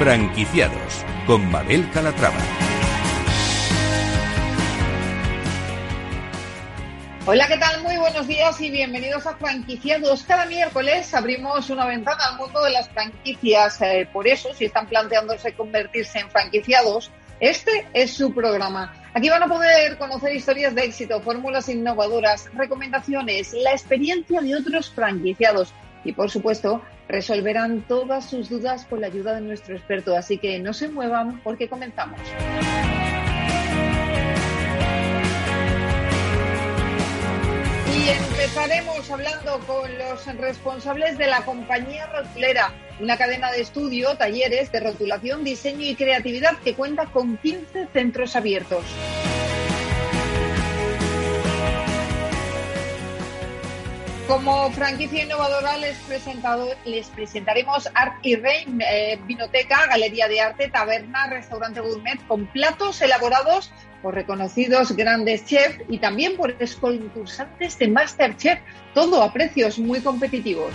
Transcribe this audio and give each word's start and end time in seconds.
Franquiciados 0.00 1.04
con 1.26 1.50
Mabel 1.50 1.86
Calatrava. 1.92 2.38
Hola, 7.26 7.46
¿qué 7.46 7.58
tal? 7.58 7.82
Muy 7.82 7.98
buenos 7.98 8.26
días 8.26 8.58
y 8.62 8.70
bienvenidos 8.70 9.26
a 9.26 9.36
Franquiciados. 9.36 10.22
Cada 10.22 10.46
miércoles 10.46 11.12
abrimos 11.12 11.68
una 11.68 11.84
ventana 11.84 12.18
al 12.30 12.38
mundo 12.38 12.64
de 12.64 12.70
las 12.70 12.88
franquicias. 12.88 13.82
Eh, 13.82 14.08
por 14.10 14.26
eso, 14.26 14.54
si 14.54 14.64
están 14.64 14.86
planteándose 14.86 15.52
convertirse 15.52 16.20
en 16.20 16.30
franquiciados, 16.30 17.10
este 17.38 17.86
es 17.92 18.14
su 18.14 18.32
programa. 18.32 18.94
Aquí 19.12 19.28
van 19.28 19.42
a 19.42 19.48
poder 19.48 19.98
conocer 19.98 20.34
historias 20.34 20.74
de 20.74 20.84
éxito, 20.84 21.20
fórmulas 21.20 21.68
innovadoras, 21.68 22.48
recomendaciones, 22.54 23.52
la 23.52 23.72
experiencia 23.72 24.40
de 24.40 24.56
otros 24.56 24.88
franquiciados 24.88 25.74
y, 26.04 26.12
por 26.12 26.30
supuesto, 26.30 26.82
resolverán 27.08 27.82
todas 27.82 28.28
sus 28.28 28.48
dudas 28.48 28.86
con 28.86 29.00
la 29.00 29.08
ayuda 29.08 29.34
de 29.34 29.40
nuestro 29.40 29.76
experto. 29.76 30.16
Así 30.16 30.38
que 30.38 30.58
no 30.58 30.72
se 30.72 30.88
muevan 30.88 31.40
porque 31.42 31.68
comenzamos. 31.68 32.20
Y 37.92 38.08
empezaremos 38.08 39.10
hablando 39.10 39.58
con 39.66 39.98
los 39.98 40.26
responsables 40.36 41.18
de 41.18 41.26
la 41.26 41.44
compañía 41.44 42.06
rotulera, 42.06 42.72
una 43.00 43.16
cadena 43.16 43.50
de 43.50 43.60
estudio, 43.60 44.16
talleres 44.16 44.72
de 44.72 44.80
rotulación, 44.80 45.44
diseño 45.44 45.84
y 45.84 45.94
creatividad 45.94 46.56
que 46.64 46.74
cuenta 46.74 47.06
con 47.06 47.36
15 47.36 47.88
centros 47.92 48.36
abiertos. 48.36 48.84
Como 54.30 54.70
franquicia 54.70 55.24
innovadora 55.24 55.76
les, 55.78 55.98
les 56.84 57.08
presentaremos 57.08 57.88
Art 57.94 58.14
y 58.22 58.36
Rein, 58.36 58.80
eh, 58.80 59.18
Vinoteca, 59.26 59.88
Galería 59.88 60.28
de 60.28 60.40
Arte, 60.40 60.68
Taberna, 60.68 61.26
Restaurante 61.26 61.80
Gourmet 61.80 62.24
con 62.28 62.46
platos 62.46 63.02
elaborados 63.02 63.72
por 64.02 64.14
reconocidos 64.14 64.92
grandes 64.92 65.46
chefs 65.46 65.82
y 65.88 65.98
también 65.98 66.36
por 66.36 66.54
concursantes 66.76 67.76
de 67.80 67.88
Masterchef, 67.88 68.60
todo 68.94 69.20
a 69.20 69.32
precios 69.32 69.80
muy 69.80 70.00
competitivos. 70.00 70.74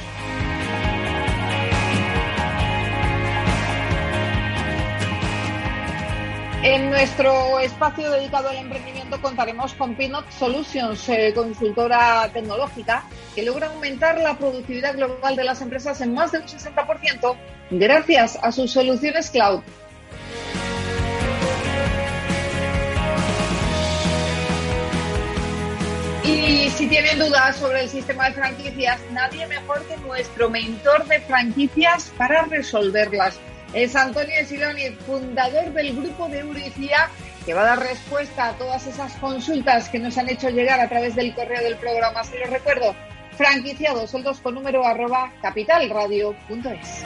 En 6.65 6.89
nuestro 6.89 7.59
espacio 7.59 8.09
dedicado 8.09 8.49
al 8.49 8.55
emprendimiento 8.55 9.21
contaremos 9.21 9.75
con 9.75 9.93
Pinot 9.93 10.27
Solutions, 10.31 11.07
eh, 11.09 11.31
consultora 11.35 12.27
tecnológica, 12.33 13.03
que 13.35 13.43
logra 13.43 13.67
aumentar 13.67 14.17
la 14.17 14.35
productividad 14.35 14.95
global 14.95 15.35
de 15.35 15.43
las 15.43 15.61
empresas 15.61 16.01
en 16.01 16.15
más 16.15 16.31
de 16.31 16.39
un 16.39 16.45
60% 16.45 17.35
gracias 17.69 18.39
a 18.41 18.51
sus 18.51 18.71
soluciones 18.71 19.29
cloud. 19.29 19.61
Y 26.23 26.71
si 26.71 26.87
tienen 26.87 27.19
dudas 27.19 27.57
sobre 27.57 27.81
el 27.81 27.89
sistema 27.89 28.29
de 28.29 28.33
franquicias, 28.33 28.99
nadie 29.11 29.45
mejor 29.45 29.83
que 29.85 29.97
nuestro 29.97 30.49
mentor 30.49 31.05
de 31.05 31.19
franquicias 31.19 32.11
para 32.17 32.41
resolverlas 32.45 33.39
es 33.75 33.93
Antonio 33.93 34.33
Siloni, 34.47 34.89
fundador 35.05 35.65
del 35.73 35.95
grupo 35.95 36.29
de 36.29 36.39
Euricia, 36.39 37.09
que 37.45 37.53
va 37.53 37.61
a 37.63 37.75
dar 37.75 37.79
respuesta 37.79 38.47
a 38.47 38.53
todas 38.53 38.87
esas 38.87 39.13
consultas 39.17 39.89
que 39.89 39.99
nos 39.99 40.17
han 40.17 40.29
hecho 40.29 40.49
llegar 40.49 40.79
a 40.79 40.87
través 40.87 41.13
del 41.15 41.35
correo 41.35 41.61
del 41.61 41.75
programa. 41.75 42.23
Se 42.23 42.39
lo 42.39 42.45
recuerdo, 42.45 42.95
franquiciados, 43.37 44.15
con 44.41 44.55
número 44.55 44.85
arroba 44.85 45.29
capitalradio.es. 45.41 47.03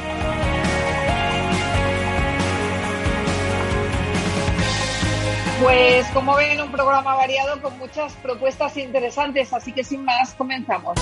Pues 5.63 6.05
como 6.13 6.35
ven, 6.35 6.61
un 6.61 6.71
programa 6.71 7.15
variado 7.15 7.59
con 7.63 7.77
muchas 7.79 8.13
propuestas 8.13 8.77
interesantes, 8.77 9.51
así 9.51 9.73
que 9.73 9.83
sin 9.83 10.05
más, 10.05 10.35
comenzamos. 10.35 10.97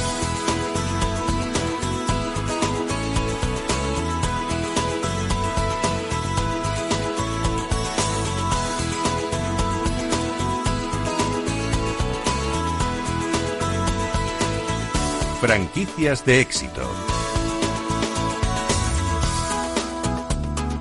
Franquicias 15.47 16.25
de 16.25 16.41
éxito. 16.41 16.81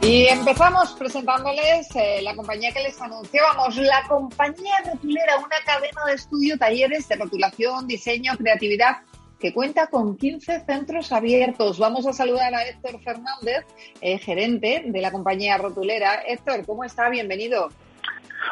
Y 0.02 0.26
empezamos 0.26 0.92
presentándoles 0.94 1.94
eh, 1.94 2.20
la 2.22 2.34
compañía 2.34 2.72
que 2.72 2.82
les 2.82 3.00
anunciábamos, 3.00 3.76
la 3.76 4.02
compañía 4.08 4.74
rotulera, 4.84 5.36
una 5.36 5.56
cadena 5.64 6.00
de 6.08 6.14
estudio, 6.14 6.58
talleres 6.58 7.08
de 7.08 7.14
rotulación, 7.14 7.86
diseño, 7.86 8.32
creatividad, 8.36 9.02
que 9.38 9.54
cuenta 9.54 9.86
con 9.86 10.16
15 10.16 10.64
centros 10.66 11.12
abiertos. 11.12 11.78
Vamos 11.78 12.04
a 12.08 12.12
saludar 12.12 12.52
a 12.52 12.66
Héctor 12.66 13.00
Fernández, 13.04 13.64
eh, 14.00 14.18
gerente 14.18 14.82
de 14.84 15.00
la 15.00 15.12
compañía 15.12 15.58
rotulera. 15.58 16.22
Héctor, 16.26 16.66
¿cómo 16.66 16.82
está? 16.82 17.08
Bienvenido. 17.08 17.68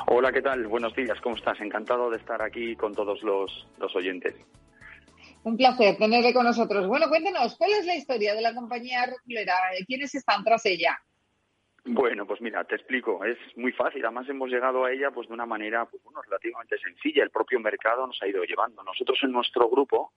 Hola, 0.06 0.30
¿qué 0.30 0.42
tal? 0.42 0.64
Buenos 0.68 0.94
días, 0.94 1.20
¿cómo 1.20 1.34
estás? 1.34 1.60
Encantado 1.60 2.08
de 2.08 2.18
estar 2.18 2.40
aquí 2.40 2.76
con 2.76 2.94
todos 2.94 3.20
los, 3.24 3.66
los 3.80 3.96
oyentes. 3.96 4.36
Un 5.44 5.58
placer 5.58 5.98
tenerle 5.98 6.32
con 6.32 6.44
nosotros. 6.44 6.86
Bueno, 6.88 7.08
cuéntenos, 7.10 7.56
¿cuál 7.58 7.72
es 7.72 7.84
la 7.84 7.94
historia 7.94 8.34
de 8.34 8.40
la 8.40 8.54
compañía 8.54 9.04
rotulera? 9.04 9.54
¿Quiénes 9.86 10.14
están 10.14 10.42
tras 10.42 10.64
ella? 10.64 10.98
Bueno, 11.84 12.26
pues 12.26 12.40
mira, 12.40 12.64
te 12.64 12.76
explico. 12.76 13.22
Es 13.26 13.36
muy 13.56 13.72
fácil. 13.72 14.02
Además, 14.06 14.26
hemos 14.30 14.48
llegado 14.48 14.86
a 14.86 14.90
ella 14.90 15.10
pues 15.10 15.28
de 15.28 15.34
una 15.34 15.44
manera 15.44 15.84
pues, 15.84 16.02
bueno, 16.02 16.22
relativamente 16.22 16.78
sencilla. 16.78 17.22
El 17.22 17.30
propio 17.30 17.60
mercado 17.60 18.06
nos 18.06 18.20
ha 18.22 18.26
ido 18.26 18.42
llevando. 18.44 18.82
Nosotros 18.82 19.18
en 19.22 19.32
nuestro 19.32 19.68
grupo, 19.68 20.14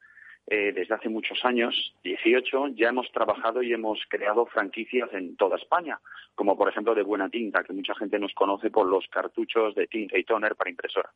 eh, 0.49 0.71
desde 0.73 0.95
hace 0.95 1.09
muchos 1.09 1.43
años, 1.43 1.93
18, 2.03 2.69
ya 2.69 2.87
hemos 2.87 3.11
trabajado 3.11 3.61
y 3.61 3.73
hemos 3.73 3.99
creado 4.07 4.45
franquicias 4.45 5.09
en 5.13 5.35
toda 5.35 5.57
España, 5.57 5.99
como 6.35 6.57
por 6.57 6.69
ejemplo 6.69 6.95
de 6.95 7.03
Buena 7.03 7.29
Tinta, 7.29 7.63
que 7.65 7.73
mucha 7.73 7.93
gente 7.95 8.17
nos 8.17 8.33
conoce 8.33 8.69
por 8.69 8.87
los 8.87 9.05
cartuchos 9.09 9.75
de 9.75 9.87
tinta 9.87 10.17
y 10.17 10.23
toner 10.23 10.55
para 10.55 10.69
impresora. 10.69 11.09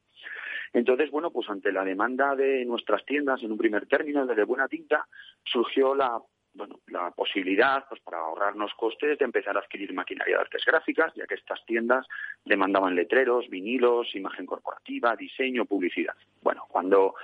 Entonces, 0.74 1.10
bueno, 1.12 1.32
pues 1.32 1.50
ante 1.50 1.72
la 1.72 1.86
demanda 1.86 2.36
de 2.36 2.66
nuestras 2.66 3.06
tiendas 3.06 3.42
en 3.42 3.54
un 3.54 3.58
primer 3.58 3.88
término 3.88 4.26
de 4.26 4.44
buena 4.44 4.68
tinta, 4.68 5.08
surgió 5.46 5.96
la 5.96 6.22
bueno, 6.54 6.80
la 6.88 7.12
posibilidad, 7.12 7.86
pues 7.88 8.02
para 8.02 8.20
ahorrarnos 8.20 8.74
costes, 8.76 9.18
de 9.18 9.26
empezar 9.26 9.56
a 9.56 9.62
adquirir 9.62 9.94
maquinaria 9.94 10.36
de 10.36 10.42
artes 10.42 10.64
gráficas, 10.66 11.14
ya 11.16 11.26
que 11.26 11.36
estas 11.36 11.64
tiendas 11.66 12.06
demandaban 12.46 12.96
letreros, 12.96 13.50
vinilos, 13.50 14.14
imagen 14.16 14.46
corporativa, 14.46 15.16
diseño, 15.16 15.66
publicidad. 15.66 16.16
Bueno, 16.42 16.66
cuando 16.68 17.16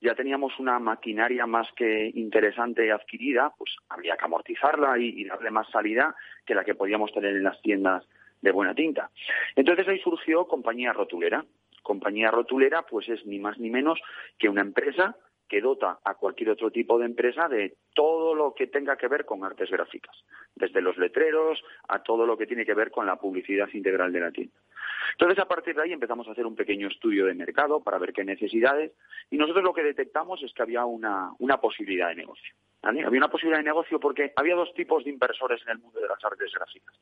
ya 0.00 0.14
teníamos 0.14 0.58
una 0.58 0.78
maquinaria 0.78 1.46
más 1.46 1.66
que 1.72 2.10
interesante 2.14 2.92
adquirida, 2.92 3.52
pues 3.58 3.74
habría 3.88 4.16
que 4.16 4.24
amortizarla 4.24 4.98
y, 4.98 5.20
y 5.20 5.24
darle 5.24 5.50
más 5.50 5.68
salida 5.70 6.14
que 6.44 6.54
la 6.54 6.64
que 6.64 6.74
podíamos 6.74 7.12
tener 7.12 7.34
en 7.34 7.44
las 7.44 7.60
tiendas 7.62 8.04
de 8.40 8.52
buena 8.52 8.74
tinta. 8.74 9.10
Entonces 9.56 9.88
ahí 9.88 9.98
surgió 9.98 10.46
Compañía 10.46 10.92
Rotulera, 10.92 11.44
compañía 11.86 12.32
rotulera 12.32 12.82
pues 12.82 13.08
es 13.08 13.24
ni 13.26 13.38
más 13.38 13.58
ni 13.58 13.70
menos 13.70 14.00
que 14.38 14.48
una 14.48 14.60
empresa 14.60 15.16
que 15.48 15.60
dota 15.60 15.98
a 16.04 16.14
cualquier 16.14 16.50
otro 16.50 16.70
tipo 16.70 16.98
de 16.98 17.06
empresa 17.06 17.48
de 17.48 17.76
todo 17.94 18.34
lo 18.34 18.54
que 18.54 18.66
tenga 18.66 18.96
que 18.96 19.08
ver 19.08 19.24
con 19.24 19.44
artes 19.44 19.70
gráficas, 19.70 20.16
desde 20.54 20.80
los 20.80 20.96
letreros 20.98 21.62
a 21.88 22.02
todo 22.02 22.26
lo 22.26 22.36
que 22.36 22.46
tiene 22.46 22.66
que 22.66 22.74
ver 22.74 22.90
con 22.90 23.06
la 23.06 23.16
publicidad 23.16 23.68
integral 23.72 24.12
de 24.12 24.20
la 24.20 24.30
tienda. 24.30 24.56
Entonces, 25.12 25.38
a 25.38 25.48
partir 25.48 25.74
de 25.74 25.82
ahí 25.82 25.92
empezamos 25.92 26.26
a 26.28 26.32
hacer 26.32 26.46
un 26.46 26.56
pequeño 26.56 26.88
estudio 26.88 27.26
de 27.26 27.34
mercado 27.34 27.80
para 27.80 27.98
ver 27.98 28.12
qué 28.12 28.24
necesidades 28.24 28.92
y 29.30 29.36
nosotros 29.36 29.64
lo 29.64 29.72
que 29.72 29.82
detectamos 29.82 30.42
es 30.42 30.52
que 30.52 30.62
había 30.62 30.84
una, 30.84 31.30
una 31.38 31.58
posibilidad 31.58 32.08
de 32.08 32.16
negocio. 32.16 32.54
Había 32.82 33.08
una 33.08 33.28
posibilidad 33.28 33.58
de 33.58 33.64
negocio 33.64 33.98
porque 33.98 34.32
había 34.36 34.54
dos 34.54 34.72
tipos 34.74 35.04
de 35.04 35.10
inversores 35.10 35.60
en 35.62 35.72
el 35.72 35.78
mundo 35.78 36.00
de 36.00 36.08
las 36.08 36.22
artes 36.24 36.52
gráficas. 36.52 36.94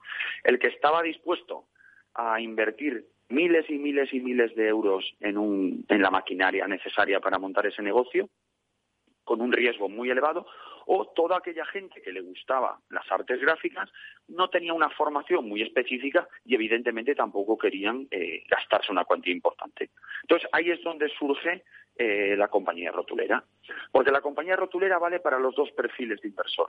El 0.43 0.58
que 0.58 0.69
estaba 0.69 1.02
dispuesto 1.02 1.67
a 2.14 2.40
invertir 2.40 3.06
miles 3.35 3.69
y 3.69 3.79
miles 3.79 4.13
y 4.13 4.21
miles 4.21 4.55
de 4.55 4.69
euros 4.69 5.15
en, 5.21 5.37
un, 5.37 5.85
en 5.89 6.03
la 6.03 6.11
maquinaria 6.11 6.67
necesaria 6.67 7.21
para 7.21 7.39
montar 7.39 7.67
ese 7.67 7.83
negocio, 7.83 8.29
con 9.25 9.41
un 9.41 9.53
riesgo 9.53 9.89
muy 9.89 10.11
elevado, 10.11 10.47
o 10.87 11.07
toda 11.07 11.39
aquella 11.39 11.65
gente 11.65 12.03
que 12.03 12.13
le 12.13 12.21
gustaba 12.21 12.79
las 12.91 13.11
artes 13.11 13.41
gráficas 13.41 13.91
no 14.29 14.49
tenía 14.51 14.75
una 14.75 14.91
formación 14.91 15.49
muy 15.49 15.63
específica 15.63 16.29
y 16.45 16.55
evidentemente 16.55 17.15
tampoco 17.15 17.57
querían 17.57 18.07
eh, 18.11 18.43
gastarse 18.49 18.93
una 18.93 19.05
cuantía 19.05 19.33
importante. 19.33 19.91
Entonces 20.23 20.49
ahí 20.53 20.71
es 20.71 20.83
donde 20.83 21.09
surge 21.09 21.65
eh, 21.97 22.35
la 22.37 22.49
compañía 22.49 22.93
rotulera, 22.93 23.43
porque 23.91 24.11
la 24.11 24.21
compañía 24.21 24.57
rotulera 24.57 24.99
vale 24.99 25.21
para 25.21 25.39
los 25.39 25.55
dos 25.55 25.71
perfiles 25.73 26.21
de 26.21 26.29
inversor. 26.29 26.69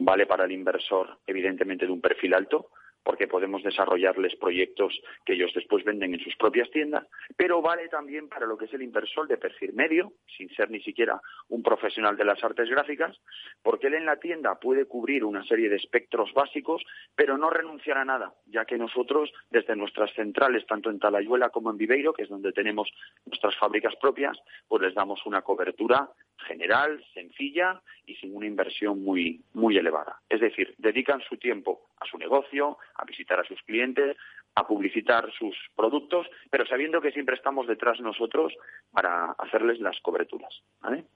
Vale 0.00 0.26
para 0.26 0.44
el 0.44 0.52
inversor, 0.52 1.18
evidentemente, 1.26 1.84
de 1.84 1.90
un 1.90 2.00
perfil 2.00 2.34
alto, 2.34 2.70
porque 3.08 3.26
podemos 3.26 3.62
desarrollarles 3.62 4.36
proyectos 4.36 5.00
que 5.24 5.32
ellos 5.32 5.50
después 5.54 5.82
venden 5.82 6.12
en 6.12 6.20
sus 6.20 6.36
propias 6.36 6.70
tiendas, 6.70 7.06
pero 7.38 7.62
vale 7.62 7.88
también 7.88 8.28
para 8.28 8.44
lo 8.44 8.58
que 8.58 8.66
es 8.66 8.74
el 8.74 8.82
inversor 8.82 9.26
de 9.26 9.38
perfil 9.38 9.72
medio, 9.72 10.12
sin 10.36 10.50
ser 10.50 10.70
ni 10.70 10.82
siquiera 10.82 11.18
un 11.48 11.62
profesional 11.62 12.18
de 12.18 12.26
las 12.26 12.44
artes 12.44 12.68
gráficas, 12.68 13.16
porque 13.62 13.86
él 13.86 13.94
en 13.94 14.04
la 14.04 14.20
tienda 14.20 14.60
puede 14.60 14.84
cubrir 14.84 15.24
una 15.24 15.42
serie 15.44 15.70
de 15.70 15.76
espectros 15.76 16.34
básicos, 16.34 16.82
pero 17.16 17.38
no 17.38 17.48
renunciar 17.48 17.96
a 17.96 18.04
nada, 18.04 18.34
ya 18.44 18.66
que 18.66 18.76
nosotros, 18.76 19.32
desde 19.48 19.74
nuestras 19.74 20.12
centrales, 20.12 20.66
tanto 20.66 20.90
en 20.90 20.98
Talayuela 20.98 21.48
como 21.48 21.70
en 21.70 21.78
Viveiro, 21.78 22.12
que 22.12 22.24
es 22.24 22.28
donde 22.28 22.52
tenemos 22.52 22.90
nuestras 23.24 23.56
fábricas 23.56 23.96
propias, 23.96 24.38
pues 24.68 24.82
les 24.82 24.94
damos 24.94 25.24
una 25.24 25.40
cobertura 25.40 26.10
general, 26.46 27.02
sencilla 27.14 27.80
y 28.04 28.16
sin 28.16 28.36
una 28.36 28.46
inversión 28.46 29.02
muy, 29.02 29.40
muy 29.54 29.78
elevada. 29.78 30.20
Es 30.28 30.40
decir, 30.40 30.74
dedican 30.76 31.22
su 31.22 31.38
tiempo 31.38 31.87
a 32.00 32.06
su 32.06 32.18
negocio, 32.18 32.78
a 32.94 33.04
visitar 33.04 33.40
a 33.40 33.44
sus 33.44 33.60
clientes, 33.62 34.16
a 34.54 34.66
publicitar 34.66 35.30
sus 35.38 35.56
productos, 35.76 36.26
pero 36.50 36.66
sabiendo 36.66 37.00
que 37.00 37.12
siempre 37.12 37.36
estamos 37.36 37.66
detrás 37.66 38.00
nosotros 38.00 38.52
para 38.90 39.32
hacerles 39.38 39.78
las 39.78 40.00
coberturas. 40.00 40.62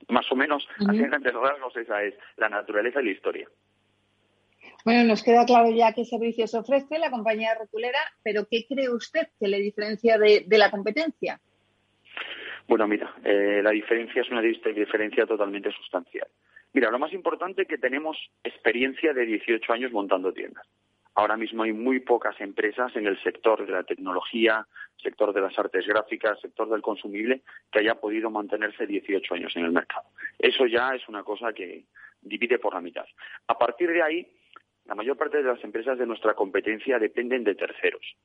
Más 0.08 0.30
o 0.30 0.36
menos, 0.36 0.66
así 0.88 0.98
en 0.98 1.10
grandes 1.10 1.34
rasgos, 1.34 1.76
esa 1.76 2.02
es 2.04 2.14
la 2.36 2.48
naturaleza 2.48 3.00
y 3.00 3.06
la 3.06 3.10
historia. 3.10 3.48
Bueno, 4.84 5.04
nos 5.04 5.22
queda 5.22 5.44
claro 5.44 5.70
ya 5.70 5.92
qué 5.92 6.04
servicios 6.04 6.54
ofrece 6.54 6.98
la 6.98 7.10
compañía 7.10 7.54
rotulera, 7.58 7.98
pero 8.22 8.46
¿qué 8.50 8.64
cree 8.68 8.90
usted 8.90 9.28
que 9.38 9.48
le 9.48 9.58
diferencia 9.58 10.18
de, 10.18 10.44
la 10.48 10.70
competencia? 10.70 11.40
Bueno, 12.68 12.86
mira, 12.86 13.14
eh, 13.24 13.60
la 13.62 13.70
diferencia 13.70 14.22
es 14.22 14.30
una 14.30 14.40
diferencia 14.40 15.26
totalmente 15.26 15.70
sustancial. 15.72 16.28
Mira, 16.72 16.90
lo 16.90 16.98
más 16.98 17.12
importante 17.12 17.62
es 17.62 17.68
que 17.68 17.78
tenemos 17.78 18.16
experiencia 18.42 19.12
de 19.12 19.26
18 19.26 19.72
años 19.72 19.92
montando 19.92 20.32
tiendas. 20.32 20.66
Ahora 21.14 21.36
mismo 21.36 21.62
hay 21.62 21.72
muy 21.72 22.00
pocas 22.00 22.40
empresas 22.40 22.96
en 22.96 23.06
el 23.06 23.22
sector 23.22 23.66
de 23.66 23.72
la 23.72 23.82
tecnología, 23.82 24.66
sector 24.96 25.34
de 25.34 25.42
las 25.42 25.58
artes 25.58 25.86
gráficas, 25.86 26.40
sector 26.40 26.70
del 26.70 26.80
consumible, 26.80 27.42
que 27.70 27.80
haya 27.80 27.96
podido 27.96 28.30
mantenerse 28.30 28.86
18 28.86 29.34
años 29.34 29.54
en 29.56 29.66
el 29.66 29.72
mercado. 29.72 30.08
Eso 30.38 30.66
ya 30.66 30.94
es 30.94 31.06
una 31.08 31.22
cosa 31.22 31.52
que 31.52 31.84
divide 32.22 32.58
por 32.58 32.72
la 32.72 32.80
mitad. 32.80 33.04
A 33.46 33.58
partir 33.58 33.90
de 33.90 34.02
ahí, 34.02 34.26
la 34.86 34.94
mayor 34.94 35.18
parte 35.18 35.38
de 35.38 35.44
las 35.44 35.62
empresas 35.62 35.98
de 35.98 36.06
nuestra 36.06 36.34
competencia 36.34 36.98
dependen 36.98 37.44
de 37.44 37.56
terceros. 37.56 38.16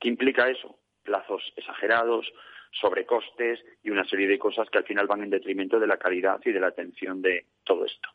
¿Qué 0.00 0.08
implica 0.08 0.48
eso? 0.48 0.78
Plazos 1.04 1.52
exagerados, 1.56 2.26
sobrecostes 2.72 3.64
y 3.82 3.90
una 3.90 4.04
serie 4.04 4.26
de 4.26 4.38
cosas 4.38 4.68
que 4.70 4.78
al 4.78 4.84
final 4.84 5.06
van 5.06 5.22
en 5.22 5.30
detrimento 5.30 5.78
de 5.78 5.86
la 5.86 5.98
calidad 5.98 6.40
y 6.44 6.52
de 6.52 6.60
la 6.60 6.68
atención 6.68 7.22
de 7.22 7.46
todo 7.64 7.84
esto. 7.84 8.08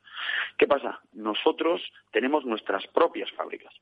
¿Qué 0.58 0.68
pasa? 0.68 1.00
Nosotros 1.14 1.82
tenemos 2.12 2.46
nuestras 2.46 2.86
propias 2.88 3.32
fábricas. 3.32 3.74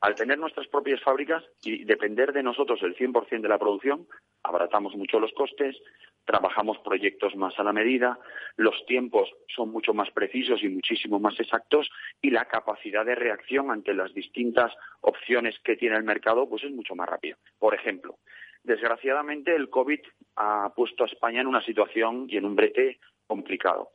Al 0.00 0.14
tener 0.14 0.38
nuestras 0.38 0.68
propias 0.68 1.02
fábricas 1.02 1.42
y 1.64 1.84
depender 1.84 2.32
de 2.32 2.44
nosotros 2.44 2.80
el 2.82 2.94
100% 2.94 3.40
de 3.40 3.48
la 3.48 3.58
producción, 3.58 4.06
abaratamos 4.44 4.94
mucho 4.94 5.18
los 5.18 5.32
costes, 5.32 5.76
trabajamos 6.24 6.78
proyectos 6.80 7.34
más 7.34 7.58
a 7.58 7.64
la 7.64 7.72
medida, 7.72 8.18
los 8.56 8.86
tiempos 8.86 9.28
son 9.48 9.70
mucho 9.70 9.94
más 9.94 10.10
precisos 10.10 10.62
y 10.62 10.68
muchísimo 10.68 11.18
más 11.18 11.40
exactos 11.40 11.90
y 12.20 12.30
la 12.30 12.44
capacidad 12.44 13.04
de 13.04 13.16
reacción 13.16 13.72
ante 13.72 13.92
las 13.92 14.14
distintas 14.14 14.72
opciones 15.00 15.58
que 15.64 15.74
tiene 15.74 15.96
el 15.96 16.04
mercado 16.04 16.48
pues 16.48 16.62
es 16.62 16.70
mucho 16.70 16.94
más 16.94 17.08
rápida. 17.08 17.36
Por 17.58 17.74
ejemplo, 17.74 18.18
desgraciadamente 18.68 19.56
el 19.56 19.68
COVID 19.68 20.00
ha 20.36 20.72
puesto 20.76 21.02
a 21.02 21.06
España 21.06 21.40
en 21.40 21.48
una 21.48 21.62
situación 21.62 22.26
y 22.28 22.36
en 22.36 22.44
un 22.44 22.54
brete 22.54 23.00
complicado. 23.26 23.90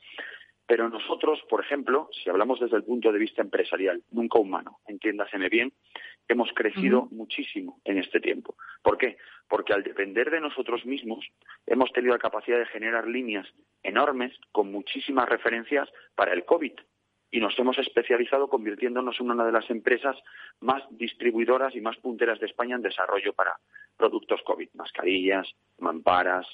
Pero 0.65 0.89
nosotros, 0.89 1.41
por 1.49 1.61
ejemplo, 1.61 2.09
si 2.11 2.29
hablamos 2.29 2.59
desde 2.59 2.77
el 2.77 2.83
punto 2.83 3.11
de 3.11 3.19
vista 3.19 3.41
empresarial, 3.41 4.01
nunca 4.11 4.39
humano, 4.39 4.79
entiéndaseme 4.87 5.49
bien, 5.49 5.73
hemos 6.27 6.49
crecido 6.53 7.07
muchísimo 7.11 7.79
en 7.83 7.97
este 7.97 8.19
tiempo. 8.19 8.55
¿Por 8.81 8.97
qué? 8.97 9.17
Porque 9.47 9.73
al 9.73 9.83
depender 9.83 10.31
de 10.31 10.39
nosotros 10.39 10.85
mismos, 10.85 11.25
hemos 11.67 11.91
tenido 11.91 12.13
la 12.13 12.19
capacidad 12.19 12.57
de 12.57 12.65
generar 12.65 13.07
líneas 13.07 13.47
enormes 13.83 14.33
con 14.51 14.71
muchísimas 14.71 15.27
referencias 15.27 15.89
para 16.15 16.33
el 16.33 16.45
COVID. 16.45 16.73
Y 17.33 17.39
nos 17.39 17.57
hemos 17.57 17.79
especializado 17.79 18.47
convirtiéndonos 18.47 19.19
en 19.19 19.31
una 19.31 19.43
de 19.43 19.51
las 19.51 19.67
empresas 19.71 20.15
más 20.59 20.83
distribuidoras 20.91 21.75
y 21.75 21.81
más 21.81 21.97
punteras 21.97 22.39
de 22.39 22.45
España 22.45 22.75
en 22.75 22.83
desarrollo 22.83 23.33
para 23.33 23.57
productos 23.97 24.39
COVID. 24.43 24.69
Mascarillas, 24.75 25.51
mamparas, 25.79 26.45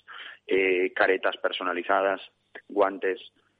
eh, 0.48 0.94
caretas 0.96 1.36
personalizadas, 1.36 2.22
guantes, 2.70 3.20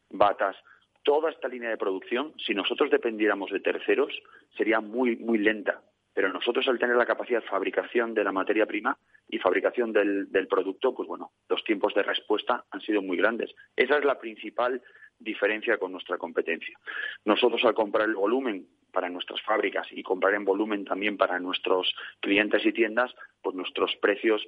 batas, 0.10 0.56
toda 1.04 1.30
esta 1.30 1.50
línea 1.50 1.70
de 1.70 1.76
producción, 1.76 2.34
si 2.38 2.54
nosotros 2.54 2.90
dependiéramos 2.90 3.52
de 3.52 3.60
terceros, 3.60 4.18
sería 4.56 4.80
muy, 4.80 5.18
muy 5.18 5.40
lenta. 5.40 5.82
Pero 6.14 6.32
nosotros 6.32 6.70
al 6.70 6.80
tener 6.80 6.96
la 6.96 7.06
capacidad 7.06 7.42
de 7.42 7.50
fabricación 7.50 8.14
de 8.14 8.24
la 8.24 8.32
materia 8.32 8.66
prima 8.66 8.98
y 9.28 9.40
fabricación 9.40 9.92
del, 9.92 10.32
del 10.32 10.48
producto, 10.48 10.96
pues 10.96 11.10
bueno, 11.10 11.32
los 11.50 11.66
tiempos 11.66 11.94
de 11.94 12.04
respuesta 12.04 12.64
han 12.72 12.80
sido 12.80 13.02
muy 13.02 13.18
grandes. 13.18 13.54
Esa 13.76 13.98
es 13.98 14.06
la 14.06 14.18
principal 14.20 14.82
diferencia 15.20 15.78
con 15.78 15.92
nuestra 15.92 16.18
competencia. 16.18 16.78
Nosotros 17.26 17.64
al 17.66 17.74
comprar 17.74 18.08
el 18.08 18.16
volumen 18.16 18.68
para 18.92 19.10
nuestras 19.10 19.42
fábricas 19.42 19.88
y 19.92 20.02
comprar 20.02 20.34
en 20.34 20.46
volumen 20.46 20.86
también 20.86 21.18
para 21.18 21.40
nuestros 21.40 21.94
clientes 22.20 22.66
y 22.66 22.74
tiendas, 22.74 23.14
pues 23.42 23.56
nuestros 23.56 23.96
precios 24.02 24.42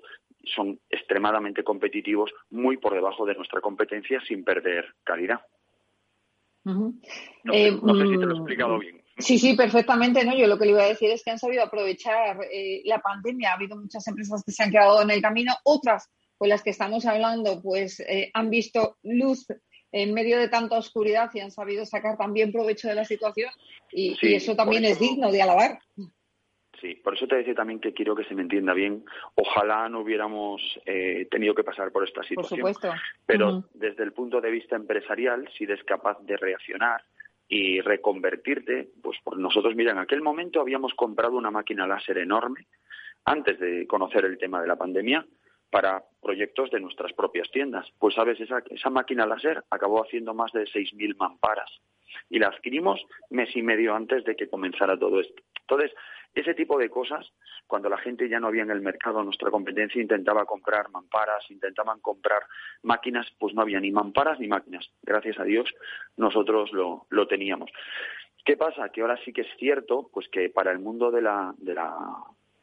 son 0.56 0.80
extremadamente 0.90 1.64
competitivos, 1.64 2.32
muy 2.50 2.78
por 2.78 2.94
debajo 2.94 3.26
de 3.26 3.36
nuestra 3.36 3.62
competencia 3.62 4.20
sin 4.28 4.44
perder 4.44 4.96
calidad. 5.04 5.42
no, 6.64 6.94
sé, 7.46 7.54
eh, 7.54 7.72
si 7.72 7.80
te 7.80 8.26
lo 8.26 8.32
he 8.32 8.34
mm, 8.34 8.38
explicado 8.38 8.80
bien. 8.80 9.02
Sí, 9.18 9.38
sí, 9.38 9.56
perfectamente. 9.56 10.26
¿no? 10.26 10.36
Yo 10.36 10.48
lo 10.48 10.58
que 10.58 10.66
le 10.66 10.72
iba 10.72 10.84
a 10.84 10.88
decir 10.88 11.12
es 11.12 11.24
que 11.24 11.32
han 11.32 11.40
sabido 11.40 11.64
aprovechar 11.64 12.38
eh, 12.52 12.82
la 12.86 13.00
pandemia. 13.00 13.52
Ha 13.52 13.56
habido 13.56 13.76
muchas 13.76 14.08
empresas 14.08 14.44
que 14.44 14.52
se 14.52 14.64
han 14.64 14.72
quedado 14.72 15.02
en 15.02 15.12
el 15.12 15.22
camino, 15.22 15.54
otras 15.64 16.10
con 16.38 16.50
las 16.50 16.64
que 16.64 16.72
estamos 16.72 17.06
hablando, 17.06 17.62
pues 17.62 18.00
eh, 18.00 18.32
han 18.34 18.50
visto 18.50 18.98
luz 19.04 19.46
en 19.92 20.14
medio 20.14 20.40
de 20.40 20.48
tanta 20.48 20.78
oscuridad 20.78 21.30
y 21.34 21.40
han 21.40 21.52
sabido 21.52 21.86
sacar 21.86 22.18
también 22.18 22.52
provecho 22.52 22.88
de 22.88 22.96
la 22.96 23.06
situación 23.06 23.52
y, 23.92 24.18
eso 24.36 24.56
también 24.56 24.86
es 24.86 25.00
digno 25.00 25.32
de 25.32 25.42
alabar. 25.42 25.80
Sí, 26.80 26.96
por 26.96 27.14
eso 27.14 27.28
te 27.28 27.36
decía 27.36 27.54
también 27.54 27.80
que 27.80 27.94
quiero 27.94 28.16
que 28.16 28.24
se 28.24 28.34
me 28.34 28.42
entienda 28.42 28.74
bien. 28.74 29.06
Ojalá 29.36 29.88
no 29.88 30.00
hubiéramos 30.00 30.62
eh, 30.86 31.28
tenido 31.30 31.54
que 31.54 31.64
pasar 31.64 31.92
por 31.92 32.08
esta 32.08 32.24
situación. 32.24 32.62
Por 32.62 32.74
supuesto. 32.74 33.02
Pero 33.26 33.66
desde 33.74 34.04
el 34.04 34.14
punto 34.14 34.42
de 34.42 34.50
vista 34.50 34.76
empresarial, 34.76 35.48
si 35.56 35.66
eres 35.66 35.84
capaz 35.84 36.20
de 36.22 36.38
reaccionar 36.38 37.04
y 37.48 37.82
reconvertirte, 37.82 38.90
pues 39.04 39.20
por 39.24 39.38
nosotros, 39.38 39.76
mira, 39.76 39.92
en 39.92 40.00
aquel 40.00 40.22
momento 40.22 40.60
habíamos 40.60 40.94
comprado 40.96 41.36
una 41.36 41.52
máquina 41.52 41.86
láser 41.86 42.18
enorme 42.18 42.66
antes 43.26 43.60
de 43.60 43.86
conocer 43.86 44.26
el 44.26 44.40
tema 44.40 44.62
de 44.62 44.68
la 44.68 44.78
pandemia 44.78 45.24
para 45.72 46.04
proyectos 46.22 46.70
de 46.70 46.80
nuestras 46.80 47.14
propias 47.14 47.50
tiendas. 47.52 47.88
Pues 47.98 48.16
sabes, 48.16 48.40
esa, 48.40 48.62
esa 48.70 48.90
máquina 48.90 49.26
láser 49.26 49.64
acabó 49.70 50.04
haciendo 50.04 50.34
más 50.34 50.52
de 50.52 50.66
6.000 50.66 51.16
mamparas 51.18 51.72
y 52.30 52.40
la 52.40 52.48
adquirimos 52.48 53.02
mes 53.30 53.56
y 53.56 53.62
medio 53.62 53.96
antes 53.96 54.24
de 54.26 54.36
que 54.36 54.50
comenzara 54.50 54.98
todo 54.98 55.20
esto. 55.20 55.42
Entonces, 55.62 55.92
ese 56.34 56.54
tipo 56.54 56.78
de 56.78 56.90
cosas, 56.90 57.30
cuando 57.68 57.90
la 57.90 57.98
gente 57.98 58.30
ya 58.30 58.40
no 58.40 58.48
había 58.48 58.64
en 58.64 58.72
el 58.72 58.82
mercado 58.82 59.24
nuestra 59.24 59.52
competencia, 59.52 60.02
intentaba 60.02 60.46
comprar 60.46 60.90
mamparas, 60.90 61.50
intentaban 61.50 62.00
comprar 62.00 62.44
máquinas, 62.84 63.28
pues 63.38 63.54
no 63.54 63.62
había 63.62 63.80
ni 63.80 63.92
mamparas 63.92 64.40
ni 64.40 64.48
máquinas. 64.48 64.90
Gracias 65.02 65.40
a 65.40 65.44
Dios 65.44 65.74
nosotros 66.16 66.72
lo, 66.72 67.06
lo 67.10 67.28
teníamos. 67.28 67.70
¿Qué 68.46 68.58
pasa? 68.58 68.90
Que 68.90 69.02
ahora 69.02 69.18
sí 69.24 69.34
que 69.34 69.42
es 69.42 69.58
cierto, 69.58 70.10
pues 70.14 70.28
que 70.30 70.50
para 70.50 70.72
el 70.72 70.80
mundo 70.80 71.12
de 71.12 71.22
la, 71.22 71.54
de 71.58 71.74
la 71.74 71.96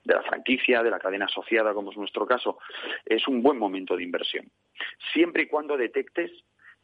de 0.08 0.14
la 0.14 0.22
franquicia, 0.22 0.82
de 0.82 0.90
la 0.90 0.98
cadena 0.98 1.26
asociada, 1.26 1.74
como 1.74 1.92
es 1.92 1.96
nuestro 1.98 2.26
caso, 2.26 2.58
es 3.04 3.28
un 3.28 3.42
buen 3.42 3.58
momento 3.58 3.94
de 3.94 4.02
inversión. 4.02 4.50
Siempre 5.12 5.42
y 5.42 5.46
cuando 5.46 5.76
detectes 5.76 6.32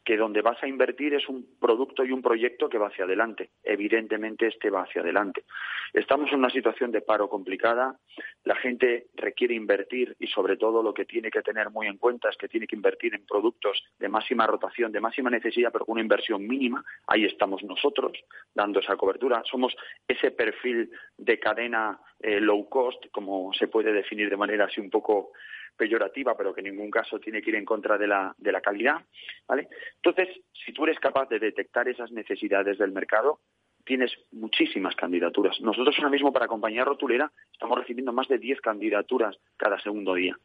que 0.05 0.17
donde 0.17 0.43
vas 0.43 0.61
a 0.61 0.67
invertir 0.67 1.15
es 1.15 1.27
un 1.27 1.57
producto 1.59 2.05
y 2.05 2.11
un 2.11 2.21
proyecto 2.21 2.69
que 2.69 2.77
va 2.77 2.87
hacia 2.87 3.05
adelante. 3.05 3.49
Evidentemente 3.63 4.47
este 4.47 4.69
va 4.69 4.83
hacia 4.83 5.01
adelante. 5.01 5.45
Estamos 5.93 6.31
en 6.31 6.39
una 6.39 6.51
situación 6.51 6.91
de 6.91 7.01
paro 7.01 7.27
complicada, 7.27 7.97
la 8.43 8.55
gente 8.55 9.07
requiere 9.15 9.55
invertir 9.55 10.15
y 10.19 10.27
sobre 10.27 10.57
todo 10.57 10.83
lo 10.83 10.93
que 10.93 11.05
tiene 11.05 11.31
que 11.31 11.41
tener 11.41 11.71
muy 11.71 11.87
en 11.87 11.97
cuenta 11.97 12.29
es 12.29 12.37
que 12.37 12.47
tiene 12.47 12.67
que 12.67 12.75
invertir 12.75 13.15
en 13.15 13.25
productos 13.25 13.83
de 13.97 14.07
máxima 14.07 14.45
rotación, 14.45 14.91
de 14.91 15.01
máxima 15.01 15.31
necesidad, 15.31 15.71
pero 15.71 15.85
con 15.85 15.93
una 15.93 16.01
inversión 16.01 16.45
mínima. 16.45 16.83
Ahí 17.07 17.25
estamos 17.25 17.63
nosotros 17.63 18.13
dando 18.53 18.81
esa 18.81 18.95
cobertura. 18.95 19.41
Somos 19.49 19.75
ese 20.07 20.29
perfil 20.31 20.91
de 21.17 21.39
cadena 21.39 21.99
eh, 22.19 22.39
low 22.39 22.69
cost, 22.69 23.05
como 23.11 23.51
se 23.53 23.67
puede 23.67 23.91
definir 23.91 24.29
de 24.29 24.37
manera 24.37 24.65
así 24.65 24.79
un 24.79 24.91
poco 24.91 25.31
peyorativa, 25.75 26.35
pero 26.35 26.53
que 26.53 26.61
en 26.61 26.67
ningún 26.67 26.91
caso 26.91 27.19
tiene 27.19 27.41
que 27.41 27.49
ir 27.49 27.55
en 27.55 27.65
contra 27.65 27.97
de 27.97 28.07
la, 28.07 28.33
de 28.37 28.51
la 28.51 28.61
calidad, 28.61 29.01
¿vale? 29.47 29.67
Entonces, 29.95 30.29
si 30.53 30.73
tú 30.73 30.85
eres 30.85 30.99
capaz 30.99 31.27
de 31.29 31.39
detectar 31.39 31.87
esas 31.87 32.11
necesidades 32.11 32.77
del 32.77 32.91
mercado, 32.91 33.39
tienes 33.85 34.11
muchísimas 34.31 34.95
candidaturas. 34.95 35.59
Nosotros 35.61 35.95
ahora 35.97 36.09
mismo 36.09 36.33
para 36.33 36.47
compañía 36.47 36.83
rotulera 36.83 37.31
estamos 37.51 37.77
recibiendo 37.77 38.11
más 38.11 38.27
de 38.27 38.39
10 38.39 38.59
candidaturas 38.61 39.37
cada 39.57 39.79
segundo 39.79 40.15
día. 40.15 40.37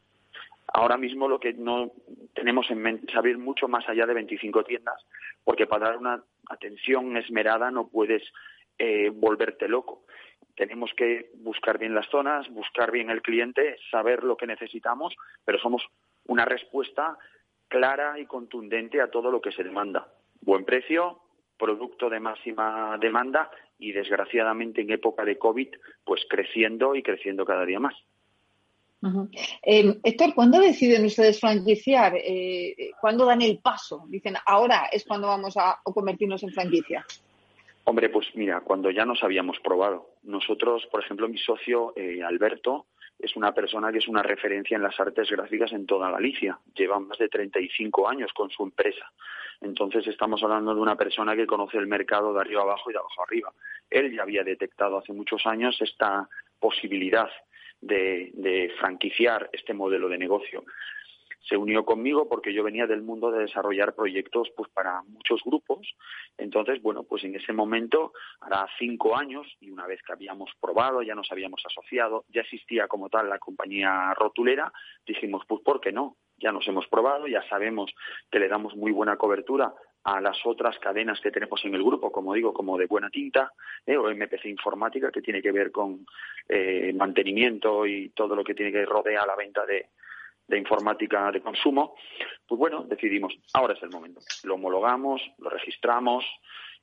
Ahora 0.73 0.97
mismo 0.97 1.27
lo 1.27 1.41
que 1.41 1.53
no 1.55 1.91
tenemos 2.35 2.71
en 2.71 2.79
mente 2.79 3.07
es 3.09 3.17
abrir 3.17 3.39
mucho 3.39 3.67
más 3.67 3.89
allá 3.89 4.07
de 4.07 4.15
25 4.15 4.63
tiendas, 4.65 5.05
porque 5.43 5.67
para 5.67 5.89
dar 5.89 5.97
una 5.97 6.23
atención 6.49 7.17
esmerada 7.17 7.71
no 7.71 7.89
puedes 7.89 8.23
eh, 8.79 9.11
volverte 9.13 9.69
loco 9.69 10.05
tenemos 10.61 10.91
que 10.95 11.31
buscar 11.37 11.79
bien 11.79 11.95
las 11.95 12.07
zonas, 12.11 12.47
buscar 12.51 12.91
bien 12.91 13.09
el 13.09 13.23
cliente, 13.23 13.79
saber 13.91 14.23
lo 14.23 14.37
que 14.37 14.47
necesitamos, 14.47 15.17
pero 15.43 15.59
somos 15.59 15.83
una 16.27 16.45
respuesta 16.45 17.17
clara 17.67 18.19
y 18.19 18.27
contundente 18.27 19.01
a 19.01 19.11
todo 19.11 19.31
lo 19.31 19.41
que 19.41 19.53
se 19.53 19.65
demanda. 19.65 20.09
Buen 20.43 20.67
precio, 20.67 21.23
producto 21.57 22.11
de 22.11 22.21
máxima 22.21 22.99
demanda 23.01 23.51
y 23.79 23.93
desgraciadamente 23.93 24.83
en 24.83 24.91
época 24.91 25.25
de 25.25 25.39
COVID, 25.39 25.69
pues 26.05 26.27
creciendo 26.29 26.95
y 26.95 27.03
creciendo 27.03 27.47
cada 27.47 27.65
día 27.65 27.81
más. 27.81 27.95
Eh, 29.63 29.99
Héctor, 30.03 30.35
¿cuándo 30.35 30.61
deciden 30.61 31.07
ustedes 31.07 31.41
franquiciar? 31.41 32.13
Eh, 32.17 32.91
¿Cuándo 33.01 33.25
dan 33.25 33.41
el 33.41 33.61
paso? 33.61 34.05
Dicen, 34.09 34.35
ahora 34.45 34.91
es 34.93 35.07
cuando 35.07 35.29
vamos 35.29 35.57
a 35.57 35.81
convertirnos 35.83 36.43
en 36.43 36.53
franquicia. 36.53 37.07
Hombre, 37.91 38.09
pues 38.09 38.29
mira, 38.35 38.61
cuando 38.61 38.89
ya 38.93 39.05
nos 39.05 39.21
habíamos 39.25 39.59
probado. 39.59 40.11
Nosotros, 40.23 40.87
por 40.93 41.03
ejemplo, 41.03 41.29
mi 41.29 41.39
socio 41.39 41.93
eh, 41.97 42.23
Alberto 42.23 42.87
es 43.19 43.35
una 43.35 43.53
persona 43.53 43.91
que 43.91 43.99
es 43.99 44.07
una 44.07 44.23
referencia 44.23 44.77
en 44.77 44.85
las 44.85 45.01
artes 45.01 45.29
gráficas 45.29 45.73
en 45.73 45.87
toda 45.87 46.09
Galicia. 46.09 46.57
Lleva 46.73 47.01
más 47.01 47.19
de 47.19 47.29
35 47.29 48.09
años 48.09 48.33
con 48.33 48.49
su 48.49 48.63
empresa. 48.63 49.11
Entonces 49.61 50.07
estamos 50.07 50.41
hablando 50.45 50.73
de 50.73 50.81
una 50.81 50.95
persona 50.95 51.35
que 51.35 51.49
conoce 51.49 51.79
el 51.79 51.89
mercado 51.89 52.33
de 52.33 52.41
arriba 52.41 52.63
abajo 52.63 52.91
y 52.91 52.93
de 52.93 53.01
abajo 53.01 53.25
arriba. 53.25 53.53
Él 53.91 54.15
ya 54.15 54.23
había 54.23 54.45
detectado 54.45 54.99
hace 54.99 55.13
muchos 55.13 55.45
años 55.45 55.77
esta 55.83 56.29
posibilidad 56.61 57.29
de, 57.81 58.31
de 58.35 58.73
franquiciar 58.79 59.51
este 59.53 59.75
modelo 59.75 60.09
de 60.09 60.17
negocio 60.17 60.63
se 61.43 61.57
unió 61.57 61.85
conmigo 61.85 62.29
porque 62.29 62.53
yo 62.53 62.63
venía 62.63 62.87
del 62.87 63.03
mundo 63.03 63.31
de 63.31 63.43
desarrollar 63.43 63.95
proyectos 63.95 64.49
pues 64.57 64.71
para 64.71 65.03
muchos 65.03 65.41
grupos. 65.45 65.95
Entonces, 66.37 66.81
bueno, 66.83 67.05
pues 67.05 67.25
en 67.25 67.35
ese 67.35 67.53
momento, 67.53 68.13
hará 68.41 68.67
cinco 68.79 69.17
años, 69.17 69.47
y 69.61 69.71
una 69.71 69.87
vez 69.87 70.01
que 70.03 70.13
habíamos 70.13 70.51
probado, 70.61 71.03
ya 71.03 71.15
nos 71.15 71.31
habíamos 71.33 71.63
asociado, 71.65 72.25
ya 72.29 72.43
existía 72.43 72.89
como 72.89 73.09
tal 73.09 73.29
la 73.29 73.39
compañía 73.39 74.15
rotulera, 74.15 74.73
dijimos, 75.07 75.45
pues 75.47 75.63
¿por 75.63 75.81
qué 75.81 75.93
no? 75.93 76.17
Ya 76.37 76.53
nos 76.53 76.67
hemos 76.69 76.87
probado, 76.89 77.27
ya 77.27 77.43
sabemos 77.49 77.93
que 78.31 78.39
le 78.39 78.49
damos 78.49 78.75
muy 78.75 78.93
buena 78.93 79.17
cobertura 79.17 79.75
a 80.05 80.21
las 80.21 80.39
otras 80.47 80.79
cadenas 80.79 81.21
que 81.21 81.31
tenemos 81.31 81.63
en 81.65 81.75
el 81.75 81.85
grupo, 81.85 82.11
como 82.11 82.33
digo, 82.33 82.55
como 82.55 82.79
de 82.79 82.87
Buena 82.87 83.11
Tinta 83.11 83.53
eh, 83.85 83.97
o 83.97 84.11
MPC 84.11 84.47
Informática, 84.47 85.11
que 85.11 85.21
tiene 85.21 85.43
que 85.43 85.53
ver 85.53 85.71
con 85.71 86.07
eh, 86.49 86.93
mantenimiento 86.95 87.87
y 87.87 88.09
todo 88.11 88.35
lo 88.35 88.43
que 88.43 88.55
tiene 88.55 88.73
que 88.73 88.87
rodear 88.87 89.27
la 89.27 89.37
venta 89.37 89.67
de, 89.67 89.91
de 90.51 90.59
informática 90.59 91.31
de 91.31 91.41
consumo, 91.41 91.95
pues 92.47 92.59
bueno, 92.59 92.83
decidimos, 92.83 93.33
ahora 93.55 93.75
es 93.75 93.83
el 93.83 93.91
momento. 93.91 94.21
Lo 94.43 94.55
homologamos, 94.55 95.23
lo 95.39 95.49
registramos, 95.49 96.25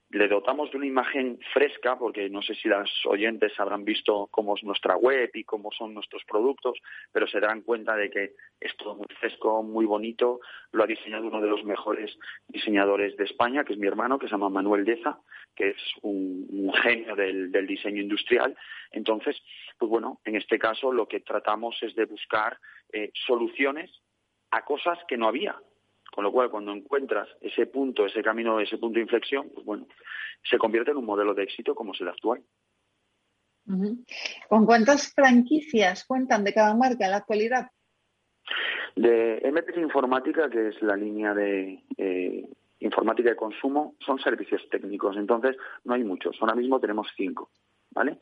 le 0.09 0.27
dotamos 0.29 0.71
de 0.71 0.77
una 0.77 0.85
imagen 0.85 1.37
fresca, 1.53 1.97
porque 1.97 2.29
no 2.29 2.41
sé 2.41 2.55
si 2.55 2.69
las 2.69 2.89
oyentes 3.05 3.51
habrán 3.59 3.83
visto 3.83 4.27
cómo 4.31 4.55
es 4.55 4.63
nuestra 4.63 4.95
web 4.95 5.29
y 5.33 5.43
cómo 5.43 5.69
son 5.71 5.93
nuestros 5.93 6.23
productos, 6.23 6.79
pero 7.11 7.27
se 7.27 7.39
darán 7.41 7.61
cuenta 7.61 7.95
de 7.95 8.09
que 8.09 8.35
es 8.59 8.75
todo 8.77 8.95
muy 8.95 9.07
fresco, 9.19 9.63
muy 9.63 9.85
bonito. 9.85 10.39
Lo 10.71 10.83
ha 10.83 10.87
diseñado 10.87 11.27
uno 11.27 11.41
de 11.41 11.49
los 11.49 11.65
mejores 11.65 12.17
diseñadores 12.47 13.17
de 13.17 13.25
España, 13.25 13.65
que 13.65 13.73
es 13.73 13.79
mi 13.79 13.87
hermano, 13.87 14.17
que 14.17 14.27
se 14.27 14.31
llama 14.31 14.49
Manuel 14.49 14.85
Deza, 14.85 15.19
que 15.55 15.69
es 15.69 15.81
un, 16.01 16.71
genio 16.83 17.15
del, 17.15 17.67
diseño 17.67 18.01
industrial. 18.01 18.55
Entonces, 18.91 19.35
pues 19.77 19.89
bueno, 19.89 20.21
en 20.23 20.37
este 20.37 20.57
caso 20.57 20.93
lo 20.93 21.07
que 21.07 21.19
tratamos 21.19 21.77
es 21.81 21.95
de 21.95 22.05
buscar 22.05 22.57
eh, 22.93 23.11
soluciones 23.13 23.91
a 24.51 24.63
cosas 24.63 24.99
que 25.07 25.17
no 25.17 25.27
había. 25.27 25.55
Con 26.17 26.23
lo 26.23 26.31
cual, 26.31 26.49
cuando 26.49 26.71
encuentras 26.71 27.29
ese 27.41 27.67
punto, 27.67 28.03
ese 28.03 28.23
camino, 28.23 28.59
ese 28.59 28.79
punto 28.79 28.95
de 28.95 29.03
inflexión, 29.03 29.51
pues 29.53 29.63
bueno, 29.63 29.87
se 30.49 30.57
convierte 30.57 30.89
en 30.89 30.97
un 30.97 31.05
modelo 31.05 31.35
de 31.35 31.43
éxito 31.43 31.75
como 31.75 31.93
es 31.93 32.01
el 32.01 32.07
actual. 32.07 32.41
¿Con 34.49 34.65
cuántas 34.65 35.13
franquicias 35.13 36.05
cuentan 36.07 36.43
de 36.43 36.55
cada 36.55 36.73
marca 36.73 37.05
en 37.05 37.11
la 37.11 37.17
actualidad? 37.17 37.69
De 38.95 39.43
MPC 39.45 39.77
Informática, 39.77 40.49
que 40.49 40.69
es 40.69 40.81
la 40.81 40.95
línea 40.95 41.35
de 41.35 41.83
eh, 41.97 42.49
informática 42.79 43.29
de 43.29 43.35
consumo, 43.35 43.93
son 43.99 44.17
servicios 44.17 44.67
técnicos. 44.71 45.17
Entonces, 45.17 45.55
no 45.83 45.93
hay 45.93 46.03
muchos. 46.03 46.35
Ahora 46.41 46.55
mismo 46.55 46.79
tenemos 46.79 47.09
cinco. 47.15 47.51
¿Vale? 47.97 48.19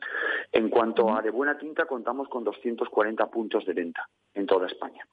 En 0.52 0.70
cuanto 0.70 1.14
a 1.14 1.20
de 1.20 1.30
buena 1.30 1.58
tinta, 1.58 1.84
contamos 1.84 2.28
con 2.28 2.44
240 2.44 3.26
puntos 3.26 3.66
de 3.66 3.74
venta 3.74 4.08
en 4.32 4.46
toda 4.46 4.66
España. 4.66 5.06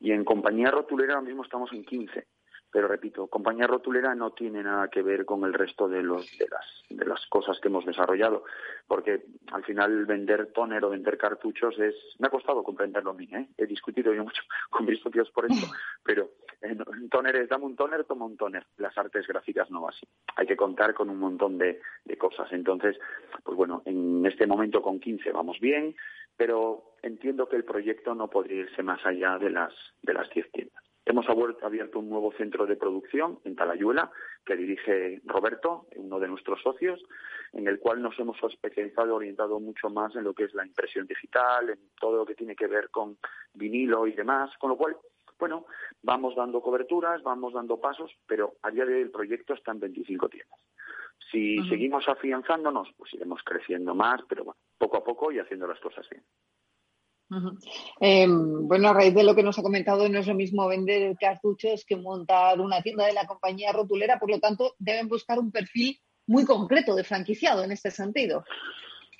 Y 0.00 0.10
en 0.10 0.24
compañía 0.24 0.70
rotulera 0.70 1.14
ahora 1.14 1.26
mismo 1.26 1.44
estamos 1.44 1.72
en 1.72 1.84
15. 1.84 2.26
Pero 2.72 2.88
repito, 2.88 3.26
compañía 3.26 3.66
rotulera 3.66 4.14
no 4.14 4.32
tiene 4.32 4.62
nada 4.62 4.88
que 4.88 5.02
ver 5.02 5.24
con 5.24 5.44
el 5.44 5.52
resto 5.52 5.88
de, 5.88 6.02
los, 6.02 6.26
de, 6.38 6.46
las, 6.48 6.64
de 6.88 7.04
las 7.04 7.24
cosas 7.26 7.58
que 7.60 7.68
hemos 7.68 7.84
desarrollado, 7.84 8.44
porque 8.86 9.24
al 9.52 9.64
final 9.64 10.06
vender 10.06 10.52
tóner 10.52 10.84
o 10.84 10.90
vender 10.90 11.18
cartuchos 11.18 11.78
es... 11.80 11.94
Me 12.18 12.28
ha 12.28 12.30
costado 12.30 12.62
comprenderlo 12.62 13.10
a 13.10 13.14
mí, 13.14 13.28
¿eh? 13.32 13.48
he 13.58 13.66
discutido 13.66 14.12
yo 14.12 14.22
mucho 14.22 14.42
con 14.70 14.86
mis 14.86 15.00
socios 15.00 15.30
por 15.30 15.50
esto, 15.50 15.66
pero 16.04 16.30
en 16.62 17.08
tóner 17.08 17.36
es 17.36 17.48
dame 17.48 17.64
un 17.64 17.76
tóner, 17.76 18.04
toma 18.04 18.26
un 18.26 18.36
tóner. 18.36 18.66
Las 18.76 18.96
artes 18.98 19.26
gráficas 19.26 19.70
no 19.70 19.88
así. 19.88 20.06
Hay 20.36 20.46
que 20.46 20.56
contar 20.56 20.94
con 20.94 21.10
un 21.10 21.18
montón 21.18 21.58
de, 21.58 21.80
de 22.04 22.18
cosas. 22.18 22.52
Entonces, 22.52 22.98
pues 23.42 23.56
bueno, 23.56 23.82
en 23.86 24.24
este 24.26 24.46
momento 24.46 24.82
con 24.82 25.00
15 25.00 25.32
vamos 25.32 25.58
bien, 25.60 25.94
pero 26.36 26.94
entiendo 27.02 27.48
que 27.48 27.56
el 27.56 27.64
proyecto 27.64 28.14
no 28.14 28.28
podría 28.28 28.62
irse 28.62 28.82
más 28.82 29.04
allá 29.04 29.38
de 29.38 29.50
las, 29.50 29.72
de 30.02 30.14
las 30.14 30.28
10 30.30 30.50
tiendas. 30.52 30.84
Hemos 31.06 31.26
abierto 31.28 31.98
un 31.98 32.08
nuevo 32.08 32.32
centro 32.32 32.66
de 32.66 32.76
producción 32.76 33.40
en 33.44 33.56
Talayuela 33.56 34.12
que 34.44 34.54
dirige 34.54 35.20
Roberto, 35.24 35.86
uno 35.96 36.20
de 36.20 36.28
nuestros 36.28 36.62
socios, 36.62 37.02
en 37.52 37.66
el 37.66 37.80
cual 37.80 38.00
nos 38.00 38.18
hemos 38.18 38.36
especializado 38.44 39.16
orientado 39.16 39.58
mucho 39.58 39.90
más 39.90 40.14
en 40.14 40.24
lo 40.24 40.34
que 40.34 40.44
es 40.44 40.54
la 40.54 40.64
impresión 40.64 41.06
digital, 41.06 41.70
en 41.70 41.78
todo 41.98 42.18
lo 42.18 42.26
que 42.26 42.34
tiene 42.34 42.54
que 42.54 42.68
ver 42.68 42.90
con 42.90 43.18
vinilo 43.54 44.06
y 44.06 44.12
demás, 44.12 44.50
con 44.58 44.70
lo 44.70 44.76
cual, 44.76 44.96
bueno, 45.40 45.66
vamos 46.02 46.36
dando 46.36 46.60
coberturas, 46.60 47.22
vamos 47.22 47.54
dando 47.54 47.80
pasos, 47.80 48.12
pero 48.26 48.54
a 48.62 48.70
día 48.70 48.84
de 48.84 48.94
hoy 48.94 49.02
el 49.02 49.10
proyecto 49.10 49.54
está 49.54 49.72
en 49.72 49.80
25 49.80 50.28
tiendas. 50.28 50.60
Si 51.30 51.58
seguimos 51.68 52.08
afianzándonos, 52.08 52.88
pues 52.96 53.14
iremos 53.14 53.40
creciendo 53.44 53.94
más, 53.94 54.20
pero 54.28 54.44
bueno, 54.44 54.58
poco 54.78 54.96
a 54.96 55.04
poco 55.04 55.32
y 55.32 55.38
haciendo 55.38 55.66
las 55.66 55.80
cosas 55.80 56.06
bien. 56.10 56.24
Em, 58.00 58.66
bueno, 58.66 58.88
a 58.88 58.92
raíz 58.92 59.14
de 59.14 59.22
lo 59.22 59.36
que 59.36 59.42
nos 59.42 59.58
ha 59.58 59.62
comentado, 59.62 60.08
no 60.08 60.18
es 60.18 60.26
lo 60.26 60.34
mismo 60.34 60.66
vender 60.66 61.16
cartuchos 61.18 61.84
que 61.84 61.96
montar 61.96 62.60
una 62.60 62.82
tienda 62.82 63.06
de 63.06 63.12
la 63.12 63.26
compañía 63.26 63.72
rotulera, 63.72 64.18
por 64.18 64.30
lo 64.30 64.40
tanto, 64.40 64.74
deben 64.78 65.08
buscar 65.08 65.38
un 65.38 65.52
perfil 65.52 66.00
muy 66.26 66.44
concreto 66.44 66.94
de 66.96 67.04
franquiciado 67.04 67.62
en 67.62 67.72
este 67.72 67.90
sentido. 67.90 68.44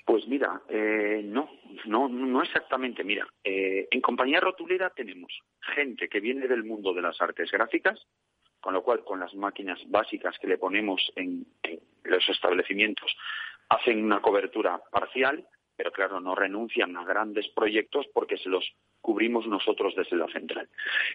Pues 0.05 0.27
mira, 0.27 0.61
eh, 0.67 1.21
no, 1.23 1.49
no, 1.85 2.09
no 2.09 2.41
exactamente. 2.41 3.03
Mira, 3.03 3.27
eh, 3.43 3.87
en 3.89 4.01
compañía 4.01 4.39
rotulera 4.39 4.89
tenemos 4.89 5.31
gente 5.75 6.07
que 6.07 6.19
viene 6.19 6.47
del 6.47 6.63
mundo 6.63 6.93
de 6.93 7.01
las 7.01 7.19
artes 7.21 7.51
gráficas, 7.51 7.99
con 8.59 8.73
lo 8.73 8.83
cual 8.83 9.03
con 9.03 9.19
las 9.19 9.33
máquinas 9.35 9.79
básicas 9.87 10.37
que 10.39 10.47
le 10.47 10.57
ponemos 10.57 11.11
en 11.15 11.45
los 12.03 12.29
establecimientos 12.29 13.15
hacen 13.69 14.03
una 14.03 14.21
cobertura 14.21 14.81
parcial 14.91 15.47
pero 15.81 15.91
claro, 15.91 16.19
no 16.21 16.35
renuncian 16.35 16.95
a 16.95 17.03
grandes 17.03 17.47
proyectos 17.47 18.05
porque 18.13 18.37
se 18.37 18.49
los 18.49 18.71
cubrimos 19.01 19.47
nosotros 19.47 19.95
desde 19.95 20.15
la 20.15 20.27
central. 20.27 20.69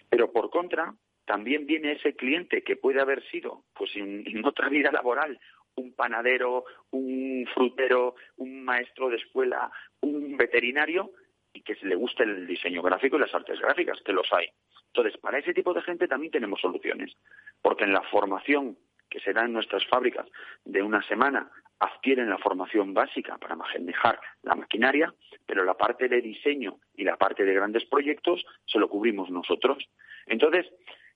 Pero 0.09 0.33
por 0.33 0.49
contra, 0.49 0.93
también 1.23 1.65
viene 1.65 1.93
ese 1.93 2.17
cliente 2.17 2.63
que 2.63 2.75
puede 2.75 2.99
haber 2.99 3.23
sido, 3.29 3.63
pues 3.73 3.95
en, 3.95 4.45
otra 4.45 4.67
vida 4.67 4.91
laboral, 4.91 5.39
un 5.77 5.93
panadero, 5.93 6.65
un 6.91 7.47
frutero, 7.53 8.15
un 8.37 8.63
maestro 8.63 9.09
de 9.09 9.17
escuela, 9.17 9.71
un 10.01 10.37
veterinario, 10.37 11.11
y 11.53 11.61
que 11.61 11.75
le 11.81 11.95
guste 11.95 12.23
el 12.23 12.45
diseño 12.45 12.81
gráfico 12.81 13.15
y 13.17 13.21
las 13.21 13.33
artes 13.33 13.59
gráficas, 13.59 13.99
que 14.05 14.13
los 14.13 14.31
hay. 14.33 14.47
Entonces, 14.87 15.19
para 15.19 15.39
ese 15.39 15.53
tipo 15.53 15.73
de 15.73 15.81
gente 15.81 16.07
también 16.07 16.31
tenemos 16.31 16.59
soluciones, 16.59 17.15
porque 17.61 17.83
en 17.83 17.93
la 17.93 18.01
formación 18.03 18.77
que 19.09 19.19
se 19.19 19.33
da 19.33 19.45
en 19.45 19.53
nuestras 19.53 19.85
fábricas 19.87 20.27
de 20.65 20.81
una 20.81 21.01
semana 21.07 21.49
adquieren 21.79 22.29
la 22.29 22.37
formación 22.39 22.93
básica 22.93 23.37
para 23.37 23.55
manejar 23.55 24.19
la 24.41 24.55
maquinaria, 24.55 25.13
pero 25.45 25.63
la 25.63 25.75
parte 25.75 26.07
de 26.09 26.21
diseño 26.21 26.79
y 26.95 27.03
la 27.03 27.17
parte 27.17 27.45
de 27.45 27.53
grandes 27.53 27.85
proyectos 27.85 28.43
se 28.65 28.79
lo 28.79 28.89
cubrimos 28.89 29.29
nosotros. 29.29 29.77
Entonces, 30.25 30.65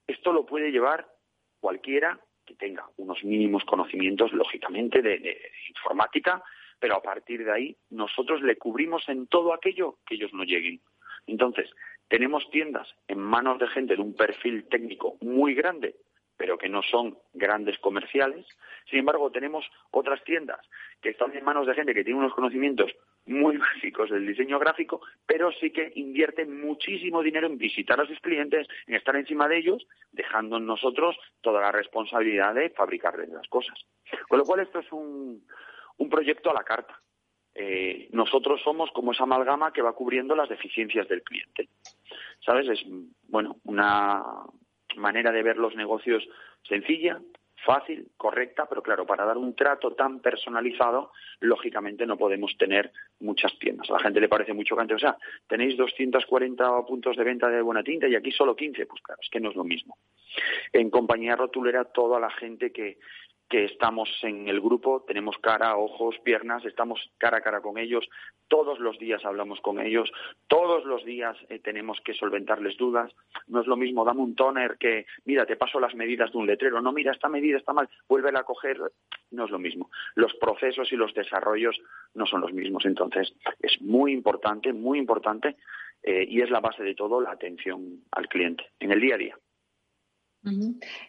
esto 0.07 0.31
lo 0.31 0.45
puede 0.45 0.71
llevar 0.71 1.07
cualquiera 1.59 2.19
tenga 2.53 2.85
unos 2.97 3.23
mínimos 3.23 3.63
conocimientos, 3.65 4.33
lógicamente, 4.33 5.01
de, 5.01 5.51
informática, 5.69 6.43
pero 6.79 6.95
a 6.95 7.01
partir 7.01 7.43
de 7.43 7.51
ahí 7.51 7.77
nosotros 7.89 8.41
le 8.41 8.57
cubrimos 8.57 9.07
en 9.09 9.27
todo 9.27 9.53
aquello 9.53 9.97
que 10.05 10.15
ellos 10.15 10.33
no 10.33 10.43
lleguen. 10.43 10.81
Entonces, 11.27 11.69
tenemos 12.07 12.49
tiendas 12.49 12.87
en 13.07 13.19
manos 13.19 13.59
de 13.59 13.67
gente 13.67 13.95
de 13.95 14.01
un 14.01 14.15
perfil 14.15 14.65
técnico 14.69 15.17
muy 15.21 15.53
grande 15.53 15.95
pero 16.41 16.57
que 16.57 16.69
no 16.69 16.81
son 16.81 17.19
grandes 17.33 17.77
comerciales. 17.77 18.47
Sin 18.89 18.97
embargo, 18.97 19.29
tenemos 19.29 19.63
otras 19.91 20.23
tiendas 20.23 20.59
que 20.99 21.09
están 21.09 21.37
en 21.37 21.45
manos 21.45 21.67
de 21.67 21.75
gente 21.75 21.93
que 21.93 22.03
tiene 22.03 22.17
unos 22.17 22.33
conocimientos 22.33 22.91
muy 23.27 23.57
básicos 23.69 24.09
del 24.09 24.25
diseño 24.25 24.57
gráfico, 24.57 25.01
pero 25.27 25.51
sí 25.51 25.69
que 25.69 25.91
invierten 25.93 26.59
muchísimo 26.59 27.21
dinero 27.21 27.45
en 27.45 27.59
visitar 27.59 28.01
a 28.01 28.07
sus 28.07 28.19
clientes, 28.21 28.67
en 28.87 28.95
estar 28.95 29.15
encima 29.15 29.47
de 29.47 29.59
ellos, 29.59 29.85
dejando 30.11 30.57
en 30.57 30.65
nosotros 30.65 31.15
toda 31.41 31.61
la 31.61 31.71
responsabilidad 31.71 32.55
de 32.55 32.71
fabricarles 32.71 33.29
las 33.29 33.47
cosas. 33.47 33.77
Con 34.27 34.39
lo 34.39 34.43
cual, 34.43 34.61
esto 34.61 34.79
es 34.79 34.91
un, 34.91 35.45
un 35.97 36.09
proyecto 36.09 36.49
a 36.49 36.55
la 36.55 36.63
carta. 36.63 36.99
eh, 37.53 38.09
nosotros 38.13 38.61
somos 38.63 38.89
como 38.93 39.11
esa 39.11 39.25
amalgama 39.25 39.71
que 39.73 39.83
va 39.83 39.93
cubriendo 39.93 40.35
las 40.35 40.49
deficiencias 40.49 41.07
del 41.07 41.21
cliente. 41.21 41.69
¿Sabes? 42.43 42.67
Es, 42.67 42.83
bueno, 43.27 43.57
una 43.65 44.23
manera 44.95 45.31
de 45.31 45.43
ver 45.43 45.57
los 45.57 45.75
negocios 45.75 46.27
sencilla, 46.67 47.19
fácil, 47.65 48.09
correcta, 48.17 48.65
pero 48.67 48.81
claro, 48.81 49.05
para 49.05 49.25
dar 49.25 49.37
un 49.37 49.55
trato 49.55 49.93
tan 49.93 50.19
personalizado, 50.19 51.11
lógicamente 51.39 52.05
no 52.05 52.17
podemos 52.17 52.55
tener 52.57 52.91
muchas 53.19 53.57
tiendas. 53.59 53.89
A 53.89 53.93
la 53.93 53.99
gente 53.99 54.19
le 54.19 54.29
parece 54.29 54.53
mucho 54.53 54.75
que 54.75 54.81
antes, 54.81 54.95
o 54.95 54.99
sea, 54.99 55.17
tenéis 55.47 55.77
240 55.77 56.85
puntos 56.85 57.15
de 57.15 57.23
venta 57.23 57.49
de 57.49 57.61
buena 57.61 57.83
tinta 57.83 58.07
y 58.07 58.15
aquí 58.15 58.31
solo 58.31 58.55
15, 58.55 58.85
pues 58.85 59.01
claro, 59.01 59.21
es 59.21 59.29
que 59.29 59.39
no 59.39 59.49
es 59.49 59.55
lo 59.55 59.63
mismo. 59.63 59.97
En 60.73 60.89
compañía 60.89 61.35
rotulera, 61.35 61.85
toda 61.85 62.19
la 62.19 62.29
gente 62.31 62.71
que, 62.71 62.97
que 63.51 63.65
estamos 63.65 64.09
en 64.23 64.47
el 64.47 64.61
grupo, 64.61 65.03
tenemos 65.05 65.37
cara, 65.39 65.75
ojos, 65.75 66.15
piernas, 66.23 66.63
estamos 66.63 67.11
cara 67.17 67.39
a 67.39 67.41
cara 67.41 67.59
con 67.59 67.77
ellos, 67.77 68.09
todos 68.47 68.79
los 68.79 68.97
días 68.97 69.25
hablamos 69.25 69.59
con 69.59 69.77
ellos, 69.81 70.09
todos 70.47 70.85
los 70.85 71.03
días 71.03 71.35
eh, 71.49 71.59
tenemos 71.59 71.99
que 71.99 72.13
solventarles 72.13 72.77
dudas. 72.77 73.11
No 73.47 73.59
es 73.59 73.67
lo 73.67 73.75
mismo, 73.75 74.05
dame 74.05 74.21
un 74.21 74.35
toner 74.35 74.77
que, 74.77 75.05
mira, 75.25 75.45
te 75.45 75.57
paso 75.57 75.81
las 75.81 75.93
medidas 75.95 76.31
de 76.31 76.37
un 76.37 76.47
letrero, 76.47 76.81
no, 76.81 76.93
mira, 76.93 77.11
esta 77.11 77.27
medida 77.27 77.57
está 77.57 77.73
mal, 77.73 77.89
vuélvela 78.07 78.39
a 78.39 78.43
coger, 78.45 78.79
no 79.31 79.43
es 79.43 79.51
lo 79.51 79.59
mismo. 79.59 79.91
Los 80.15 80.33
procesos 80.35 80.89
y 80.93 80.95
los 80.95 81.13
desarrollos 81.13 81.77
no 82.13 82.25
son 82.25 82.39
los 82.39 82.53
mismos. 82.53 82.85
Entonces, 82.85 83.33
es 83.59 83.81
muy 83.81 84.13
importante, 84.13 84.71
muy 84.71 84.97
importante, 84.97 85.57
eh, 86.03 86.25
y 86.25 86.39
es 86.39 86.49
la 86.49 86.61
base 86.61 86.83
de 86.83 86.95
todo 86.95 87.19
la 87.19 87.31
atención 87.31 88.01
al 88.11 88.29
cliente 88.29 88.63
en 88.79 88.93
el 88.93 89.01
día 89.01 89.15
a 89.15 89.17
día. 89.17 89.37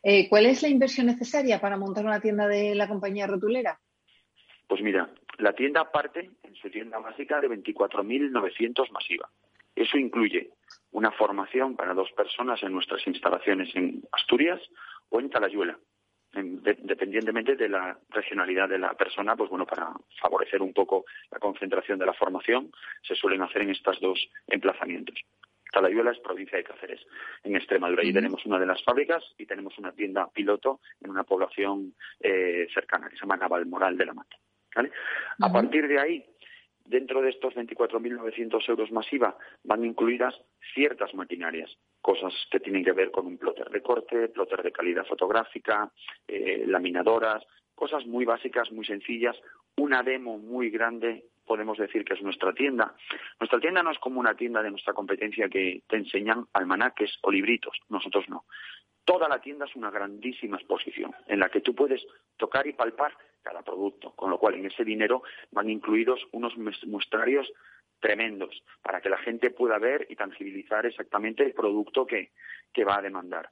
Eh, 0.02 0.28
¿Cuál 0.28 0.46
es 0.46 0.62
la 0.62 0.68
inversión 0.68 1.06
necesaria 1.06 1.60
para 1.60 1.76
montar 1.76 2.04
una 2.04 2.20
tienda 2.20 2.46
de 2.46 2.74
la 2.74 2.88
compañía 2.88 3.26
rotulera? 3.26 3.78
Pues 4.68 4.82
mira, 4.82 5.10
la 5.38 5.52
tienda 5.54 5.90
parte 5.90 6.30
en 6.42 6.54
su 6.54 6.70
tienda 6.70 6.98
básica 6.98 7.40
de 7.40 7.48
24.900 7.48 8.90
masiva. 8.90 9.28
Eso 9.74 9.96
incluye 9.96 10.50
una 10.92 11.10
formación 11.12 11.76
para 11.76 11.94
dos 11.94 12.10
personas 12.12 12.62
en 12.62 12.72
nuestras 12.72 13.06
instalaciones 13.06 13.74
en 13.74 14.02
Asturias 14.12 14.60
o 15.08 15.20
en 15.20 15.30
Talayuela, 15.30 15.78
dependientemente 16.32 17.56
de 17.56 17.68
la 17.68 17.98
regionalidad 18.10 18.68
de 18.68 18.78
la 18.78 18.94
persona, 18.94 19.36
pues 19.36 19.50
bueno, 19.50 19.66
para 19.66 19.92
favorecer 20.20 20.62
un 20.62 20.72
poco 20.72 21.04
la 21.30 21.38
concentración 21.38 21.98
de 21.98 22.06
la 22.06 22.14
formación, 22.14 22.70
se 23.06 23.14
suelen 23.14 23.42
hacer 23.42 23.62
en 23.62 23.70
estos 23.70 24.00
dos 24.00 24.18
emplazamientos. 24.46 25.18
Talayuela 25.72 26.12
es 26.12 26.18
provincia 26.20 26.58
de 26.58 26.64
Cáceres, 26.64 27.00
en 27.42 27.56
Extremadura. 27.56 28.04
Y 28.04 28.12
tenemos 28.12 28.44
una 28.46 28.58
de 28.58 28.66
las 28.66 28.82
fábricas 28.84 29.24
y 29.38 29.46
tenemos 29.46 29.76
una 29.78 29.92
tienda 29.92 30.28
piloto 30.32 30.80
en 31.00 31.10
una 31.10 31.24
población 31.24 31.94
eh, 32.20 32.68
cercana 32.72 33.08
que 33.08 33.16
se 33.16 33.22
llama 33.22 33.38
Navalmoral 33.38 33.96
de 33.96 34.06
la 34.06 34.14
Mata. 34.14 34.36
A 35.40 35.52
partir 35.52 35.88
de 35.88 35.98
ahí, 35.98 36.24
dentro 36.84 37.20
de 37.20 37.30
estos 37.30 37.54
24.900 37.54 38.68
euros 38.68 38.92
masiva, 38.92 39.36
van 39.64 39.84
incluidas 39.84 40.34
ciertas 40.74 41.14
maquinarias, 41.14 41.76
cosas 42.00 42.32
que 42.50 42.60
tienen 42.60 42.84
que 42.84 42.92
ver 42.92 43.10
con 43.10 43.26
un 43.26 43.38
plotter 43.38 43.68
de 43.70 43.82
corte, 43.82 44.28
plotter 44.28 44.62
de 44.62 44.72
calidad 44.72 45.06
fotográfica, 45.06 45.90
eh, 46.26 46.64
laminadoras, 46.66 47.44
cosas 47.74 48.06
muy 48.06 48.24
básicas, 48.24 48.70
muy 48.72 48.84
sencillas, 48.84 49.36
una 49.76 50.02
demo 50.02 50.38
muy 50.38 50.70
grande 50.70 51.24
podemos 51.52 51.76
decir 51.76 52.02
que 52.02 52.14
es 52.14 52.23
nuestra 52.23 52.54
tienda. 52.54 52.94
Nuestra 53.38 53.61
tienda 53.61 53.82
no 53.82 53.90
es 53.90 53.99
como 53.99 54.18
una 54.18 54.35
tienda 54.35 54.62
de 54.62 54.71
nuestra 54.71 54.94
competencia 54.94 55.50
que 55.50 55.82
te 55.87 55.97
enseñan 55.97 56.47
almanaques 56.54 57.18
o 57.21 57.30
libritos, 57.30 57.78
nosotros 57.90 58.25
no. 58.30 58.47
Toda 59.04 59.28
la 59.28 59.38
tienda 59.38 59.66
es 59.66 59.76
una 59.76 59.90
grandísima 59.90 60.56
exposición 60.56 61.14
en 61.26 61.40
la 61.40 61.50
que 61.50 61.61
tú 61.61 61.75
puedes 61.75 62.00
tocar 62.38 62.66
y 62.66 62.73
palpar 62.73 63.12
cada 63.42 63.61
producto, 63.61 64.12
con 64.12 64.30
lo 64.30 64.38
cual 64.38 64.54
en 64.54 64.64
ese 64.64 64.82
dinero 64.82 65.25
van 65.50 65.68
incluidos 65.68 66.26
unos 66.32 66.56
muestrarios 66.56 67.52
tremendos 68.00 68.62
para 68.80 69.02
que 69.02 69.11
la 69.11 69.18
gente 69.18 69.50
pueda 69.50 69.78
ver 69.78 70.06
y 70.09 70.16
tangibilizar 70.16 70.87
exactamente 70.87 71.44
el 71.44 71.52
producto 71.52 72.06
que, 72.06 72.30
que 72.73 72.85
va 72.85 72.97
a 72.97 73.02
demandar. 73.02 73.50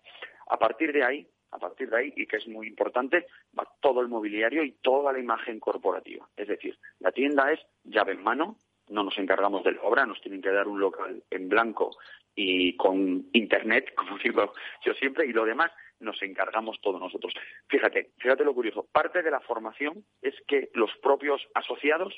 A 0.49 0.59
partir 0.59 0.91
de 0.95 1.05
ahí, 1.05 1.29
a 1.53 1.59
partir 1.59 1.91
de 1.91 1.97
ahí, 1.99 2.13
y 2.17 2.27
que 2.27 2.37
es 2.37 2.49
muy 2.49 2.67
importante, 2.67 3.27
va 3.59 3.67
todo 3.81 4.01
el 4.01 4.09
mobiliario 4.09 4.63
y 4.63 4.73
toda 4.83 5.13
la 5.13 5.19
imagen 5.19 5.61
corporativa. 5.61 6.29
Es 6.37 6.49
decir, 6.49 6.79
la 6.99 7.13
tienda 7.13 7.53
es 7.53 7.61
llave 7.85 8.13
en 8.13 8.23
mano, 8.23 8.57
no 8.89 9.05
nos 9.05 9.17
encargamos 9.19 9.65
de 9.65 9.73
la 9.73 9.83
obra, 9.83 10.07
nos 10.07 10.21
tienen 10.21 10.43
que 10.43 10.51
dar 10.51 10.69
un 10.69 10.81
local 10.81 11.23
en 11.31 11.49
blanco 11.49 11.97
y 12.35 12.77
con 12.77 13.29
internet, 13.33 13.93
como 13.97 14.19
digo 14.19 14.53
yo 14.85 14.95
siempre, 14.95 15.27
y 15.27 15.33
lo 15.33 15.45
demás 15.45 15.71
nos 16.01 16.21
encargamos 16.23 16.81
todos 16.81 17.01
nosotros. 17.01 17.35
Fíjate, 17.69 18.13
fíjate 18.19 18.45
lo 18.45 18.55
curioso. 18.55 18.87
Parte 18.91 19.23
de 19.23 19.31
la 19.31 19.41
formación 19.41 20.05
es 20.23 20.35
que 20.47 20.71
los 20.75 20.91
propios 21.03 21.47
asociados 21.55 22.17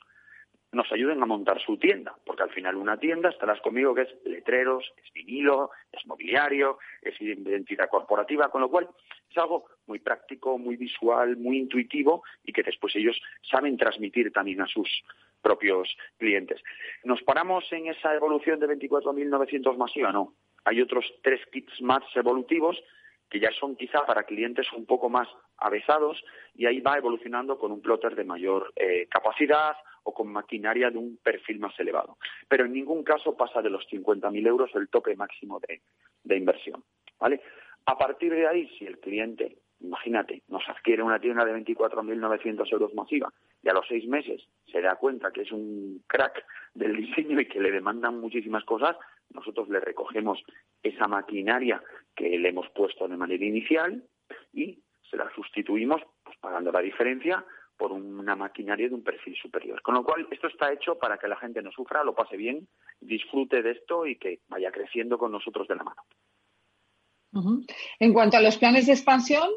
nos 0.71 0.91
ayuden 0.91 1.23
a 1.23 1.27
montar 1.27 1.61
su 1.61 1.77
tienda, 1.77 2.17
porque 2.25 2.45
al 2.45 2.51
final 2.51 2.77
una 2.77 2.97
tienda, 2.97 3.29
estarás 3.29 3.61
conmigo, 3.61 3.95
que 3.95 4.03
es 4.03 4.15
letreros, 4.25 4.91
es 4.97 5.13
vinilo, 5.13 5.71
es 5.93 6.07
mobiliario, 6.07 6.79
es 7.03 7.21
identidad 7.21 7.91
corporativa, 7.91 8.49
con 8.49 8.63
lo 8.63 8.71
cual 8.71 8.89
es 9.33 9.39
algo 9.39 9.65
muy 9.87 9.99
práctico, 9.99 10.59
muy 10.59 10.77
visual, 10.77 11.37
muy 11.37 11.59
intuitivo 11.59 12.23
y 12.45 12.53
que 12.53 12.63
después 12.63 12.95
ellos 12.95 13.21
saben 13.51 13.77
transmitir 13.77 14.31
también 14.33 14.61
a 14.61 14.67
sus 14.67 14.89
propios 15.41 15.89
clientes. 16.19 16.63
¿Nos 17.05 17.23
paramos 17.23 17.65
en 17.73 17.89
esa 17.89 18.15
evolución 18.15 18.61
de 18.61 18.69
24.900 18.69 19.77
masiva? 19.77 20.13
No. 20.13 20.35
Hay 20.65 20.81
otros 20.81 21.05
tres 21.23 21.41
kits 21.51 21.81
más 21.81 22.03
evolutivos 22.15 22.81
que 23.29 23.41
ya 23.41 23.51
son 23.59 23.77
quizá 23.77 24.05
para 24.07 24.25
clientes 24.25 24.71
un 24.73 24.85
poco 24.85 25.09
más 25.09 25.27
avesados 25.57 26.23
y 26.55 26.67
ahí 26.67 26.81
va 26.81 26.99
evolucionando 26.99 27.59
con 27.59 27.73
un 27.73 27.81
plotter 27.81 28.15
de 28.15 28.25
mayor 28.25 28.73
eh, 28.77 29.09
capacidad 29.11 29.75
o 30.05 30.13
con 30.13 30.31
maquinaria 30.31 30.91
de 30.91 30.99
un 30.99 31.17
perfil 31.17 31.59
más 31.59 31.79
elevado. 31.81 32.19
Pero 32.47 32.67
en 32.67 32.73
ningún 32.73 33.03
caso 33.03 33.37
pasa 33.37 33.63
de 33.63 33.71
los 33.71 33.89
50.000 33.89 34.47
euros 34.47 34.71
el 34.75 34.89
tope 34.89 35.17
máximo 35.17 35.61
de, 35.67 35.81
de 36.25 36.37
inversión. 36.37 36.85
¿vale? 37.19 37.41
A 37.87 37.99
partir 37.99 38.33
de 38.33 38.47
ahí, 38.47 38.69
si 38.79 38.87
el 38.87 38.99
cliente, 39.01 39.59
imagínate, 39.81 40.43
nos 40.49 40.63
adquiere 40.69 41.03
una 41.03 41.19
tienda 41.19 41.45
de 41.45 41.55
24.900 41.55 42.73
euros 42.73 42.95
masiva 42.95 43.33
y 43.63 43.69
a 43.69 43.73
los 43.73 43.87
seis 43.89 44.07
meses 44.07 44.43
se 44.71 44.81
da 44.81 44.97
cuenta 44.97 45.33
que 45.33 45.43
es 45.43 45.53
un 45.53 46.03
crack 46.07 46.45
del 46.75 46.97
diseño 46.97 47.41
y 47.41 47.47
que 47.47 47.61
le 47.61 47.71
demandan 47.71 48.21
muchísimas 48.21 48.65
cosas, 48.65 48.97
nosotros 49.31 49.69
le 49.69 49.81
recogemos 49.81 50.43
esa 50.83 51.09
maquinaria 51.09 51.83
que 52.15 52.39
le 52.39 52.49
hemos 52.49 52.69
puesto 52.71 53.09
de 53.09 53.17
manera 53.17 53.45
inicial 53.45 54.03
y 54.53 54.79
se 55.11 55.17
la 55.17 55.31
sustituimos 55.35 56.01
pues, 56.25 56.37
pagando 56.39 56.73
la 56.73 56.81
diferencia 56.81 57.45
por 57.77 57.93
una 57.93 58.37
maquinaria 58.37 58.89
de 58.89 58.95
un 58.95 59.03
perfil 59.03 59.35
superior. 59.37 59.83
Con 59.83 59.95
lo 59.95 60.05
cual, 60.05 60.27
esto 60.31 60.47
está 60.47 60.73
hecho 60.73 60.99
para 60.99 61.19
que 61.19 61.27
la 61.27 61.37
gente 61.37 61.63
no 61.63 61.73
sufra, 61.73 62.05
lo 62.05 62.15
pase 62.15 62.37
bien, 62.37 62.69
disfrute 63.01 63.63
de 63.63 63.73
esto 63.73 64.07
y 64.07 64.17
que 64.17 64.41
vaya 64.49 64.71
creciendo 64.71 65.19
con 65.19 65.33
nosotros 65.33 65.67
de 65.67 65.77
la 65.77 65.83
mano. 65.83 66.03
En 67.99 68.13
cuanto 68.13 68.37
a 68.37 68.41
los 68.41 68.59
planes 68.59 68.87
de 68.87 68.93
expansión, 68.93 69.49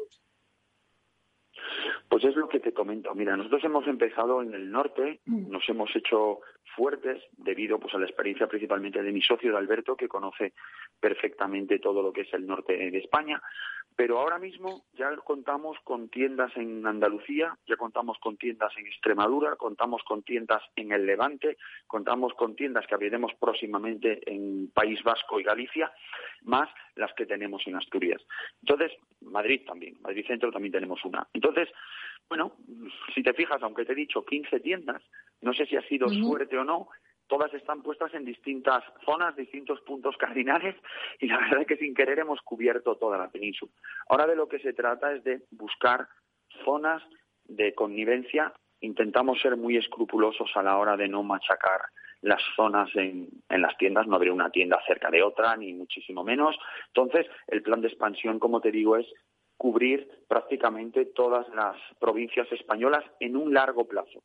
pues 2.08 2.24
es 2.24 2.36
lo 2.36 2.48
que 2.48 2.60
te 2.60 2.72
comento. 2.72 3.14
Mira, 3.14 3.36
nosotros 3.36 3.62
hemos 3.64 3.86
empezado 3.86 4.42
en 4.42 4.54
el 4.54 4.70
norte, 4.70 5.20
mm. 5.26 5.50
nos 5.50 5.68
hemos 5.68 5.94
hecho 5.94 6.40
fuertes 6.76 7.22
debido 7.32 7.78
pues 7.78 7.94
a 7.94 7.98
la 7.98 8.06
experiencia 8.06 8.46
principalmente 8.46 9.02
de 9.02 9.12
mi 9.12 9.22
socio 9.22 9.50
de 9.50 9.58
Alberto 9.58 9.96
que 9.96 10.08
conoce 10.08 10.52
perfectamente 11.00 11.78
todo 11.78 12.02
lo 12.02 12.12
que 12.12 12.22
es 12.22 12.34
el 12.34 12.46
norte 12.46 12.76
de 12.76 12.98
España 12.98 13.42
pero 13.96 14.18
ahora 14.18 14.38
mismo 14.38 14.84
ya 14.92 15.10
contamos 15.16 15.78
con 15.82 16.10
tiendas 16.10 16.54
en 16.56 16.86
Andalucía, 16.86 17.56
ya 17.66 17.76
contamos 17.76 18.18
con 18.18 18.36
tiendas 18.36 18.76
en 18.76 18.86
Extremadura, 18.86 19.56
contamos 19.56 20.02
con 20.04 20.22
tiendas 20.22 20.62
en 20.76 20.92
el 20.92 21.06
Levante, 21.06 21.56
contamos 21.86 22.34
con 22.34 22.54
tiendas 22.54 22.86
que 22.86 22.94
abriremos 22.94 23.32
próximamente 23.40 24.20
en 24.30 24.70
País 24.72 25.02
Vasco 25.02 25.40
y 25.40 25.44
Galicia, 25.44 25.90
más 26.42 26.68
las 26.94 27.12
que 27.14 27.24
tenemos 27.24 27.66
en 27.66 27.76
Asturias. 27.76 28.22
Entonces, 28.60 28.92
Madrid 29.22 29.62
también, 29.66 29.96
Madrid 30.02 30.26
Centro 30.26 30.52
también 30.52 30.72
tenemos 30.72 31.02
una. 31.06 31.26
Entonces, 31.32 31.70
bueno, 32.28 32.52
si 33.14 33.22
te 33.22 33.32
fijas, 33.32 33.62
aunque 33.62 33.86
te 33.86 33.92
he 33.92 33.96
dicho 33.96 34.24
15 34.26 34.60
tiendas, 34.60 35.02
no 35.40 35.54
sé 35.54 35.64
si 35.64 35.76
ha 35.76 35.82
sido 35.88 36.08
suerte 36.10 36.58
o 36.58 36.64
no, 36.64 36.88
todas 37.28 37.52
están 37.54 37.82
puestas 37.82 38.12
en 38.14 38.24
distintas 38.24 38.84
zonas, 39.04 39.36
distintos 39.36 39.80
puntos 39.82 40.16
cardinales 40.16 40.76
y 41.20 41.26
la 41.26 41.38
verdad 41.38 41.62
es 41.62 41.66
que 41.66 41.76
sin 41.76 41.94
querer 41.94 42.18
hemos 42.18 42.40
cubierto 42.42 42.96
toda 42.96 43.18
la 43.18 43.28
península. 43.30 43.72
Ahora 44.08 44.26
de 44.26 44.36
lo 44.36 44.48
que 44.48 44.58
se 44.60 44.72
trata 44.72 45.12
es 45.12 45.24
de 45.24 45.42
buscar 45.50 46.08
zonas 46.64 47.02
de 47.44 47.74
connivencia. 47.74 48.52
Intentamos 48.80 49.40
ser 49.40 49.56
muy 49.56 49.76
escrupulosos 49.76 50.50
a 50.54 50.62
la 50.62 50.76
hora 50.78 50.96
de 50.96 51.08
no 51.08 51.22
machacar 51.22 51.80
las 52.22 52.42
zonas 52.56 52.90
en, 52.94 53.28
en 53.48 53.62
las 53.62 53.76
tiendas, 53.76 54.06
no 54.06 54.16
habrá 54.16 54.32
una 54.32 54.50
tienda 54.50 54.80
cerca 54.86 55.10
de 55.10 55.22
otra, 55.22 55.56
ni 55.56 55.72
muchísimo 55.74 56.24
menos. 56.24 56.56
Entonces, 56.88 57.26
el 57.46 57.62
plan 57.62 57.80
de 57.80 57.88
expansión, 57.88 58.38
como 58.38 58.60
te 58.60 58.72
digo, 58.72 58.96
es 58.96 59.06
cubrir 59.56 60.08
prácticamente 60.28 61.06
todas 61.06 61.48
las 61.54 61.76
provincias 61.98 62.50
españolas 62.52 63.04
en 63.20 63.36
un 63.36 63.54
largo 63.54 63.86
plazo. 63.86 64.22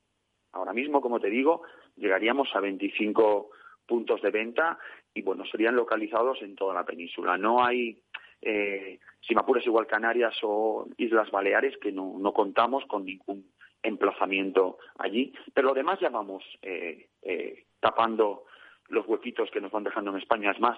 Ahora 0.54 0.74
mismo, 0.74 1.02
como 1.02 1.20
te 1.20 1.30
digo, 1.30 1.64
llegaríamos 1.96 2.50
a 2.56 2.60
25 2.60 3.50
puntos 3.86 4.22
de 4.22 4.32
venta 4.32 4.78
y, 5.14 5.22
bueno, 5.22 5.46
serían 5.46 5.76
localizados 5.76 6.42
en 6.42 6.56
toda 6.56 6.74
la 6.74 6.86
península. 6.86 7.38
No 7.38 7.64
hay, 7.64 8.02
eh, 8.42 9.00
si 9.22 9.36
me 9.36 9.42
apuras 9.42 9.66
igual 9.66 9.88
Canarias 9.88 10.36
o 10.44 10.88
Islas 10.98 11.32
Baleares, 11.32 11.78
que 11.78 11.92
no, 11.92 12.16
no 12.20 12.34
contamos 12.34 12.86
con 12.86 13.06
ningún 13.06 13.52
emplazamiento 13.84 14.78
allí. 14.98 15.34
Pero 15.54 15.70
lo 15.70 15.74
demás 15.74 16.00
ya 16.00 16.10
vamos 16.10 16.44
eh, 16.62 17.08
eh, 17.22 17.66
tapando 17.80 18.46
los 18.90 19.08
huequitos 19.08 19.50
que 19.52 19.62
nos 19.62 19.72
van 19.72 19.84
dejando 19.84 20.12
en 20.12 20.18
España. 20.18 20.52
Es 20.52 20.60
más, 20.60 20.78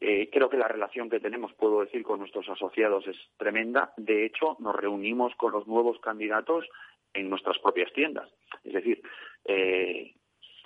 eh, 0.00 0.28
creo 0.32 0.50
que 0.50 0.56
la 0.56 0.68
relación 0.68 1.08
que 1.08 1.20
tenemos, 1.20 1.52
puedo 1.54 1.80
decir, 1.80 2.02
con 2.02 2.18
nuestros 2.18 2.48
asociados 2.48 3.06
es 3.06 3.16
tremenda. 3.36 3.92
De 3.96 4.26
hecho, 4.26 4.56
nos 4.58 4.74
reunimos 4.74 5.34
con 5.36 5.52
los 5.52 5.66
nuevos 5.66 5.98
candidatos 6.00 6.66
en 7.14 7.30
nuestras 7.30 7.58
propias 7.58 7.92
tiendas. 7.92 8.28
Es 8.64 8.72
decir, 8.72 9.02
eh, 9.44 10.14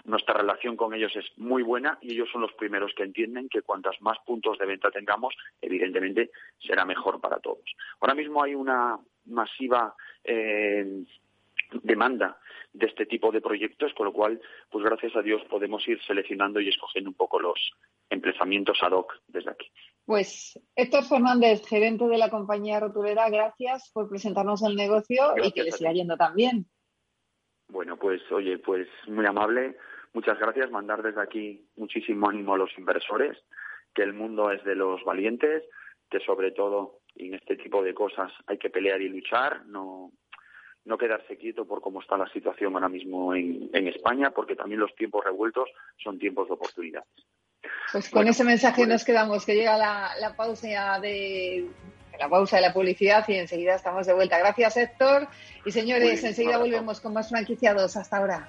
nuestra 0.05 0.35
relación 0.35 0.77
con 0.77 0.95
ellos 0.95 1.15
es 1.17 1.27
muy 1.37 1.63
buena 1.63 1.99
y 2.01 2.13
ellos 2.13 2.29
son 2.31 2.43
los 2.43 2.53
primeros 2.53 2.93
que 2.95 3.03
entienden 3.03 3.49
que 3.49 3.63
cuantas 3.63 4.01
más 4.01 4.19
puntos 4.25 4.57
de 4.59 4.67
venta 4.67 4.91
tengamos, 4.91 5.35
evidentemente 5.61 6.31
será 6.59 6.85
mejor 6.85 7.21
para 7.21 7.41
todos. 7.41 7.65
Ahora 8.01 8.15
mismo 8.15 8.43
hay 8.43 8.55
una 8.55 8.99
masiva 9.27 9.95
eh, 10.23 11.05
demanda 11.83 12.39
de 12.73 12.87
este 12.87 13.07
tipo 13.07 13.33
de 13.33 13.41
proyectos, 13.41 13.93
con 13.95 14.07
lo 14.07 14.13
cual, 14.13 14.41
pues 14.71 14.85
gracias 14.85 15.17
a 15.17 15.23
Dios 15.23 15.43
podemos 15.49 15.87
ir 15.89 16.01
seleccionando 16.03 16.61
y 16.61 16.69
escogiendo 16.69 17.11
un 17.11 17.17
poco 17.17 17.41
los 17.41 17.73
emplazamientos 18.11 18.79
ad 18.83 18.93
hoc 18.93 19.15
desde 19.29 19.51
aquí. 19.51 19.71
Pues 20.07 20.59
Héctor 20.77 21.05
Fernández, 21.05 21.67
gerente 21.67 22.07
de 22.07 22.17
la 22.17 22.31
compañía 22.31 22.79
rotulera, 22.79 23.29
gracias 23.29 23.91
por 23.93 24.09
presentarnos 24.09 24.63
el 24.63 24.77
negocio 24.77 25.35
y 25.43 25.51
que 25.51 25.65
le 25.65 25.73
siga 25.73 25.93
yendo 25.93 26.17
también. 26.17 26.67
Bueno, 27.69 27.97
pues 27.97 28.23
oye, 28.31 28.59
pues 28.59 28.87
muy 29.09 29.27
amable, 29.27 29.77
muchas 30.13 30.39
gracias. 30.39 30.71
Mandar 30.71 31.03
desde 31.03 31.21
aquí 31.21 31.69
muchísimo 31.75 32.29
ánimo 32.29 32.55
a 32.55 32.59
los 32.59 32.71
inversores, 32.79 33.37
que 33.93 34.05
el 34.05 34.15
mundo 34.15 34.53
es 34.53 34.65
de 34.65 34.77
los 34.77 35.03
valientes, 35.05 35.65
que 36.09 36.21
sobre 36.21 36.53
todo 36.53 37.01
en 37.17 37.35
este 37.35 37.57
tipo 37.57 37.83
de 37.83 37.93
cosas 37.93 38.31
hay 38.47 38.59
que 38.59 38.71
pelear 38.71 39.03
y 39.03 39.09
luchar, 39.09 39.67
no 39.67 40.13
no 40.87 40.97
quedarse 40.97 41.37
quieto 41.37 41.67
por 41.67 41.81
cómo 41.81 42.01
está 42.01 42.17
la 42.17 42.29
situación 42.29 42.75
ahora 42.75 42.89
mismo 42.89 43.35
en, 43.35 43.89
España, 43.89 44.31
porque 44.31 44.55
también 44.55 44.81
los 44.81 44.95
tiempos 44.95 45.25
revueltos 45.25 45.69
son 45.97 46.17
tiempos 46.19 46.47
de 46.47 46.55
oportunidades. 46.55 47.09
Pues 47.97 48.11
con 48.11 48.29
ese 48.29 48.45
mensaje 48.45 48.87
nos 48.87 49.07
quedamos, 49.07 49.47
que 49.47 49.55
llega 49.55 49.79
la, 49.79 50.35
pausa 50.37 50.99
de 51.01 51.65
la 52.21 52.29
pausa 52.29 52.57
de 52.57 52.63
la 52.63 52.75
publicidad 52.75 53.25
y 53.27 53.37
enseguida 53.37 53.75
estamos 53.75 54.07
de 54.07 54.13
vuelta. 54.13 54.37
Gracias, 54.37 54.77
Héctor. 54.77 55.29
Y 55.65 55.73
señores, 55.73 56.23
enseguida 56.23 56.59
volvemos 56.59 57.01
con 57.01 57.15
más 57.15 57.31
franquiciados. 57.31 57.97
Hasta 57.97 58.19
ahora. 58.19 58.49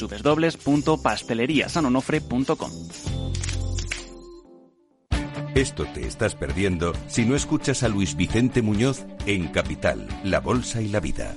www.pasteleriasanonofre.com. 0.00 2.70
Esto 5.54 5.86
te 5.94 6.06
estás 6.06 6.34
perdiendo 6.34 6.92
si 7.06 7.24
no 7.24 7.36
escuchas 7.36 7.84
a 7.84 7.88
Luis 7.88 8.16
Vicente 8.16 8.60
Muñoz 8.60 9.04
en 9.26 9.46
Capital, 9.48 10.08
La 10.24 10.40
Bolsa 10.40 10.82
y 10.82 10.88
la 10.88 10.98
Vida. 10.98 11.36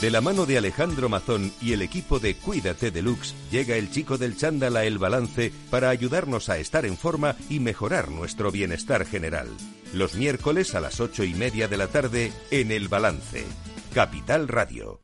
De 0.00 0.12
la 0.12 0.20
mano 0.20 0.46
de 0.46 0.56
Alejandro 0.56 1.08
Mazón 1.08 1.50
y 1.60 1.72
el 1.72 1.82
equipo 1.82 2.20
de 2.20 2.36
Cuídate 2.36 2.92
Deluxe, 2.92 3.34
llega 3.50 3.74
el 3.74 3.90
chico 3.90 4.16
del 4.16 4.36
chándal 4.36 4.76
a 4.76 4.84
El 4.84 4.96
Balance 4.96 5.52
para 5.72 5.88
ayudarnos 5.88 6.48
a 6.48 6.58
estar 6.58 6.86
en 6.86 6.96
forma 6.96 7.34
y 7.50 7.58
mejorar 7.58 8.08
nuestro 8.08 8.52
bienestar 8.52 9.04
general. 9.04 9.48
Los 9.92 10.14
miércoles 10.14 10.76
a 10.76 10.80
las 10.80 11.00
ocho 11.00 11.24
y 11.24 11.34
media 11.34 11.66
de 11.66 11.76
la 11.76 11.88
tarde 11.88 12.30
en 12.52 12.70
El 12.70 12.86
Balance. 12.86 13.44
Capital 13.92 14.46
Radio. 14.46 15.00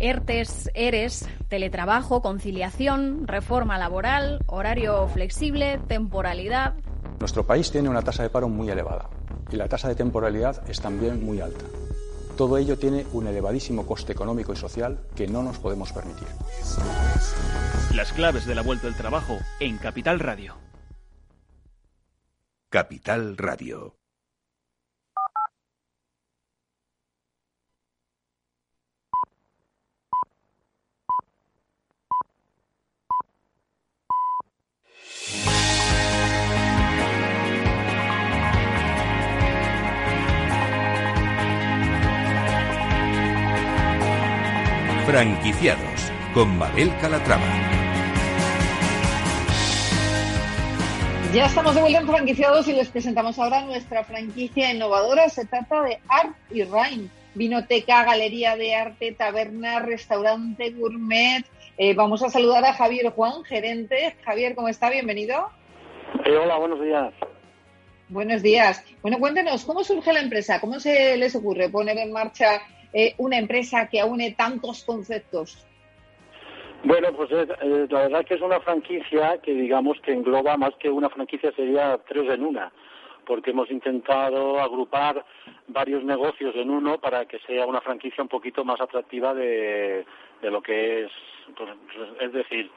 ERTES, 0.00 0.70
ERES, 0.72 1.28
teletrabajo, 1.48 2.22
conciliación, 2.22 3.28
reforma 3.28 3.76
laboral, 3.76 4.42
horario 4.46 5.08
flexible, 5.08 5.78
temporalidad. 5.88 6.72
Nuestro 7.20 7.44
país 7.44 7.70
tiene 7.70 7.90
una 7.90 8.00
tasa 8.00 8.22
de 8.22 8.30
paro 8.30 8.48
muy 8.48 8.70
elevada 8.70 9.10
y 9.50 9.56
la 9.56 9.68
tasa 9.68 9.88
de 9.88 9.94
temporalidad 9.94 10.62
es 10.70 10.80
también 10.80 11.22
muy 11.22 11.42
alta. 11.42 11.66
Todo 12.38 12.56
ello 12.56 12.78
tiene 12.78 13.04
un 13.14 13.26
elevadísimo 13.26 13.84
coste 13.84 14.12
económico 14.12 14.52
y 14.52 14.56
social 14.56 15.00
que 15.16 15.26
no 15.26 15.42
nos 15.42 15.58
podemos 15.58 15.92
permitir. 15.92 16.28
Las 17.92 18.12
claves 18.12 18.46
de 18.46 18.54
la 18.54 18.62
vuelta 18.62 18.86
al 18.86 18.94
trabajo 18.94 19.36
en 19.58 19.76
Capital 19.76 20.20
Radio. 20.20 20.54
Capital 22.70 23.36
Radio. 23.36 23.96
Franquiciados 45.08 46.12
con 46.34 46.58
Mabel 46.58 46.92
Calatrava. 47.00 47.42
Ya 51.32 51.46
estamos 51.46 51.74
de 51.74 51.80
vuelta 51.80 52.00
en 52.00 52.06
franquiciados 52.06 52.68
y 52.68 52.74
les 52.74 52.90
presentamos 52.90 53.38
ahora 53.38 53.62
nuestra 53.62 54.04
franquicia 54.04 54.70
innovadora. 54.70 55.30
Se 55.30 55.46
trata 55.46 55.80
de 55.80 55.98
Art 56.08 56.36
y 56.50 56.62
Rain, 56.64 57.10
vinoteca, 57.34 58.04
galería 58.04 58.54
de 58.56 58.74
arte, 58.74 59.12
taberna, 59.12 59.80
restaurante, 59.80 60.72
gourmet. 60.72 61.42
Eh, 61.78 61.94
vamos 61.94 62.22
a 62.22 62.28
saludar 62.28 62.66
a 62.66 62.74
Javier 62.74 63.08
Juan, 63.08 63.44
gerente. 63.44 64.14
Javier, 64.26 64.54
¿cómo 64.54 64.68
está? 64.68 64.90
Bienvenido. 64.90 65.48
Eh, 66.26 66.36
hola, 66.36 66.58
buenos 66.58 66.82
días. 66.82 67.14
Buenos 68.10 68.42
días. 68.42 68.84
Bueno, 69.00 69.18
cuéntenos, 69.18 69.64
¿cómo 69.64 69.84
surge 69.84 70.12
la 70.12 70.20
empresa? 70.20 70.60
¿Cómo 70.60 70.78
se 70.78 71.16
les 71.16 71.34
ocurre 71.34 71.70
poner 71.70 71.96
en 71.96 72.12
marcha 72.12 72.60
eh, 72.92 73.14
una 73.18 73.38
empresa 73.38 73.88
que 73.88 74.00
aúne 74.00 74.32
tantos 74.32 74.84
conceptos? 74.84 75.64
Bueno, 76.84 77.12
pues 77.12 77.30
eh, 77.32 77.46
eh, 77.60 77.86
la 77.90 78.02
verdad 78.02 78.24
que 78.24 78.34
es 78.34 78.40
una 78.40 78.60
franquicia 78.60 79.38
que 79.42 79.52
digamos 79.52 80.00
que 80.00 80.12
engloba 80.12 80.56
más 80.56 80.74
que 80.78 80.88
una 80.88 81.10
franquicia, 81.10 81.52
sería 81.52 81.98
tres 82.08 82.30
en 82.30 82.44
una, 82.44 82.72
porque 83.26 83.50
hemos 83.50 83.70
intentado 83.70 84.60
agrupar 84.60 85.24
varios 85.66 86.04
negocios 86.04 86.54
en 86.56 86.70
uno 86.70 86.98
para 86.98 87.26
que 87.26 87.38
sea 87.40 87.66
una 87.66 87.80
franquicia 87.80 88.22
un 88.22 88.28
poquito 88.28 88.64
más 88.64 88.80
atractiva 88.80 89.34
de, 89.34 90.06
lo 90.42 90.62
que 90.62 91.04
es, 91.04 91.12
pues, 91.56 91.70
es 92.20 92.32
decir, 92.32 92.70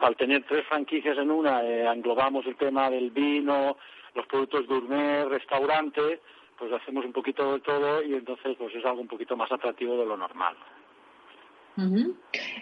al 0.00 0.16
tener 0.16 0.44
tres 0.44 0.66
franquicias 0.66 1.18
en 1.18 1.30
una, 1.30 1.62
englobamos 1.92 2.46
el 2.46 2.56
tema 2.56 2.90
del 2.90 3.10
vino, 3.10 3.76
los 4.14 4.26
productos 4.26 4.66
gourmet, 4.66 5.28
restaurante, 5.28 6.20
pues 6.62 6.80
hacemos 6.80 7.04
un 7.04 7.12
poquito 7.12 7.54
de 7.54 7.60
todo 7.60 8.04
y 8.04 8.14
entonces 8.14 8.54
pues 8.56 8.72
es 8.72 8.84
algo 8.84 9.00
un 9.00 9.08
poquito 9.08 9.36
más 9.36 9.50
atractivo 9.50 9.96
de 9.96 10.06
lo 10.06 10.16
normal. 10.16 10.56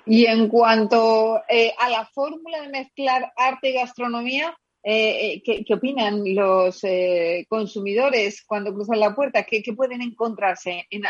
Y 0.07 0.25
en 0.25 0.49
cuanto 0.49 1.43
eh, 1.47 1.75
a 1.79 1.91
la 1.91 2.07
fórmula 2.07 2.63
de 2.63 2.71
mezclar 2.71 3.31
arte 3.37 3.69
y 3.69 3.75
gastronomía, 3.75 4.57
eh, 4.83 5.43
eh 5.45 5.65
¿qué, 5.67 5.75
opinan 5.75 6.23
los 6.35 6.83
eh, 6.83 7.45
consumidores 7.47 8.43
cuando 8.47 8.73
cruzan 8.73 9.01
la 9.01 9.15
puerta? 9.15 9.45
¿Qué, 9.45 9.63
pueden 9.77 10.01
encontrarse 10.01 10.87
en 10.89 11.03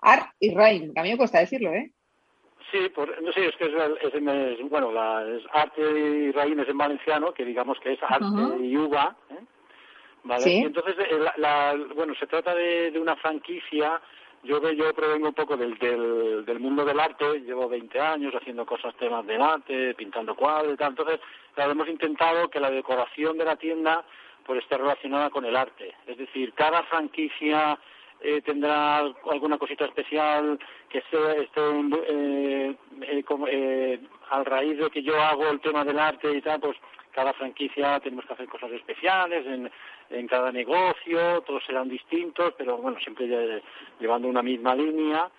Art 0.00 0.30
y 0.38 0.54
Rain? 0.54 0.92
A 0.94 1.02
mí 1.02 1.10
me 1.10 1.16
cuesta 1.16 1.40
decirlo, 1.40 1.72
¿eh? 1.72 1.90
Sí, 2.70 2.78
no 2.96 3.32
sé, 3.32 3.48
es 3.48 3.56
que 3.56 3.64
es, 3.64 4.70
bueno, 4.70 4.92
la, 4.92 5.26
es 5.28 5.42
arte 5.52 5.80
y 5.80 6.30
raíces 6.30 6.68
en 6.68 6.78
valenciano, 6.78 7.34
que 7.34 7.44
digamos 7.44 7.80
que 7.80 7.94
es 7.94 7.98
arte 8.00 8.64
y 8.64 8.76
uva, 8.76 9.16
¿eh? 9.30 9.44
¿Vale? 10.26 10.58
entonces, 10.58 10.96
eh, 10.98 11.18
la, 11.36 11.76
bueno, 11.94 12.14
se 12.18 12.26
trata 12.26 12.54
de, 12.54 12.92
una 12.98 13.16
franquicia, 13.16 14.00
yo 14.42 14.60
yo 14.72 14.92
provengo 14.94 15.28
un 15.28 15.34
poco 15.34 15.56
del, 15.56 15.78
del, 15.78 16.44
del, 16.44 16.60
mundo 16.60 16.84
del 16.84 17.00
arte, 17.00 17.40
llevo 17.40 17.68
20 17.68 17.98
años 17.98 18.34
haciendo 18.34 18.66
cosas 18.66 18.94
temas 18.96 19.26
del 19.26 19.42
arte, 19.42 19.94
pintando 19.94 20.34
cuadros 20.34 20.74
y 20.74 20.76
tal, 20.76 20.90
entonces, 20.90 21.20
hemos 21.56 21.88
intentado 21.88 22.48
que 22.48 22.60
la 22.60 22.70
decoración 22.70 23.38
de 23.38 23.44
la 23.44 23.56
tienda 23.56 24.04
pues 24.44 24.62
esté 24.62 24.78
relacionada 24.78 25.30
con 25.30 25.44
el 25.44 25.56
arte, 25.56 25.94
es 26.06 26.16
decir, 26.16 26.52
cada 26.54 26.84
franquicia 26.84 27.78
eh, 28.20 28.40
tendrá 28.42 28.98
alguna 29.30 29.58
cosita 29.58 29.84
especial 29.84 30.58
que 30.88 30.98
esté, 30.98 31.42
esté 31.42 31.60
eh, 32.08 32.74
eh, 33.02 33.24
eh, 33.48 34.00
al 34.30 34.44
raíz 34.44 34.78
de 34.78 34.90
que 34.90 35.02
yo 35.02 35.20
hago 35.20 35.48
el 35.48 35.60
tema 35.60 35.84
del 35.84 35.98
arte 35.98 36.32
y 36.32 36.40
tal, 36.40 36.60
pues 36.60 36.76
cada 37.12 37.32
franquicia 37.34 38.00
tenemos 38.00 38.24
que 38.26 38.32
hacer 38.32 38.48
cosas 38.48 38.70
especiales 38.72 39.46
en, 39.46 39.70
en 40.10 40.26
cada 40.28 40.52
negocio, 40.52 41.42
todos 41.42 41.64
serán 41.64 41.88
distintos, 41.88 42.54
pero 42.56 42.76
bueno, 42.78 42.98
siempre 43.00 43.62
llevando 43.98 44.28
una 44.28 44.42
misma 44.42 44.74
línea. 44.74 45.30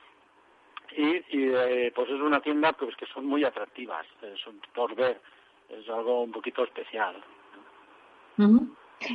Y, 0.96 1.18
y 1.30 1.92
pues 1.92 2.10
es 2.10 2.20
una 2.22 2.40
tienda 2.40 2.74
pues 2.74 2.96
que 2.96 3.06
son 3.08 3.26
muy 3.26 3.44
atractivas, 3.44 4.06
son 4.44 4.60
por 4.74 4.96
ver, 4.96 5.20
es 5.70 5.88
algo 5.90 6.24
un 6.24 6.32
poquito 6.32 6.64
especial. 6.64 7.16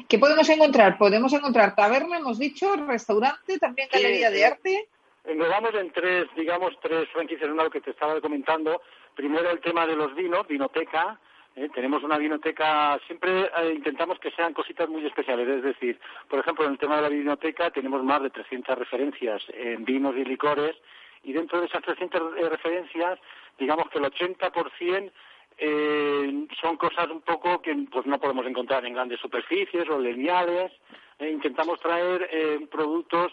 ¿Qué 0.08 0.18
podemos 0.18 0.48
encontrar? 0.48 0.98
Podemos 0.98 1.32
encontrar 1.32 1.74
taberna, 1.74 2.18
hemos 2.18 2.38
dicho, 2.38 2.74
restaurante, 2.86 3.58
también 3.58 3.88
galería 3.92 4.30
de 4.30 4.44
arte. 4.44 4.88
Englobamos 5.24 5.74
en 5.74 5.92
tres, 5.92 6.26
digamos, 6.36 6.74
tres 6.82 7.08
franquicias. 7.10 7.48
Una, 7.48 7.70
que 7.70 7.80
te 7.80 7.90
estaba 7.90 8.20
comentando. 8.20 8.82
Primero 9.14 9.50
el 9.50 9.60
tema 9.60 9.86
de 9.86 9.96
los 9.96 10.14
vinos, 10.14 10.46
vinoteca. 10.48 11.18
¿Eh? 11.56 11.68
tenemos 11.74 12.02
una 12.02 12.18
vinoteca, 12.18 12.98
siempre 13.06 13.50
eh, 13.56 13.72
intentamos 13.74 14.18
que 14.18 14.30
sean 14.30 14.52
cositas 14.52 14.88
muy 14.88 15.04
especiales. 15.06 15.48
Es 15.48 15.62
decir, 15.62 15.98
por 16.28 16.40
ejemplo, 16.40 16.64
en 16.64 16.72
el 16.72 16.78
tema 16.78 16.96
de 16.96 17.02
la 17.02 17.08
vinoteca 17.08 17.70
tenemos 17.70 18.02
más 18.02 18.22
de 18.22 18.30
300 18.30 18.78
referencias 18.78 19.42
en 19.52 19.84
vinos 19.84 20.14
y 20.16 20.24
licores. 20.24 20.76
Y 21.24 21.32
dentro 21.32 21.60
de 21.60 21.66
esas 21.66 21.82
300 21.82 22.36
eh, 22.36 22.48
referencias, 22.48 23.18
digamos 23.58 23.88
que 23.90 23.98
el 23.98 24.04
80% 24.04 25.12
eh, 25.58 26.46
son 26.60 26.76
cosas 26.76 27.08
un 27.10 27.20
poco 27.20 27.60
que 27.60 27.74
pues 27.90 28.06
no 28.06 28.18
podemos 28.18 28.46
encontrar 28.46 28.84
en 28.84 28.94
grandes 28.94 29.20
superficies 29.20 29.88
o 29.88 29.98
lineales. 30.00 30.72
Eh, 31.18 31.30
intentamos 31.30 31.78
traer 31.80 32.28
productos 32.70 33.32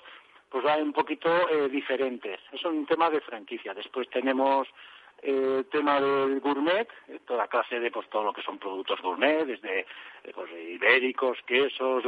pues 0.50 0.66
un 0.82 0.94
poquito 0.94 1.30
diferentes. 1.72 2.40
Es 2.52 2.64
un 2.66 2.86
tema 2.88 3.10
de 3.10 3.22
franquicia. 3.22 3.74
Después 3.74 4.10
tenemos 4.10 4.68
el 5.22 5.66
tema 5.72 6.00
del 6.00 6.40
gourmet, 6.40 6.88
toda 7.26 7.48
clase 7.48 7.80
de 7.80 7.92
pues 7.92 8.10
todo 8.10 8.24
lo 8.24 8.34
que 8.34 8.42
son 8.42 8.58
productos 8.58 9.02
gourmet, 9.02 9.46
desde 9.46 9.86
pues, 10.34 10.50
ibéricos, 10.70 11.38
quesos, 11.46 12.04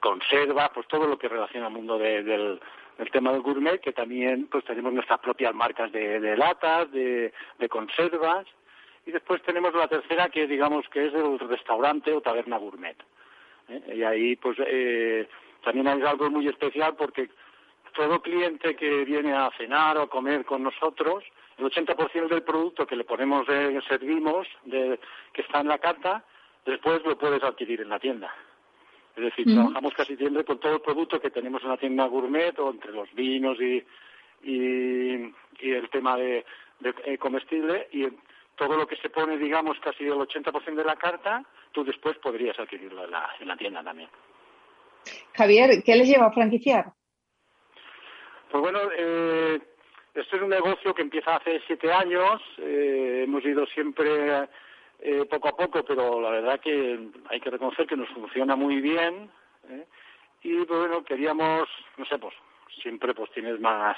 conserva, 0.00 0.70
pues 0.72 0.86
todo 0.88 1.06
lo 1.06 1.18
que 1.18 1.28
relaciona 1.28 1.66
al 1.66 1.72
mundo 1.72 1.98
del, 1.98 2.60
tema 3.12 3.32
del 3.32 3.42
gourmet, 3.42 3.80
que 3.80 3.92
también 3.92 4.46
pues 4.46 4.64
tenemos 4.64 4.92
nuestras 4.92 5.20
propias 5.20 5.54
marcas 5.54 5.92
de, 5.92 6.36
latas, 6.36 6.90
de 6.90 7.32
conservas, 7.68 8.46
y 9.06 9.12
después 9.12 9.40
tenemos 9.42 9.72
la 9.72 9.86
tercera, 9.86 10.28
que 10.28 10.48
digamos 10.48 10.88
que 10.88 11.06
es 11.06 11.14
el 11.14 11.38
restaurante 11.38 12.12
o 12.12 12.20
taberna 12.20 12.58
gourmet. 12.58 12.96
¿eh? 13.68 13.94
Y 13.94 14.02
ahí, 14.02 14.34
pues, 14.34 14.58
eh, 14.66 15.28
también 15.62 15.86
hay 15.86 16.02
algo 16.02 16.28
muy 16.28 16.48
especial 16.48 16.96
porque 16.96 17.30
todo 17.94 18.20
cliente 18.20 18.74
que 18.74 19.04
viene 19.04 19.32
a 19.32 19.50
cenar 19.56 19.96
o 19.96 20.08
comer 20.08 20.44
con 20.44 20.64
nosotros, 20.64 21.24
el 21.58 21.64
80% 21.64 22.28
del 22.28 22.42
producto 22.42 22.86
que 22.86 22.96
le 22.96 23.04
ponemos, 23.04 23.46
eh, 23.48 23.78
servimos, 23.88 24.46
de, 24.64 24.98
que 25.32 25.42
está 25.42 25.60
en 25.60 25.68
la 25.68 25.78
carta, 25.78 26.24
después 26.64 27.02
lo 27.04 27.16
puedes 27.16 27.42
adquirir 27.42 27.80
en 27.80 27.88
la 27.88 27.98
tienda. 27.98 28.34
Es 29.16 29.24
decir, 29.24 29.46
trabajamos 29.46 29.94
casi 29.94 30.14
siempre 30.16 30.44
con 30.44 30.60
todo 30.60 30.74
el 30.74 30.82
producto 30.82 31.18
que 31.18 31.30
tenemos 31.30 31.62
en 31.62 31.70
la 31.70 31.78
tienda 31.78 32.04
gourmet, 32.04 32.58
o 32.58 32.70
entre 32.70 32.92
los 32.92 33.10
vinos 33.14 33.58
y, 33.58 33.82
y, 34.42 35.32
el 35.62 35.88
tema 35.90 36.18
de, 36.18 36.44
de 36.80 37.16
comestible, 37.16 37.88
y 37.92 38.08
todo 38.56 38.76
lo 38.76 38.86
que 38.86 38.96
se 38.96 39.10
pone, 39.10 39.38
digamos, 39.38 39.78
casi 39.80 40.04
el 40.04 40.12
80% 40.12 40.74
de 40.74 40.84
la 40.84 40.96
carta, 40.96 41.44
tú 41.72 41.84
después 41.84 42.18
podrías 42.18 42.58
adquirirlo 42.58 43.04
en 43.04 43.10
la, 43.10 43.30
en 43.40 43.48
la 43.48 43.56
tienda 43.56 43.82
también. 43.82 44.08
Javier, 45.34 45.82
¿qué 45.84 45.94
les 45.94 46.08
lleva 46.08 46.26
a 46.26 46.32
franquiciar? 46.32 46.92
Pues 48.50 48.62
bueno, 48.62 48.80
eh, 48.96 49.60
esto 50.16 50.36
es 50.36 50.42
un 50.42 50.48
negocio 50.48 50.94
que 50.94 51.02
empieza 51.02 51.36
hace 51.36 51.60
siete 51.66 51.92
años. 51.92 52.40
Eh, 52.58 53.22
hemos 53.24 53.44
ido 53.44 53.66
siempre 53.66 54.48
eh, 55.00 55.24
poco 55.30 55.48
a 55.48 55.56
poco, 55.56 55.84
pero 55.84 56.20
la 56.20 56.30
verdad 56.30 56.60
que 56.60 56.98
hay 57.28 57.40
que 57.40 57.50
reconocer 57.50 57.86
que 57.86 57.96
nos 57.96 58.08
funciona 58.10 58.56
muy 58.56 58.80
bien. 58.80 59.30
¿eh? 59.68 59.86
Y 60.42 60.64
pues 60.64 60.80
bueno, 60.80 61.04
queríamos, 61.04 61.68
no 61.96 62.04
sé, 62.06 62.18
pues 62.18 62.34
siempre 62.82 63.14
pues 63.14 63.30
tienes 63.32 63.60
más, 63.60 63.96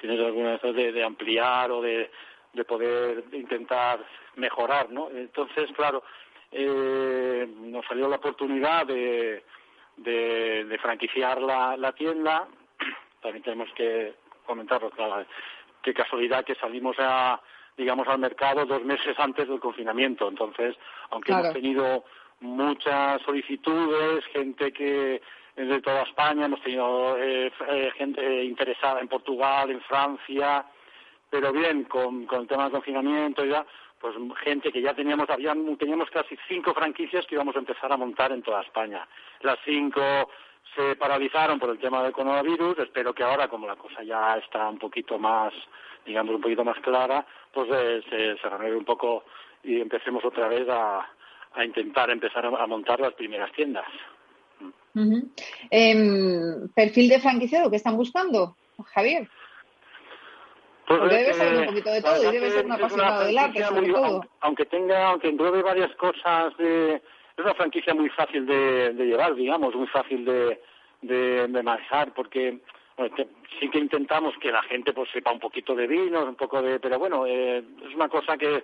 tienes 0.00 0.20
alguna 0.20 0.58
vez 0.58 0.74
de, 0.74 0.92
de 0.92 1.04
ampliar 1.04 1.70
o 1.70 1.80
de 1.80 2.10
de 2.54 2.64
poder 2.64 3.24
intentar 3.32 4.04
mejorar, 4.36 4.90
¿no? 4.90 5.10
Entonces, 5.10 5.70
claro, 5.76 6.02
eh, 6.52 7.46
nos 7.58 7.84
salió 7.86 8.08
la 8.08 8.16
oportunidad 8.16 8.86
de, 8.86 9.44
de, 9.96 10.78
franquiciar 10.80 11.42
la, 11.42 11.76
la, 11.76 11.92
tienda. 11.92 12.46
También 13.22 13.42
tenemos 13.42 13.68
que 13.74 14.14
comentarlo, 14.44 14.90
claro, 14.90 15.26
qué 15.82 15.92
casualidad 15.92 16.44
que 16.44 16.54
salimos 16.54 16.96
a, 16.98 17.40
digamos, 17.76 18.06
al 18.08 18.18
mercado 18.18 18.64
dos 18.64 18.82
meses 18.84 19.18
antes 19.18 19.48
del 19.48 19.60
confinamiento. 19.60 20.28
Entonces, 20.28 20.76
aunque 21.10 21.32
hemos 21.32 21.52
tenido 21.52 22.04
muchas 22.40 23.22
solicitudes, 23.22 24.24
gente 24.26 24.72
que 24.72 25.20
de 25.56 25.80
toda 25.80 26.02
España, 26.02 26.46
hemos 26.46 26.60
tenido 26.62 27.16
eh, 27.18 27.52
eh, 27.68 27.92
gente 27.96 28.44
interesada 28.44 29.00
en 29.00 29.08
Portugal, 29.08 29.70
en 29.70 29.80
Francia, 29.82 30.64
pero 31.30 31.52
bien, 31.52 31.84
con, 31.84 32.26
con 32.26 32.42
el 32.42 32.48
tema 32.48 32.64
del 32.64 32.72
confinamiento 32.72 33.44
y 33.44 33.50
ya, 33.50 33.64
pues 34.00 34.14
gente 34.42 34.70
que 34.70 34.82
ya 34.82 34.94
teníamos, 34.94 35.26
teníamos 35.78 36.10
casi 36.10 36.36
cinco 36.48 36.74
franquicias 36.74 37.24
que 37.26 37.36
íbamos 37.36 37.56
a 37.56 37.60
empezar 37.60 37.92
a 37.92 37.96
montar 37.96 38.32
en 38.32 38.42
toda 38.42 38.62
España. 38.62 39.06
Las 39.40 39.58
cinco 39.64 40.02
se 40.74 40.96
paralizaron 40.96 41.58
por 41.58 41.70
el 41.70 41.78
tema 41.78 42.02
del 42.02 42.12
coronavirus, 42.12 42.78
espero 42.78 43.14
que 43.14 43.22
ahora, 43.22 43.48
como 43.48 43.66
la 43.66 43.76
cosa 43.76 44.02
ya 44.02 44.36
está 44.36 44.68
un 44.68 44.78
poquito 44.78 45.18
más, 45.18 45.52
digamos, 46.04 46.34
un 46.34 46.40
poquito 46.40 46.64
más 46.64 46.78
clara, 46.80 47.24
pues 47.52 47.68
eh, 47.72 48.02
se, 48.08 48.36
se 48.40 48.48
renueve 48.48 48.76
un 48.76 48.84
poco 48.84 49.24
y 49.62 49.80
empecemos 49.80 50.24
otra 50.24 50.48
vez 50.48 50.68
a, 50.68 51.08
a 51.54 51.64
intentar 51.64 52.10
empezar 52.10 52.44
a, 52.44 52.66
montar 52.66 53.00
las 53.00 53.14
primeras 53.14 53.50
tiendas. 53.52 53.86
Em, 55.70 56.68
¿Perfil 56.74 57.08
de 57.08 57.20
franquiciado 57.20 57.70
que 57.70 57.76
están 57.76 57.96
buscando, 57.96 58.56
Javier? 58.92 59.28
Pues 60.86 61.00
Porque 61.00 61.14
debe 61.14 61.32
ser 61.32 61.56
un 61.56 61.66
poquito 61.66 61.90
de 61.90 62.02
todo 62.02 62.22
y 62.22 62.32
debe 62.32 62.50
ser 62.50 62.66
un 62.66 62.72
apasionado 62.72 63.24
del 63.24 63.38
arte, 63.38 63.64
sobre 63.64 63.92
todo. 63.92 64.20
Aunque 64.40 64.66
tenga, 64.66 65.08
aunque 65.08 65.28
englobe 65.28 65.62
varias 65.62 65.94
cosas 65.96 66.56
de... 66.58 67.02
Es 67.36 67.44
una 67.44 67.54
franquicia 67.54 67.94
muy 67.94 68.08
fácil 68.10 68.46
de, 68.46 68.92
llevar, 68.94 69.34
digamos, 69.34 69.74
muy 69.74 69.88
fácil 69.88 70.24
de, 70.24 70.60
de, 71.02 71.62
manejar, 71.62 72.12
porque 72.14 72.60
sí 73.58 73.68
que 73.70 73.78
intentamos 73.78 74.34
que 74.38 74.52
la 74.52 74.62
gente 74.62 74.92
pues 74.92 75.10
sepa 75.10 75.32
un 75.32 75.40
poquito 75.40 75.74
de 75.74 75.86
vinos, 75.86 76.24
un 76.24 76.36
poco 76.36 76.62
de... 76.62 76.78
Pero 76.78 76.98
bueno, 76.98 77.26
eh, 77.26 77.64
es 77.88 77.94
una 77.94 78.08
cosa 78.08 78.36
que 78.36 78.62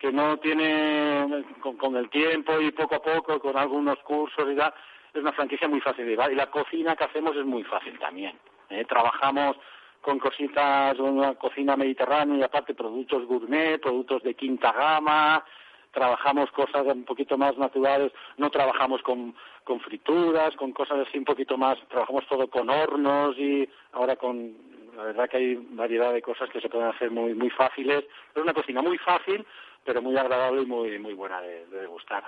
que 0.00 0.10
no 0.10 0.38
tiene 0.38 1.44
con, 1.60 1.94
el 1.94 2.08
tiempo 2.08 2.58
y 2.58 2.72
poco 2.72 2.96
a 2.96 3.02
poco, 3.02 3.38
con 3.38 3.56
algunos 3.56 3.98
cursos 3.98 4.48
y 4.50 4.56
tal, 4.56 4.72
es 5.12 5.20
una 5.20 5.32
franquicia 5.32 5.68
muy 5.68 5.80
fácil 5.80 6.06
de 6.06 6.12
llevar. 6.12 6.32
Y 6.32 6.36
la 6.36 6.50
cocina 6.50 6.96
que 6.96 7.04
hacemos 7.04 7.36
es 7.36 7.44
muy 7.44 7.62
fácil 7.64 7.98
también. 7.98 8.34
¿eh? 8.70 8.84
Trabajamos 8.86 9.58
con 10.00 10.18
cositas, 10.18 10.98
una 10.98 11.34
cocina 11.34 11.76
mediterránea 11.76 12.38
y 12.38 12.42
aparte 12.42 12.72
productos 12.74 13.26
gourmet, 13.26 13.78
productos 13.78 14.22
de 14.22 14.34
quinta 14.34 14.72
gama, 14.72 15.44
trabajamos 15.92 16.50
cosas 16.52 16.86
un 16.86 17.04
poquito 17.04 17.36
más 17.36 17.56
naturales, 17.58 18.12
no 18.36 18.50
trabajamos 18.50 19.02
con, 19.02 19.34
con 19.64 19.80
frituras, 19.80 20.54
con 20.56 20.72
cosas 20.72 21.06
así 21.06 21.18
un 21.18 21.24
poquito 21.24 21.56
más, 21.56 21.78
trabajamos 21.88 22.26
todo 22.28 22.48
con 22.48 22.70
hornos 22.70 23.36
y 23.38 23.68
ahora 23.92 24.16
con, 24.16 24.54
la 24.96 25.04
verdad 25.04 25.28
que 25.28 25.36
hay 25.36 25.54
variedad 25.54 26.12
de 26.12 26.22
cosas 26.22 26.48
que 26.50 26.60
se 26.60 26.68
pueden 26.68 26.88
hacer 26.88 27.10
muy, 27.10 27.34
muy 27.34 27.50
fáciles. 27.50 28.04
Es 28.34 28.42
una 28.42 28.54
cocina 28.54 28.82
muy 28.82 28.98
fácil, 28.98 29.44
pero 29.84 30.02
muy 30.02 30.16
agradable 30.16 30.62
y 30.62 30.66
muy, 30.66 30.98
muy 30.98 31.14
buena 31.14 31.40
de, 31.40 31.66
de 31.66 31.80
degustar. 31.80 32.24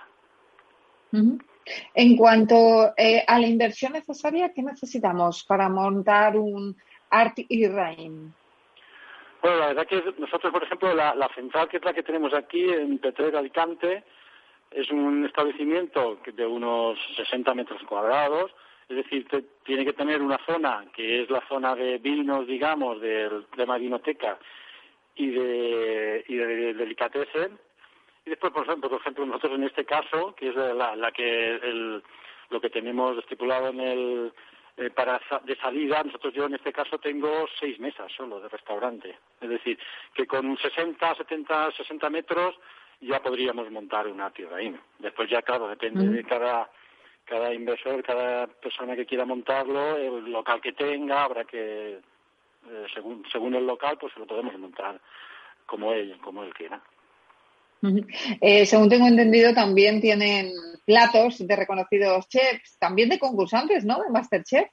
En 1.95 2.17
cuanto 2.17 2.95
eh, 2.97 3.23
a 3.27 3.39
la 3.39 3.47
inversión 3.47 3.93
necesaria, 3.93 4.53
¿qué 4.55 4.63
necesitamos 4.63 5.45
para 5.45 5.69
montar 5.69 6.37
un 6.37 6.77
Art 7.11 7.39
y 7.49 7.67
Rain? 7.69 8.35
Bueno, 9.43 9.59
la 9.59 9.67
verdad 9.69 9.87
que 9.89 10.15
nosotros, 10.19 10.53
por 10.53 10.63
ejemplo, 10.63 10.95
la, 10.95 11.29
central 11.35 11.69
que 11.69 11.79
es 11.79 11.85
la 11.85 11.93
que 11.93 12.05
tenemos 12.05 12.33
aquí 12.33 12.63
en 12.63 12.99
Petrer 12.99 13.35
Alicante, 13.35 14.05
es 14.71 14.89
un 14.91 15.27
establecimiento 15.27 16.21
de 16.33 16.47
unos 16.47 16.97
60 17.17 17.53
metros 17.53 17.83
cuadrados, 17.83 18.53
es 18.89 18.97
decir, 18.97 19.27
tiene 19.65 19.85
que 19.85 19.95
tener 19.95 20.23
una 20.23 20.39
zona 20.47 20.85
que 20.95 21.23
es 21.23 21.31
la 21.31 21.41
zona 21.49 21.75
de 21.75 21.99
vinos, 21.99 22.47
digamos, 22.47 23.01
del, 23.01 23.45
de 23.57 23.67
Marinoteca 23.67 24.39
y 25.17 25.31
de, 25.31 26.25
y 26.29 26.37
de 26.37 26.75
delicatessen, 26.75 27.59
y 28.25 28.31
después, 28.31 28.53
por 28.53 28.65
ejemplo, 28.65 28.89
por 28.89 29.01
ejemplo, 29.01 29.27
nosotros 29.27 29.59
en 29.59 29.65
este 29.65 29.85
caso, 29.85 30.37
que 30.37 30.51
es 30.51 30.55
la, 30.55 30.95
la 30.95 31.11
que 31.11 31.57
el, 31.57 32.01
lo 32.51 32.61
que 32.61 32.71
tenemos 32.71 33.19
estipulado 33.19 33.71
en 33.71 33.81
el 33.81 34.33
eh, 34.77 34.91
para 34.91 35.21
de 35.45 35.57
salida, 35.57 36.03
nosotros 36.03 36.33
yo 36.35 36.47
en 36.47 36.55
este 36.55 36.73
caso 36.73 36.99
tengo 36.99 37.47
seis 37.59 37.79
mesas 37.79 38.11
solo 38.13 38.41
de 38.41 38.49
restaurante. 38.49 39.19
Es 39.41 39.49
decir, 39.49 39.79
que 40.15 40.27
con 40.27 40.57
60, 40.57 41.15
70, 41.15 41.73
60 41.73 42.11
metros 42.11 42.55
ya 43.01 43.21
podríamos 43.21 43.71
montar 43.71 44.07
una 44.07 44.33
ahí. 44.55 44.75
Después 44.99 45.29
ya, 45.29 45.43
claro, 45.43 45.69
depende 45.69 46.07
de 46.09 46.25
cada 46.25 46.71
cada 47.25 47.55
inversor, 47.55 48.03
cada 48.03 48.47
persona 48.47 48.97
que 48.97 49.07
quiera 49.07 49.25
montarlo, 49.25 49.97
el 49.97 50.31
local 50.31 50.61
que 50.61 50.73
tenga, 50.73 51.25
habrá 51.25 51.45
que, 51.45 51.95
eh, 51.95 52.87
según, 52.93 53.25
según 53.31 53.55
el 53.55 53.67
local, 53.67 53.97
pues 53.99 54.17
lo 54.17 54.27
podemos 54.27 54.59
montar 54.59 55.01
como 55.67 55.93
él, 55.93 56.19
como 56.23 56.43
él 56.43 56.53
quiera. 56.53 56.81
Eh, 58.41 58.67
según 58.67 58.89
tengo 58.89 59.07
entendido, 59.07 59.53
también 59.55 60.01
tienen 60.01 60.53
platos 60.85 61.47
de 61.47 61.57
reconocidos 61.57 62.29
chefs, 62.29 62.79
también 62.79 63.09
de 63.09 63.19
concursantes, 63.19 63.85
¿no? 63.85 64.03
De 64.03 64.11
Masterchef. 64.11 64.69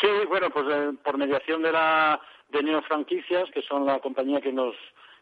Sí, 0.00 0.08
bueno, 0.28 0.50
pues 0.50 0.66
eh, 0.70 0.92
por 1.02 1.16
mediación 1.18 1.62
de 1.62 1.72
la 1.72 2.20
de 2.50 2.62
Neo 2.62 2.82
Franquicias, 2.82 3.50
que 3.50 3.62
son 3.62 3.86
la 3.86 3.98
compañía 4.00 4.40
que 4.40 4.52
nos 4.52 4.74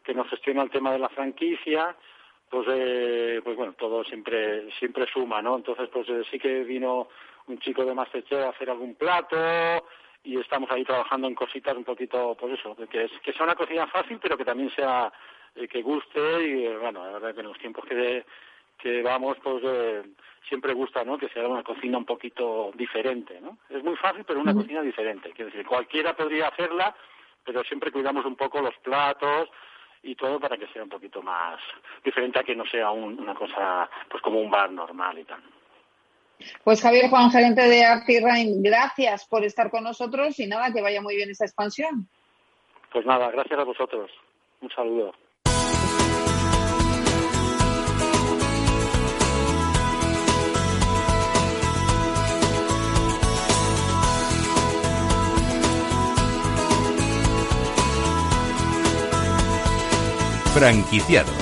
que 0.03 0.13
nos 0.13 0.29
gestiona 0.29 0.61
el 0.61 0.69
tema 0.69 0.91
de 0.91 0.99
la 0.99 1.09
franquicia, 1.09 1.95
pues 2.49 2.67
eh, 2.69 3.41
pues 3.43 3.57
bueno, 3.57 3.73
todo 3.73 4.03
siempre 4.03 4.69
siempre 4.77 5.05
suma, 5.11 5.41
¿no? 5.41 5.55
Entonces, 5.55 5.89
pues 5.91 6.07
sí 6.29 6.37
que 6.37 6.63
vino 6.63 7.07
un 7.47 7.59
chico 7.59 7.83
de 7.85 7.93
Masterchef 7.93 8.45
a 8.45 8.49
hacer 8.49 8.69
algún 8.69 8.95
plato 8.95 9.37
y 10.23 10.39
estamos 10.39 10.69
ahí 10.71 10.83
trabajando 10.83 11.27
en 11.27 11.35
cositas 11.35 11.75
un 11.75 11.83
poquito, 11.83 12.35
pues 12.39 12.59
eso, 12.59 12.75
que, 12.89 13.05
es, 13.05 13.11
que 13.23 13.31
sea 13.33 13.45
una 13.45 13.55
cocina 13.55 13.87
fácil, 13.87 14.19
pero 14.21 14.37
que 14.37 14.45
también 14.45 14.71
sea 14.75 15.11
eh, 15.55 15.67
que 15.67 15.81
guste 15.81 16.19
y 16.47 16.65
eh, 16.65 16.77
bueno, 16.77 17.05
la 17.05 17.13
verdad 17.13 17.33
que 17.33 17.41
en 17.41 17.47
los 17.47 17.57
tiempos 17.59 17.85
que, 17.85 18.25
que 18.77 19.01
vamos, 19.01 19.37
pues 19.43 19.63
eh, 19.65 20.03
siempre 20.47 20.73
gusta, 20.73 21.03
¿no? 21.03 21.17
Que 21.17 21.29
sea 21.29 21.47
una 21.47 21.63
cocina 21.63 21.97
un 21.97 22.05
poquito 22.05 22.71
diferente, 22.75 23.39
¿no? 23.41 23.57
Es 23.69 23.83
muy 23.83 23.95
fácil, 23.95 24.23
pero 24.25 24.39
una 24.39 24.53
cocina 24.53 24.81
diferente. 24.81 25.31
Quiero 25.31 25.51
decir, 25.51 25.65
cualquiera 25.65 26.15
podría 26.15 26.47
hacerla, 26.47 26.95
pero 27.43 27.63
siempre 27.63 27.91
cuidamos 27.91 28.25
un 28.25 28.35
poco 28.35 28.61
los 28.61 28.75
platos 28.77 29.49
y 30.03 30.15
todo 30.15 30.39
para 30.39 30.57
que 30.57 30.67
sea 30.67 30.83
un 30.83 30.89
poquito 30.89 31.21
más 31.21 31.59
diferente 32.03 32.39
a 32.39 32.43
que 32.43 32.55
no 32.55 32.65
sea 32.65 32.91
una 32.91 33.33
cosa, 33.33 33.89
pues 34.09 34.21
como 34.21 34.39
un 34.39 34.51
bar 34.51 34.71
normal 34.71 35.17
y 35.17 35.23
tal. 35.23 35.41
Pues 36.63 36.81
Javier 36.81 37.09
Juan, 37.09 37.31
gerente 37.31 37.61
de 37.61 38.21
Rain, 38.21 38.61
gracias 38.61 39.25
por 39.27 39.43
estar 39.43 39.71
con 39.71 39.83
nosotros 39.83 40.37
y 40.39 40.47
nada, 40.47 40.71
que 40.73 40.81
vaya 40.81 41.01
muy 41.01 41.15
bien 41.15 41.29
esa 41.29 41.45
expansión. 41.45 42.07
Pues 42.91 43.05
nada, 43.05 43.31
gracias 43.31 43.59
a 43.59 43.63
vosotros. 43.63 44.11
Un 44.61 44.69
saludo. 44.69 45.13
Franquiciados. 60.55 61.35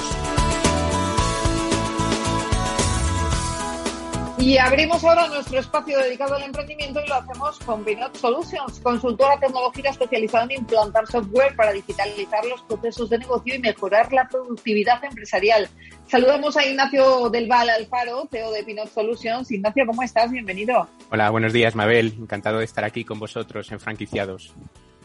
Y 4.40 4.58
abrimos 4.58 5.04
ahora 5.04 5.28
nuestro 5.28 5.60
espacio 5.60 6.00
dedicado 6.00 6.34
al 6.34 6.42
emprendimiento 6.42 7.00
y 7.00 7.08
lo 7.08 7.14
hacemos 7.14 7.60
con 7.60 7.84
Pinot 7.84 8.18
Solutions, 8.18 8.80
consultora 8.80 9.40
tecnológica 9.40 9.92
especializada 9.92 10.46
en 10.46 10.62
implantar 10.62 11.06
software 11.06 11.56
para 11.56 11.74
digitalizar 11.74 12.44
los 12.46 12.64
procesos 12.64 13.12
de 13.12 13.20
negocio 13.20 13.54
y 13.54 13.60
mejorar 13.60 14.12
la 14.12 14.28
productividad 14.28 15.04
empresarial. 15.04 15.70
Saludamos 16.08 16.58
a 16.58 16.66
Ignacio 16.66 17.30
del 17.30 17.48
Val 17.48 17.70
Alfaro, 17.70 18.28
CEO 18.32 18.52
de 18.52 18.64
Pinot 18.64 18.92
Solutions. 18.92 19.52
Ignacio, 19.52 19.86
¿cómo 19.86 20.02
estás? 20.02 20.32
Bienvenido. 20.32 20.88
Hola, 21.12 21.30
buenos 21.30 21.54
días, 21.54 21.76
Mabel. 21.76 22.16
Encantado 22.20 22.58
de 22.58 22.66
estar 22.66 22.84
aquí 22.84 23.06
con 23.06 23.20
vosotros 23.20 23.72
en 23.72 23.80
Franquiciados. 23.80 24.56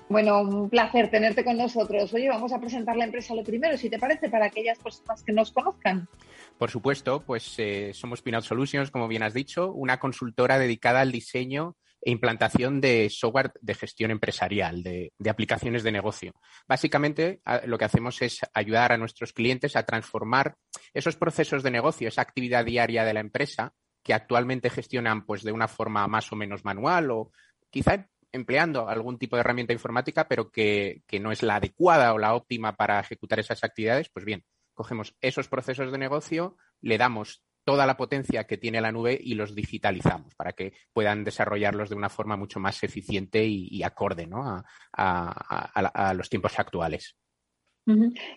Bueno, 0.08 0.40
un 0.40 0.70
placer 0.70 1.10
tenerte 1.10 1.44
con 1.44 1.58
nosotros. 1.58 2.12
Oye, 2.14 2.28
vamos 2.28 2.52
a 2.52 2.58
presentar 2.58 2.96
la 2.96 3.04
empresa 3.04 3.34
lo 3.34 3.44
primero, 3.44 3.76
si 3.76 3.90
te 3.90 3.98
parece, 3.98 4.30
para 4.30 4.46
aquellas 4.46 4.78
personas 4.78 5.22
que 5.22 5.32
nos 5.32 5.52
conozcan. 5.52 6.08
Por 6.56 6.70
supuesto, 6.70 7.22
pues 7.24 7.54
eh, 7.58 7.92
somos 7.92 8.22
Pinout 8.22 8.44
Solutions, 8.44 8.90
como 8.90 9.06
bien 9.06 9.22
has 9.22 9.34
dicho, 9.34 9.70
una 9.72 9.98
consultora 9.98 10.58
dedicada 10.58 11.00
al 11.00 11.12
diseño 11.12 11.76
e 12.00 12.10
implantación 12.10 12.80
de 12.80 13.10
software 13.10 13.52
de 13.60 13.74
gestión 13.74 14.10
empresarial, 14.10 14.82
de, 14.82 15.12
aplicaciones 15.28 15.82
de 15.82 15.92
negocio. 15.92 16.32
Básicamente, 16.66 17.40
lo 17.66 17.76
que 17.76 17.84
hacemos 17.84 18.22
es 18.22 18.40
ayudar 18.54 18.92
a 18.92 18.98
nuestros 18.98 19.32
clientes 19.32 19.76
a 19.76 19.82
transformar 19.82 20.54
esos 20.94 21.16
procesos 21.16 21.62
de 21.62 21.70
negocio, 21.70 22.08
esa 22.08 22.22
actividad 22.22 22.64
diaria 22.64 23.04
de 23.04 23.14
la 23.14 23.20
empresa 23.20 23.74
que 24.02 24.14
actualmente 24.14 24.70
gestionan 24.70 25.26
pues 25.26 25.42
de 25.42 25.52
una 25.52 25.68
forma 25.68 26.06
más 26.06 26.32
o 26.32 26.36
menos 26.36 26.64
manual 26.64 27.10
o 27.10 27.30
quizá 27.68 28.08
empleando 28.32 28.88
algún 28.88 29.18
tipo 29.18 29.36
de 29.36 29.40
herramienta 29.40 29.72
informática, 29.72 30.28
pero 30.28 30.50
que, 30.50 31.02
no 31.20 31.32
es 31.32 31.42
la 31.42 31.56
adecuada 31.56 32.12
o 32.12 32.18
la 32.18 32.34
óptima 32.34 32.76
para 32.76 33.00
ejecutar 33.00 33.40
esas 33.40 33.64
actividades, 33.64 34.08
pues 34.08 34.24
bien, 34.24 34.44
cogemos 34.74 35.16
esos 35.20 35.48
procesos 35.48 35.90
de 35.92 35.98
negocio, 35.98 36.56
le 36.80 36.98
damos 36.98 37.42
toda 37.64 37.84
la 37.86 37.96
potencia 37.96 38.44
que 38.44 38.56
tiene 38.56 38.80
la 38.80 38.92
nube 38.92 39.18
y 39.22 39.34
los 39.34 39.54
digitalizamos 39.54 40.34
para 40.34 40.52
que 40.52 40.72
puedan 40.92 41.24
desarrollarlos 41.24 41.90
de 41.90 41.96
una 41.96 42.08
forma 42.08 42.36
mucho 42.36 42.60
más 42.60 42.82
eficiente 42.82 43.44
y, 43.44 43.82
acorde 43.82 44.28
a 44.92 46.14
los 46.14 46.30
tiempos 46.30 46.58
actuales. 46.58 47.16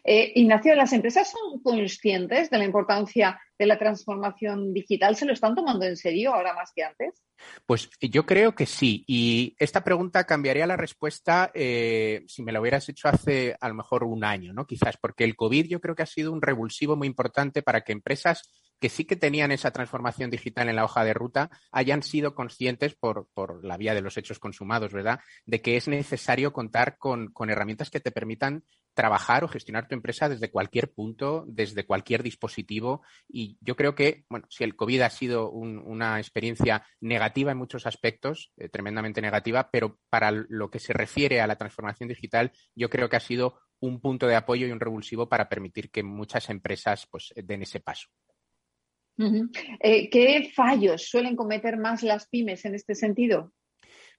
Eh, 0.04 0.32
Ignacio, 0.36 0.76
¿las 0.76 0.94
empresas 0.94 1.32
son 1.32 1.62
conscientes 1.62 2.50
de 2.50 2.58
la 2.58 2.64
importancia 2.64 3.40
de 3.58 3.66
la 3.66 3.78
transformación 3.78 4.74
digital? 4.74 5.16
¿Se 5.16 5.26
lo 5.26 5.34
están 5.34 5.56
tomando 5.56 5.86
en 5.86 5.98
serio 5.98 6.34
ahora 6.34 6.54
más 6.54 6.72
que 6.74 6.84
antes? 6.84 7.22
Pues 7.66 7.90
yo 8.00 8.26
creo 8.26 8.56
que 8.56 8.66
sí. 8.66 9.04
Y 9.08 9.56
esta 9.60 9.84
pregunta 9.84 10.24
cambiaría 10.26 10.68
la 10.68 10.78
respuesta 10.78 11.52
eh, 11.54 12.24
si 12.28 12.44
me 12.44 12.52
la 12.52 12.62
hubieras 12.62 12.88
hecho 12.88 13.10
hace 13.10 13.56
a 13.60 13.68
lo 13.68 13.76
mejor 13.76 14.04
un 14.04 14.24
año, 14.24 14.54
¿no? 14.54 14.66
Quizás, 14.66 14.98
porque 14.98 15.24
el 15.24 15.36
COVID 15.36 15.68
yo 15.68 15.82
creo 15.82 15.96
que 15.96 16.04
ha 16.04 16.08
sido 16.08 16.32
un 16.32 16.42
revulsivo 16.42 16.96
muy 16.96 17.08
importante 17.08 17.62
para 17.62 17.82
que 17.82 17.92
empresas 17.92 18.50
que 18.82 18.90
sí 18.90 19.06
que 19.06 19.16
tenían 19.16 19.52
esa 19.52 19.70
transformación 19.70 20.32
digital 20.32 20.68
en 20.68 20.76
la 20.76 20.84
hoja 20.84 21.06
de 21.06 21.14
ruta 21.14 21.52
hayan 21.72 22.02
sido 22.02 22.34
conscientes 22.34 22.96
por, 22.96 23.28
la 23.64 23.78
vía 23.78 23.94
de 23.94 24.02
los 24.02 24.18
hechos 24.18 24.40
consumados, 24.40 24.92
¿verdad? 24.92 25.20
De 25.46 25.62
que 25.62 25.78
es 25.78 25.88
necesario 25.88 26.52
contar 26.52 26.98
con, 26.98 27.32
herramientas 27.48 27.92
que 27.92 28.00
te 28.00 28.12
permitan 28.12 28.64
trabajar 28.96 29.44
o 29.44 29.48
gestionar 29.48 29.88
tu 29.88 29.94
empresa 29.94 30.28
desde 30.30 30.50
cualquier 30.50 30.92
punto, 30.92 31.46
desde 31.48 31.86
cualquier 31.86 32.24
dispositivo. 32.24 33.04
Y 33.30 33.58
yo 33.62 33.76
creo 33.76 33.94
que, 33.94 34.26
bueno, 34.30 34.48
si 34.50 34.64
el 34.64 34.76
COVID 34.76 35.02
ha 35.02 35.10
sido 35.12 35.52
una 35.52 36.18
experiencia 36.18 36.84
negativa 37.00 37.52
en 37.52 37.60
muchos 37.60 37.86
aspectos, 37.86 38.52
eh, 38.58 38.68
tremendamente 38.68 39.22
negativa, 39.22 39.70
pero 39.72 40.00
para 40.10 40.32
lo 40.32 40.72
que 40.72 40.80
se 40.80 40.94
refiere 40.94 41.40
a 41.40 41.48
la 41.48 41.56
transformación 41.56 42.10
digital, 42.10 42.52
yo 42.74 42.90
creo 42.90 43.10
que 43.10 43.18
ha 43.18 43.22
sido 43.22 43.60
un 43.80 44.02
punto 44.02 44.26
de 44.26 44.36
apoyo 44.36 44.66
y 44.66 44.72
un 44.72 44.80
revulsivo 44.80 45.30
para 45.30 45.48
permitir 45.48 45.92
que 45.92 46.02
muchas 46.02 46.50
empresas 46.50 47.08
pues, 47.12 47.32
den 47.36 47.62
ese 47.62 47.80
paso. 47.80 48.10
Eh, 49.80 50.10
¿Qué 50.10 50.52
fallos 50.54 51.08
suelen 51.08 51.36
cometer 51.36 51.78
más 51.78 52.04
las 52.04 52.28
pymes 52.28 52.66
en 52.66 52.76
este 52.76 52.96
sentido? 52.96 53.54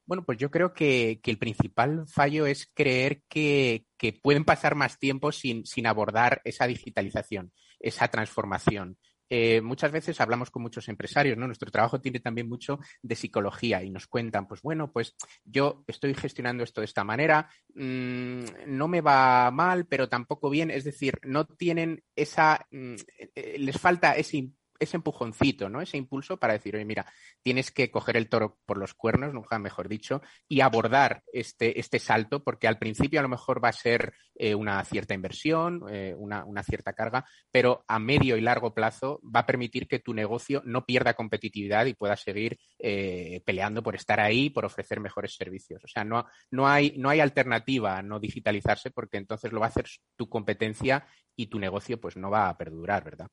Bueno, 0.05 0.24
pues 0.24 0.38
yo 0.38 0.50
creo 0.50 0.72
que, 0.72 1.20
el 1.22 1.38
principal 1.38 2.05
fallo 2.09 2.46
es 2.46 2.70
creer 2.74 3.22
que, 3.28 3.86
pueden 4.22 4.44
pasar 4.44 4.74
más 4.74 4.98
tiempo 4.98 5.30
sin, 5.32 5.64
sin, 5.64 5.86
abordar 5.86 6.40
esa 6.44 6.66
digitalización, 6.66 7.53
esa 7.78 8.09
transformación. 8.09 8.98
Eh, 9.34 9.62
muchas 9.62 9.90
veces 9.90 10.20
hablamos 10.20 10.50
con 10.50 10.61
muchos 10.61 10.90
empresarios, 10.90 11.38
¿no? 11.38 11.46
Nuestro 11.46 11.70
trabajo 11.70 12.03
tiene 12.03 12.20
también 12.20 12.50
mucho 12.50 12.80
de 13.00 13.16
psicología 13.16 13.82
y 13.82 13.88
nos 13.88 14.07
cuentan, 14.07 14.46
pues 14.46 14.61
bueno, 14.61 14.92
pues 14.92 15.16
yo 15.42 15.84
estoy 15.86 16.12
gestionando 16.12 16.62
esto 16.62 16.82
de 16.82 16.84
esta 16.84 17.03
manera, 17.03 17.48
mm, 17.74 18.42
no 18.66 18.88
me 18.88 19.00
va 19.00 19.50
mal, 19.50 19.86
pero 19.86 20.07
tampoco 20.11 20.50
bien, 20.50 20.70
es 20.70 20.84
decir, 20.84 21.18
no 21.22 21.46
tienen 21.46 22.05
esa, 22.14 22.66
mm, 22.70 22.94
eh, 23.34 23.57
les 23.59 23.78
falta 23.78 24.16
ese 24.16 24.50
ese 24.83 24.97
empujoncito, 24.97 25.68
¿no? 25.68 25.80
Ese 25.80 25.97
impulso 25.97 26.39
para 26.39 26.55
decir, 26.55 26.74
oye, 26.74 26.85
mira, 26.85 27.07
tienes 27.43 27.70
que 27.70 27.91
coger 27.91 28.16
el 28.16 28.28
toro 28.28 28.59
por 28.66 28.78
los 28.78 28.95
cuernos, 28.95 29.33
nunca 29.33 29.59
mejor 29.59 29.89
dicho, 29.89 30.22
y 30.49 30.61
abordar 30.61 31.22
este, 31.33 31.78
este 31.78 31.99
salto, 31.99 32.43
porque 32.43 32.68
al 32.68 32.78
principio 32.78 33.20
a 33.20 33.22
lo 33.22 33.28
mejor 33.28 33.62
va 33.62 33.68
a 33.68 33.72
ser 33.72 34.14
eh, 34.35 34.55
una 34.55 34.83
cierta 34.85 35.14
inversión, 35.14 35.85
eh, 35.91 36.14
una, 36.16 36.62
cierta 36.62 36.93
carga, 36.93 37.24
pero 37.51 37.85
a 37.87 37.99
medio 37.99 38.37
y 38.37 38.41
largo 38.41 38.74
plazo 38.74 39.20
va 39.24 39.41
a 39.41 39.47
permitir 39.47 39.87
que 39.87 39.99
tu 39.99 40.14
negocio 40.14 40.62
no 40.64 40.85
pierda 40.85 41.14
competitividad 41.14 41.87
y 41.87 41.95
pueda 41.95 42.16
seguir 42.16 42.59
eh, 42.78 43.43
peleando 43.45 43.83
por 43.83 43.95
estar 43.95 44.20
ahí, 44.20 44.51
por 44.51 44.64
ofrecer 44.64 45.01
mejores 45.01 45.35
servicios. 45.35 45.85
O 45.85 45.89
sea, 45.89 46.05
no, 46.05 46.26
no, 46.51 46.68
hay, 46.68 46.95
no 46.97 47.09
hay 47.09 47.20
alternativa 47.20 47.99
a 47.99 48.03
no 48.03 48.18
digitalizarse 48.18 48.91
porque 48.91 49.18
entonces 49.18 49.53
lo 49.53 49.61
va 49.61 49.66
a 49.66 49.68
hacer 49.68 49.87
tu 50.16 50.28
competencia 50.28 51.07
y 51.37 51.47
tu 51.47 51.59
negocio 51.59 52.01
pues 52.01 52.16
no 52.16 52.30
va 52.30 52.49
a 52.49 52.57
perdurar, 52.57 53.05
¿verdad? 53.05 53.28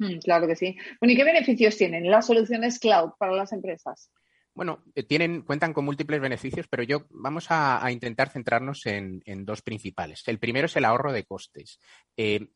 Mm, 0.00 0.18
claro 0.18 0.46
que 0.46 0.56
sí. 0.56 0.76
Bueno, 0.98 1.12
¿y 1.12 1.16
qué 1.16 1.24
beneficios 1.24 1.76
tienen 1.76 2.10
las 2.10 2.26
soluciones 2.26 2.78
cloud 2.78 3.10
para 3.18 3.32
las 3.32 3.52
empresas? 3.52 4.10
Bueno, 4.54 4.82
eh, 4.94 5.02
tienen, 5.02 5.42
cuentan 5.42 5.74
con 5.74 5.84
múltiples 5.84 6.20
beneficios, 6.20 6.66
pero 6.68 6.82
yo 6.82 7.06
vamos 7.10 7.46
a, 7.50 7.86
intentar 7.92 8.30
centrarnos 8.30 8.86
en, 8.86 9.22
dos 9.44 9.60
principales. 9.62 10.22
El 10.26 10.38
primero 10.38 10.66
es 10.66 10.76
el 10.76 10.86
ahorro 10.86 11.12
de 11.12 11.24
costes. 11.24 11.78
Eh, 12.16 12.48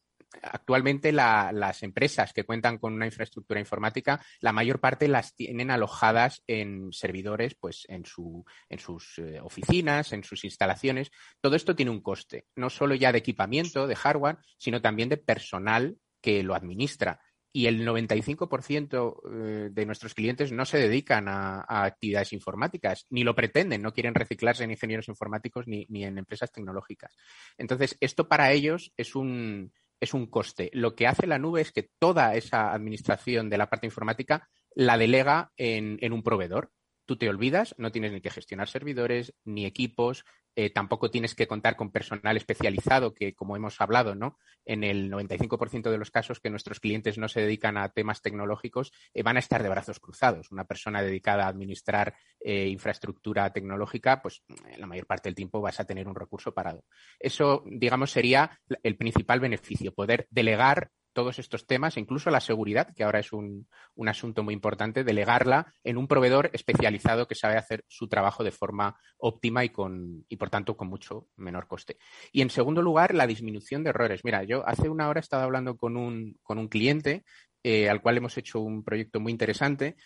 actualmente 0.42 1.12
las 1.12 1.82
empresas 1.82 2.32
que 2.32 2.44
cuentan 2.44 2.78
con 2.78 2.94
una 2.94 3.06
infraestructura 3.06 3.60
informática, 3.60 4.24
la 4.40 4.52
mayor 4.52 4.80
parte 4.80 5.06
las 5.06 5.36
tienen 5.36 5.70
alojadas 5.70 6.42
en 6.46 6.92
servidores, 6.92 7.54
pues 7.54 7.84
en, 7.88 8.06
su, 8.06 8.44
en 8.70 8.78
sus 8.78 9.18
eh, 9.18 9.38
oficinas, 9.40 10.12
en 10.14 10.24
sus 10.24 10.44
instalaciones. 10.44 11.10
Todo 11.40 11.56
esto 11.56 11.76
tiene 11.76 11.92
un 11.92 12.00
coste, 12.00 12.46
no 12.56 12.70
solo 12.70 12.94
ya 12.94 13.12
de 13.12 13.18
equipamiento, 13.18 13.86
de 13.86 13.96
hardware, 13.96 14.38
sino 14.56 14.80
también 14.80 15.10
de 15.10 15.18
personal 15.18 15.98
que 16.24 16.42
lo 16.42 16.54
administra 16.54 17.20
y 17.56 17.68
el 17.68 17.86
95% 17.86 19.20
eh, 19.30 19.68
de 19.70 19.86
nuestros 19.86 20.12
clientes 20.12 20.50
no 20.50 20.64
se 20.64 20.76
dedican 20.78 21.28
a, 21.28 21.64
actividades 21.84 22.32
informáticas, 22.32 23.06
ni 23.10 23.22
lo 23.22 23.36
pretenden, 23.36 23.80
no 23.80 23.92
quieren 23.92 24.12
reciclarse 24.12 24.64
en 24.64 24.72
ingenieros 24.72 25.06
informáticos 25.06 25.68
ni, 25.68 25.86
en 25.88 26.18
empresas 26.18 26.50
tecnológicas. 26.50 27.16
Entonces, 27.56 27.96
esto 28.00 28.26
para 28.26 28.50
ellos 28.50 28.92
es 28.96 29.14
un, 29.14 29.72
es 30.00 30.14
un 30.14 30.26
coste. 30.26 30.68
Lo 30.72 30.96
que 30.96 31.06
hace 31.06 31.28
la 31.28 31.38
nube 31.38 31.60
es 31.60 31.70
que 31.70 31.88
toda 32.00 32.34
esa 32.34 32.72
administración 32.72 33.48
de 33.48 33.58
la 33.58 33.70
parte 33.70 33.86
informática 33.86 34.48
la 34.74 34.98
delega 34.98 35.52
en 35.56 36.12
un 36.12 36.24
proveedor 36.24 36.72
tú 37.06 37.16
te 37.16 37.28
olvidas, 37.28 37.74
no 37.78 37.92
tienes 37.92 38.12
ni 38.12 38.20
que 38.20 38.30
gestionar 38.30 38.68
servidores, 38.68 39.34
ni 39.44 39.66
equipos, 39.66 40.24
eh, 40.56 40.70
tampoco 40.70 41.10
tienes 41.10 41.34
que 41.34 41.48
contar 41.48 41.74
con 41.74 41.90
personal 41.90 42.36
especializado, 42.36 43.12
que 43.12 43.34
como 43.34 43.56
hemos 43.56 43.80
hablado, 43.80 44.14
¿no? 44.14 44.38
En 44.64 44.84
el 44.84 45.10
95% 45.10 45.90
de 45.90 45.98
los 45.98 46.12
casos 46.12 46.38
que 46.38 46.48
nuestros 46.48 46.78
clientes 46.78 47.18
no 47.18 47.28
se 47.28 47.40
dedican 47.40 47.76
a 47.76 47.88
temas 47.88 48.22
tecnológicos, 48.22 48.92
eh, 49.12 49.24
van 49.24 49.36
a 49.36 49.40
estar 49.40 49.62
de 49.64 49.68
brazos 49.68 49.98
cruzados. 49.98 50.52
Una 50.52 50.64
persona 50.64 51.02
dedicada 51.02 51.46
a 51.46 51.48
administrar 51.48 52.14
eh, 52.40 52.68
infraestructura 52.68 53.52
tecnológica, 53.52 54.22
pues 54.22 54.44
la 54.78 54.86
mayor 54.86 55.06
parte 55.06 55.28
del 55.28 55.34
tiempo 55.34 55.60
vas 55.60 55.80
a 55.80 55.86
tener 55.86 56.06
un 56.06 56.14
recurso 56.14 56.54
parado. 56.54 56.84
Eso, 57.18 57.64
digamos, 57.66 58.12
sería 58.12 58.60
el 58.82 58.96
principal 58.96 59.40
beneficio, 59.40 59.92
poder 59.92 60.28
delegar 60.30 60.90
todos 61.14 61.38
estos 61.38 61.66
temas, 61.66 61.96
incluso 61.96 62.28
la 62.28 62.40
seguridad, 62.40 62.92
que 62.94 63.04
ahora 63.04 63.20
es 63.20 63.32
un, 63.32 63.66
asunto 64.06 64.42
muy 64.42 64.52
importante, 64.52 65.04
delegarla 65.04 65.72
en 65.82 65.96
un 65.96 66.06
proveedor 66.06 66.50
especializado 66.52 67.26
que 67.26 67.34
sabe 67.34 67.56
hacer 67.56 67.84
su 67.88 68.08
trabajo 68.08 68.44
de 68.44 68.50
forma 68.50 68.96
óptima 69.16 69.64
y, 69.64 69.70
con, 69.70 70.26
y 70.28 70.36
por 70.36 70.50
tanto, 70.50 70.76
con 70.76 70.88
mucho 70.88 71.28
menor 71.36 71.66
coste. 71.66 71.96
Y 72.32 72.42
en 72.42 72.50
segundo 72.50 72.82
lugar, 72.82 73.14
la 73.14 73.26
disminución 73.26 73.82
de 73.82 73.90
errores. 73.90 74.24
Mira, 74.24 74.44
yo 74.44 74.68
hace 74.68 74.90
una 74.90 75.08
hora 75.08 75.20
estaba 75.20 75.44
hablando 75.44 75.78
con 75.78 75.96
un, 75.96 76.36
con 76.42 76.58
un 76.58 76.68
cliente 76.68 77.24
eh, 77.62 77.88
al 77.88 78.02
cual 78.02 78.18
hemos 78.18 78.36
hecho 78.36 78.60
un 78.60 78.84
proyecto 78.84 79.20
muy 79.20 79.32
interesante. 79.32 79.96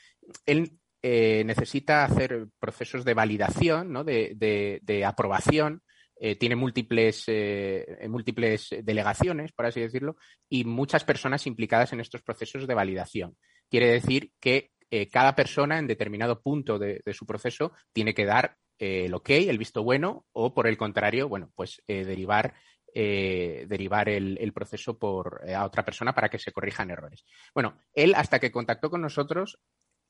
Él 0.47 0.79
eh, 1.03 1.43
necesita 1.45 2.05
hacer 2.05 2.47
procesos 2.61 3.05
de 3.05 3.15
validación, 3.15 3.93
¿no? 3.93 4.05
de, 4.05 4.37
de 4.83 5.05
aprobación 5.05 5.83
eh, 6.21 6.37
tiene 6.37 6.57
múltiples, 6.57 7.25
eh, 7.29 8.07
múltiples 8.09 8.71
delegaciones, 8.83 9.53
por 9.53 9.67
así 9.67 9.81
decirlo, 9.81 10.17
y 10.49 10.65
muchas 10.65 11.05
personas 11.05 11.47
implicadas 11.47 11.93
en 11.93 12.01
estos 12.01 12.23
procesos 12.23 12.67
de 12.67 12.75
validación. 12.75 13.37
Quiere 13.71 13.91
decir 13.91 14.33
que 14.41 14.73
eh, 14.91 15.09
cada 15.09 15.37
persona 15.37 15.79
en 15.79 15.87
determinado 15.87 16.43
punto 16.43 16.79
de, 16.79 17.03
su 17.13 17.25
proceso 17.25 17.73
tiene 17.93 18.15
que 18.15 18.25
dar 18.25 18.57
el 18.79 19.15
ok, 19.15 19.31
el 19.31 19.59
visto 19.59 19.83
bueno, 19.85 20.27
o 20.33 20.55
por 20.55 20.67
el 20.67 20.77
contrario, 20.77 21.29
bueno, 21.29 21.51
pues 21.55 21.83
derivar 21.87 22.55
derivar 22.95 24.09
el, 24.09 24.39
el, 24.41 24.53
proceso 24.53 24.99
por, 24.99 25.49
a 25.49 25.65
otra 25.65 25.85
persona 25.85 26.15
para 26.15 26.29
que 26.29 26.39
se 26.39 26.51
corrijan 26.51 26.91
errores. 26.91 27.25
Bueno, 27.55 27.79
él 27.93 28.13
hasta 28.17 28.41
que 28.41 28.51
contactó 28.51 28.91
con 28.91 29.03
nosotros, 29.03 29.61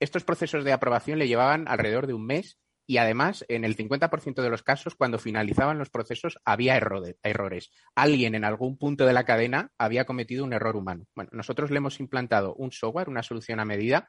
estos 0.00 0.24
procesos 0.24 0.64
de 0.64 0.72
aprobación 0.72 1.18
le 1.18 1.28
llevaban 1.28 1.66
alrededor 1.68 2.06
de 2.06 2.14
un 2.14 2.24
mes 2.24 2.58
y 2.90 2.96
además, 2.96 3.44
en 3.48 3.66
el 3.66 3.76
50% 3.76 4.40
de 4.40 4.48
los 4.48 4.62
casos, 4.62 4.94
cuando 4.94 5.18
finalizaban 5.18 5.78
los 5.78 5.90
procesos, 5.90 6.38
había 6.46 6.78
errores. 6.78 7.70
Alguien 7.94 8.34
en 8.34 8.46
algún 8.46 8.78
punto 8.78 9.04
de 9.04 9.12
la 9.12 9.24
cadena 9.24 9.70
había 9.76 10.06
cometido 10.06 10.42
un 10.42 10.54
error 10.54 10.74
humano. 10.74 11.04
Bueno, 11.14 11.28
nosotros 11.34 11.70
le 11.70 11.76
hemos 11.76 12.00
implantado 12.00 12.54
un 12.54 12.72
software, 12.72 13.10
una 13.10 13.22
solución 13.22 13.60
a 13.60 13.66
medida, 13.66 14.08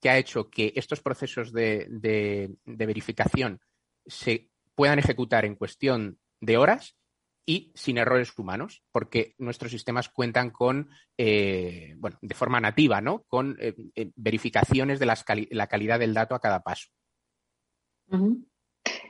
que 0.00 0.10
ha 0.10 0.16
hecho 0.16 0.48
que 0.48 0.72
estos 0.76 1.00
procesos 1.00 1.52
de, 1.52 2.54
verificación 2.64 3.60
se 4.06 4.48
puedan 4.76 5.00
ejecutar 5.00 5.44
en 5.44 5.56
cuestión 5.56 6.20
de 6.40 6.56
horas 6.56 6.96
y 7.44 7.72
sin 7.74 7.98
errores 7.98 8.32
humanos, 8.38 8.84
porque 8.92 9.34
nuestros 9.38 9.72
sistemas 9.72 10.08
cuentan 10.08 10.50
con, 10.50 10.88
eh, 11.18 11.94
bueno, 11.96 12.16
de 12.22 12.34
forma 12.36 12.60
nativa, 12.60 13.00
¿no? 13.00 13.24
Con 13.24 13.56
eh, 13.58 13.74
eh, 13.96 14.12
verificaciones 14.14 15.00
de 15.00 15.06
la 15.06 15.66
calidad 15.66 15.98
del 15.98 16.14
dato 16.14 16.36
a 16.36 16.40
cada 16.40 16.60
paso. 16.60 16.90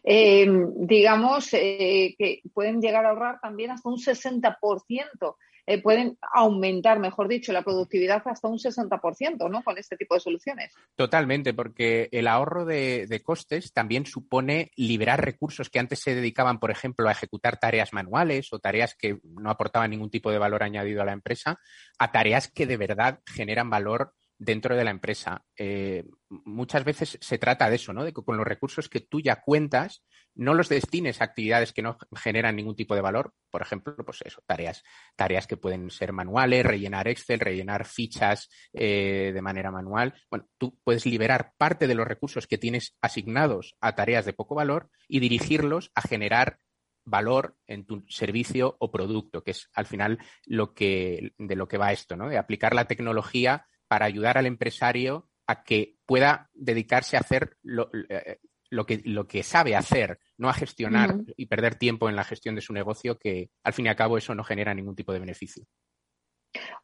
Eh, 0.03 0.47
digamos 0.77 1.53
eh, 1.53 2.15
que 2.19 2.41
pueden 2.55 2.81
llegar 2.81 3.05
a 3.05 3.11
ahorrar 3.11 3.39
también 3.41 3.71
hasta 3.71 3.89
un 3.89 3.99
60%, 3.99 5.37
eh, 5.67 5.81
pueden 5.83 6.19
aumentar, 6.33 6.99
mejor 6.99 7.29
dicho, 7.29 7.53
la 7.53 7.63
productividad 7.63 8.23
hasta 8.25 8.49
un 8.49 8.59
60%, 8.59 9.49
¿no? 9.49 9.63
Con 9.63 9.79
este 9.79 9.97
tipo 9.97 10.15
de 10.15 10.21
soluciones. 10.21 10.73
Totalmente, 10.97 11.55
porque 11.55 12.09
el 12.11 12.27
ahorro 12.27 12.65
de, 12.65 13.07
de, 13.07 13.23
costes 13.23 13.73
también 13.73 14.07
supone 14.07 14.73
liberar 14.75 15.25
recursos 15.25 15.71
que 15.71 15.79
antes 15.79 16.01
se 16.01 16.15
dedicaban, 16.15 16.59
por 16.59 16.71
ejemplo, 16.71 17.09
a 17.09 17.13
ejecutar 17.13 17.59
tareas 17.59 17.93
manuales 17.93 18.53
o 18.53 18.59
tareas 18.59 18.97
que 18.97 19.21
no 19.23 19.51
aportaban 19.51 19.91
ningún 19.91 20.11
tipo 20.11 20.33
de 20.33 20.39
valor 20.39 20.63
añadido 20.63 21.03
a 21.03 21.05
la 21.05 21.13
empresa, 21.13 21.61
a 21.99 22.11
tareas 22.11 22.51
que 22.51 22.67
de 22.67 22.77
verdad 22.77 23.21
generan 23.27 23.71
valor 23.71 24.15
dentro 24.41 24.75
de 24.75 24.85
la 24.85 24.91
empresa. 24.91 25.45
Eh, 25.55 26.07
muchas 26.31 26.83
veces 26.83 27.19
se 27.21 27.39
trata 27.39 27.69
de 27.69 27.77
eso, 27.77 27.93
¿no? 27.93 28.05
De 28.05 28.13
que 28.13 28.23
con 28.23 28.39
los 28.39 28.47
recursos 28.47 28.89
que 28.89 29.01
tú 29.01 29.21
ya 29.21 29.43
cuentas, 29.43 30.03
no 30.35 30.55
los 30.55 30.71
destines 30.71 31.21
a 31.21 31.25
actividades 31.25 31.75
que 31.75 31.83
no 31.83 31.99
generan 32.17 32.57
ningún 32.57 32.75
tipo 32.75 32.95
de 32.95 33.03
valor. 33.03 33.35
Por 33.51 33.61
ejemplo, 33.61 33.95
pues 33.97 34.23
eso, 34.25 34.43
tareas, 34.47 34.83
tareas 35.15 35.47
que 35.47 35.59
pueden 35.59 35.91
ser 35.91 36.15
manuales, 36.15 36.65
rellenar 36.65 37.07
Excel, 37.07 37.39
rellenar 37.39 37.85
fichas 37.85 38.49
eh, 38.73 39.31
de 39.35 39.43
manera 39.43 39.71
manual. 39.71 40.15
Bueno, 40.31 40.49
tú 40.57 40.79
puedes 40.83 41.05
liberar 41.05 41.53
parte 41.59 41.87
de 41.87 41.95
los 41.95 42.09
recursos 42.09 42.47
que 42.47 42.57
tienes 42.57 42.97
asignados 43.03 43.77
a 43.81 43.95
tareas 43.95 44.25
de 44.25 44.33
poco 44.33 44.55
valor 44.55 44.89
y 45.07 45.21
dirigirlos 45.21 45.93
a 45.95 46.01
generar 46.01 46.59
valor 47.05 47.57
en 47.67 47.85
tu 47.85 48.05
servicio 48.09 48.77
o 48.79 48.91
producto, 48.91 49.43
que 49.43 49.51
es 49.51 49.69
al 49.75 49.85
final 49.85 50.19
lo 50.47 50.73
que, 50.73 51.35
de 51.37 51.57
lo 51.57 51.69
que 51.69 51.77
va 51.77 51.93
esto, 51.93 52.17
¿no? 52.17 52.29
De 52.29 52.39
aplicar 52.39 52.75
la 52.75 52.87
tecnología 52.87 53.67
para 53.91 54.07
ayudar 54.07 54.39
al 54.39 54.47
empresario 54.47 55.29
a 55.49 55.65
que 55.65 55.97
pueda 56.07 56.49
dedicarse 56.55 57.17
a 57.17 57.21
hacer 57.21 57.57
lo, 57.65 57.91
eh, 58.09 58.39
que, 58.87 59.03
lo 59.05 59.27
que 59.27 59.43
sabe 59.43 59.75
hacer, 59.75 60.21
no 60.39 60.49
a 60.49 60.53
gestionar 60.53 61.17
y 61.37 61.47
perder 61.47 61.75
tiempo 61.75 62.09
en 62.09 62.15
la 62.15 62.23
gestión 62.23 62.55
de 62.55 62.61
su 62.61 62.73
negocio, 62.73 63.19
que 63.19 63.51
al 63.65 63.73
fin 63.73 63.87
y 63.87 63.89
al 63.89 63.97
cabo 63.97 64.17
eso 64.17 64.33
no 64.33 64.45
genera 64.45 64.75
ningún 64.75 64.95
tipo 64.95 65.13
de 65.13 65.19
beneficio. 65.19 65.65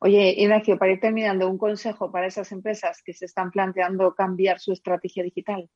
Oye, 0.01 0.35
Ignacio, 0.37 0.79
para 0.79 0.93
ir 0.93 1.01
terminando, 1.01 1.49
un 1.49 1.59
consejo 1.59 2.11
para 2.11 2.27
esas 2.27 2.53
empresas 2.53 3.03
que 3.05 3.13
se 3.13 3.25
están 3.25 3.51
planteando 3.51 4.15
cambiar 4.15 4.61
su 4.61 4.73
estrategia 4.73 5.23
digital. 5.23 5.69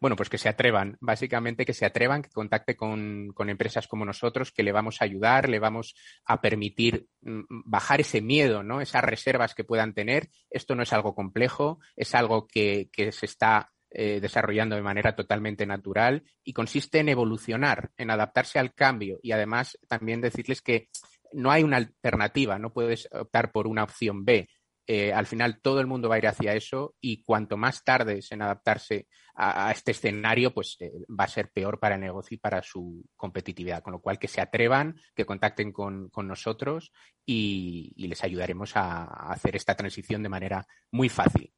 Bueno, 0.00 0.14
pues 0.14 0.28
que 0.28 0.38
se 0.38 0.48
atrevan, 0.48 0.96
básicamente 1.00 1.64
que 1.64 1.72
se 1.72 1.84
atrevan, 1.84 2.22
que 2.22 2.30
contacte 2.30 2.76
con, 2.76 3.34
empresas 3.36 3.88
como 3.88 4.04
nosotros, 4.04 4.52
que 4.52 4.62
le 4.62 4.72
vamos 4.72 5.00
a 5.00 5.04
ayudar, 5.04 5.48
le 5.48 5.58
vamos 5.58 5.94
a 6.24 6.40
permitir 6.40 7.08
mm, 7.22 7.42
bajar 7.64 8.00
ese 8.00 8.20
miedo, 8.20 8.62
¿no? 8.62 8.80
Esas 8.80 9.02
reservas 9.02 9.54
que 9.54 9.64
puedan 9.64 9.92
tener. 9.94 10.28
Esto 10.50 10.74
no 10.74 10.82
es 10.82 10.92
algo 10.92 11.14
complejo, 11.14 11.80
es 11.96 12.14
algo 12.14 12.46
que, 12.46 12.88
se 13.10 13.26
está 13.26 13.72
eh, 13.90 14.20
desarrollando 14.20 14.76
de 14.76 14.82
manera 14.82 15.16
totalmente 15.16 15.66
natural 15.66 16.22
y 16.44 16.52
consiste 16.52 17.00
en 17.00 17.08
evolucionar, 17.08 17.90
en 17.96 18.10
adaptarse 18.10 18.58
al 18.58 18.74
cambio 18.74 19.18
y 19.22 19.32
además 19.32 19.78
también 19.88 20.20
decirles 20.20 20.62
que 20.62 20.88
no 21.34 21.50
hay 21.50 21.62
una 21.62 21.76
alternativa, 21.76 22.58
no 22.58 22.72
puedes 22.72 23.06
optar 23.12 23.52
por 23.52 23.66
una 23.66 23.84
opción 23.84 24.24
B. 24.24 24.48
Eh, 24.86 25.14
al 25.14 25.26
final 25.26 25.62
todo 25.62 25.80
el 25.80 25.86
mundo 25.86 26.10
va 26.10 26.16
a 26.16 26.18
ir 26.18 26.26
hacia 26.26 26.52
eso 26.52 26.94
y 27.00 27.22
cuanto 27.22 27.56
más 27.56 27.82
tardes 27.84 28.30
en 28.32 28.42
adaptarse 28.42 29.06
a, 29.34 29.72
este 29.72 29.92
escenario, 29.92 30.52
pues 30.52 30.76
eh, 30.80 30.92
va 31.08 31.24
a 31.24 31.28
ser 31.28 31.50
peor 31.50 31.80
para 31.80 31.94
el 31.96 32.02
negocio 32.02 32.34
y 32.34 32.38
para 32.38 32.62
su 32.62 33.02
competitividad. 33.16 33.82
Con 33.82 33.94
lo 33.94 34.00
cual, 34.00 34.18
que 34.18 34.28
se 34.28 34.40
atrevan, 34.40 34.96
que 35.14 35.24
contacten 35.24 35.72
con, 35.72 36.10
nosotros 36.14 36.92
y, 37.26 37.94
les 37.96 38.22
ayudaremos 38.22 38.76
a, 38.76 39.04
hacer 39.32 39.56
esta 39.56 39.74
transición 39.74 40.22
de 40.22 40.28
manera 40.28 40.66
muy 40.92 41.08
fácil. 41.08 41.50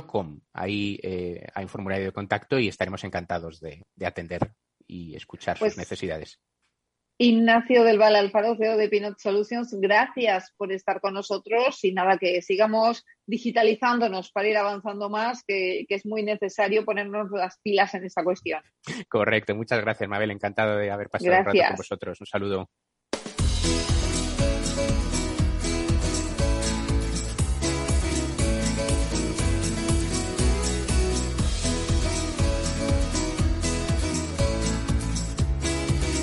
Com. 0.05 0.41
Ahí 0.51 0.99
eh, 1.03 1.47
hay 1.53 1.63
un 1.63 1.69
formulario 1.69 2.07
de 2.07 2.11
contacto 2.11 2.59
y 2.59 2.67
estaremos 2.67 3.01
encantados 3.05 3.61
de, 3.61 3.85
atender 4.05 4.51
y 4.85 5.15
escuchar 5.15 5.57
sus 5.57 5.67
pues, 5.67 5.77
necesidades. 5.77 6.41
Ignacio 7.17 7.85
del 7.85 7.97
Val 7.97 8.17
Alfaro, 8.17 8.57
CEO 8.57 8.75
de 8.75 8.89
Pinot 8.89 9.17
Solutions, 9.19 9.73
gracias 9.79 10.53
por 10.57 10.73
estar 10.73 10.99
con 10.99 11.13
nosotros 11.13 11.81
y 11.83 11.93
nada, 11.93 12.17
que 12.17 12.41
sigamos 12.41 13.05
digitalizándonos 13.25 14.31
para 14.31 14.49
ir 14.49 14.57
avanzando 14.57 15.09
más, 15.09 15.43
que, 15.45 15.85
que, 15.87 15.95
es 15.95 16.05
muy 16.05 16.23
necesario 16.23 16.83
ponernos 16.83 17.29
las 17.31 17.57
pilas 17.61 17.93
en 17.93 18.03
esta 18.03 18.23
cuestión. 18.23 18.61
Correcto, 19.07 19.55
muchas 19.55 19.79
gracias, 19.79 20.09
Mabel, 20.09 20.31
encantado 20.31 20.77
de 20.77 20.91
haber 20.91 21.09
pasado 21.09 21.37
un 21.37 21.45
rato 21.45 21.57
con 21.67 21.75
vosotros. 21.77 22.19
Un 22.19 22.27
saludo. 22.27 22.69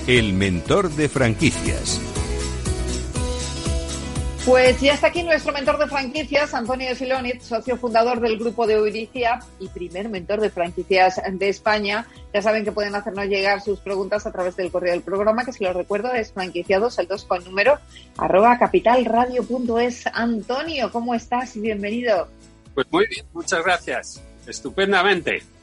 El 0.07 0.35
mentor 0.35 0.91
de 0.91 1.09
franquicias. 1.09 2.01
Pues 4.45 4.81
ya 4.81 4.95
está 4.95 5.09
aquí 5.09 5.25
nuestro 5.25 5.53
mentor 5.53 5.79
de 5.79 5.89
franquicias, 5.89 6.55
Antonio 6.55 6.95
Silonit, 6.95 7.41
socio 7.41 7.77
fundador 7.77 8.21
del 8.21 8.39
grupo 8.39 8.69
de 8.69 8.75
Euricia 8.75 9.41
y 9.59 9.67
primer 9.67 10.09
mentor 10.09 10.41
de 10.41 10.51
franquicias 10.51 11.21
de 11.29 11.49
España. 11.49 12.07
Ya 12.33 12.41
saben 12.41 12.65
que 12.65 12.71
pueden 12.71 12.95
hacernos 12.95 13.27
llegar 13.27 13.61
sus 13.61 13.81
preguntas 13.81 14.25
a 14.29 14.31
través 14.31 14.55
del 14.55 14.71
correo 14.71 14.93
del 14.93 15.03
programa, 15.03 15.45
que 15.45 15.53
si 15.53 15.65
lo 15.65 15.73
recuerdo 15.73 16.13
es 16.13 16.31
franquiciados, 16.31 17.01
el 17.01 17.09
2 17.09 17.25
con 17.25 17.43
número, 17.43 17.81
arroba 18.17 18.57
capitalradio.es. 18.61 20.07
Antonio, 20.13 20.93
¿cómo 20.93 21.17
estás? 21.17 21.61
Bienvenido. 21.61 22.29
Pues 22.77 22.87
muy 22.93 23.09
bien, 23.09 23.27
muchas 23.33 23.65
gracias. 23.65 24.23
Estupendamente. 24.47 25.56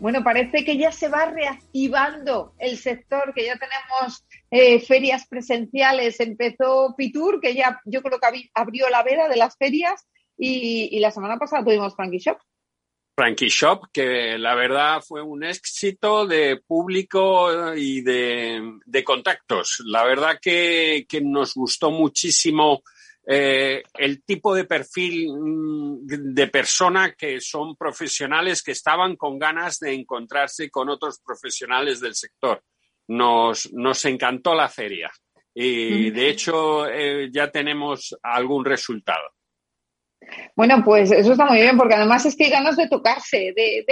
Bueno, 0.00 0.22
parece 0.22 0.64
que 0.64 0.76
ya 0.76 0.92
se 0.92 1.08
va 1.08 1.26
reactivando 1.26 2.54
el 2.58 2.76
sector, 2.76 3.32
que 3.34 3.44
ya 3.44 3.58
tenemos 3.58 4.24
eh, 4.50 4.80
ferias 4.80 5.26
presenciales. 5.26 6.20
Empezó 6.20 6.94
Pitur, 6.96 7.40
que 7.40 7.54
ya 7.54 7.80
yo 7.84 8.02
creo 8.02 8.18
que 8.18 8.50
abrió 8.54 8.88
la 8.90 9.02
veda 9.02 9.28
de 9.28 9.36
las 9.36 9.56
ferias, 9.56 10.06
y, 10.36 10.98
la 10.98 11.10
semana 11.10 11.38
pasada 11.38 11.64
tuvimos 11.64 11.94
Frankie 11.94 12.18
Shop. 12.18 12.38
Frankie 13.16 13.48
Shop, 13.48 13.86
que 13.92 14.36
la 14.36 14.56
verdad 14.56 15.00
fue 15.00 15.22
un 15.22 15.44
éxito 15.44 16.26
de 16.26 16.60
público 16.66 17.74
y 17.76 18.00
de, 18.00 19.04
contactos. 19.04 19.82
La 19.86 20.04
verdad 20.04 20.38
que 20.42 21.06
nos 21.22 21.54
gustó 21.54 21.92
muchísimo 21.92 22.82
eh, 23.26 23.82
el 23.94 24.22
tipo 24.22 24.54
de 24.54 24.64
perfil 24.64 25.28
mm, 25.32 26.06
de 26.06 26.48
persona 26.48 27.12
que 27.14 27.40
son 27.40 27.76
profesionales 27.76 28.62
que 28.62 28.72
estaban 28.72 29.16
con 29.16 29.38
ganas 29.38 29.78
de 29.78 29.94
encontrarse 29.94 30.70
con 30.70 30.88
otros 30.88 31.20
profesionales 31.24 32.00
del 32.00 32.14
sector. 32.14 32.62
Nos, 33.08 33.72
nos 33.72 34.04
encantó 34.04 34.54
la 34.54 34.68
feria 34.68 35.10
y 35.54 36.10
de 36.10 36.28
hecho 36.28 36.86
eh, 36.88 37.28
ya 37.30 37.50
tenemos 37.50 38.16
algún 38.22 38.64
resultado. 38.64 39.22
Bueno, 40.56 40.82
pues 40.84 41.10
eso 41.10 41.32
está 41.32 41.46
muy 41.46 41.60
bien, 41.60 41.76
porque 41.76 41.94
además 41.94 42.24
es 42.26 42.36
que 42.36 42.44
hay 42.44 42.50
ganas 42.50 42.76
de 42.76 42.88
tocarse, 42.88 43.52
de, 43.54 43.84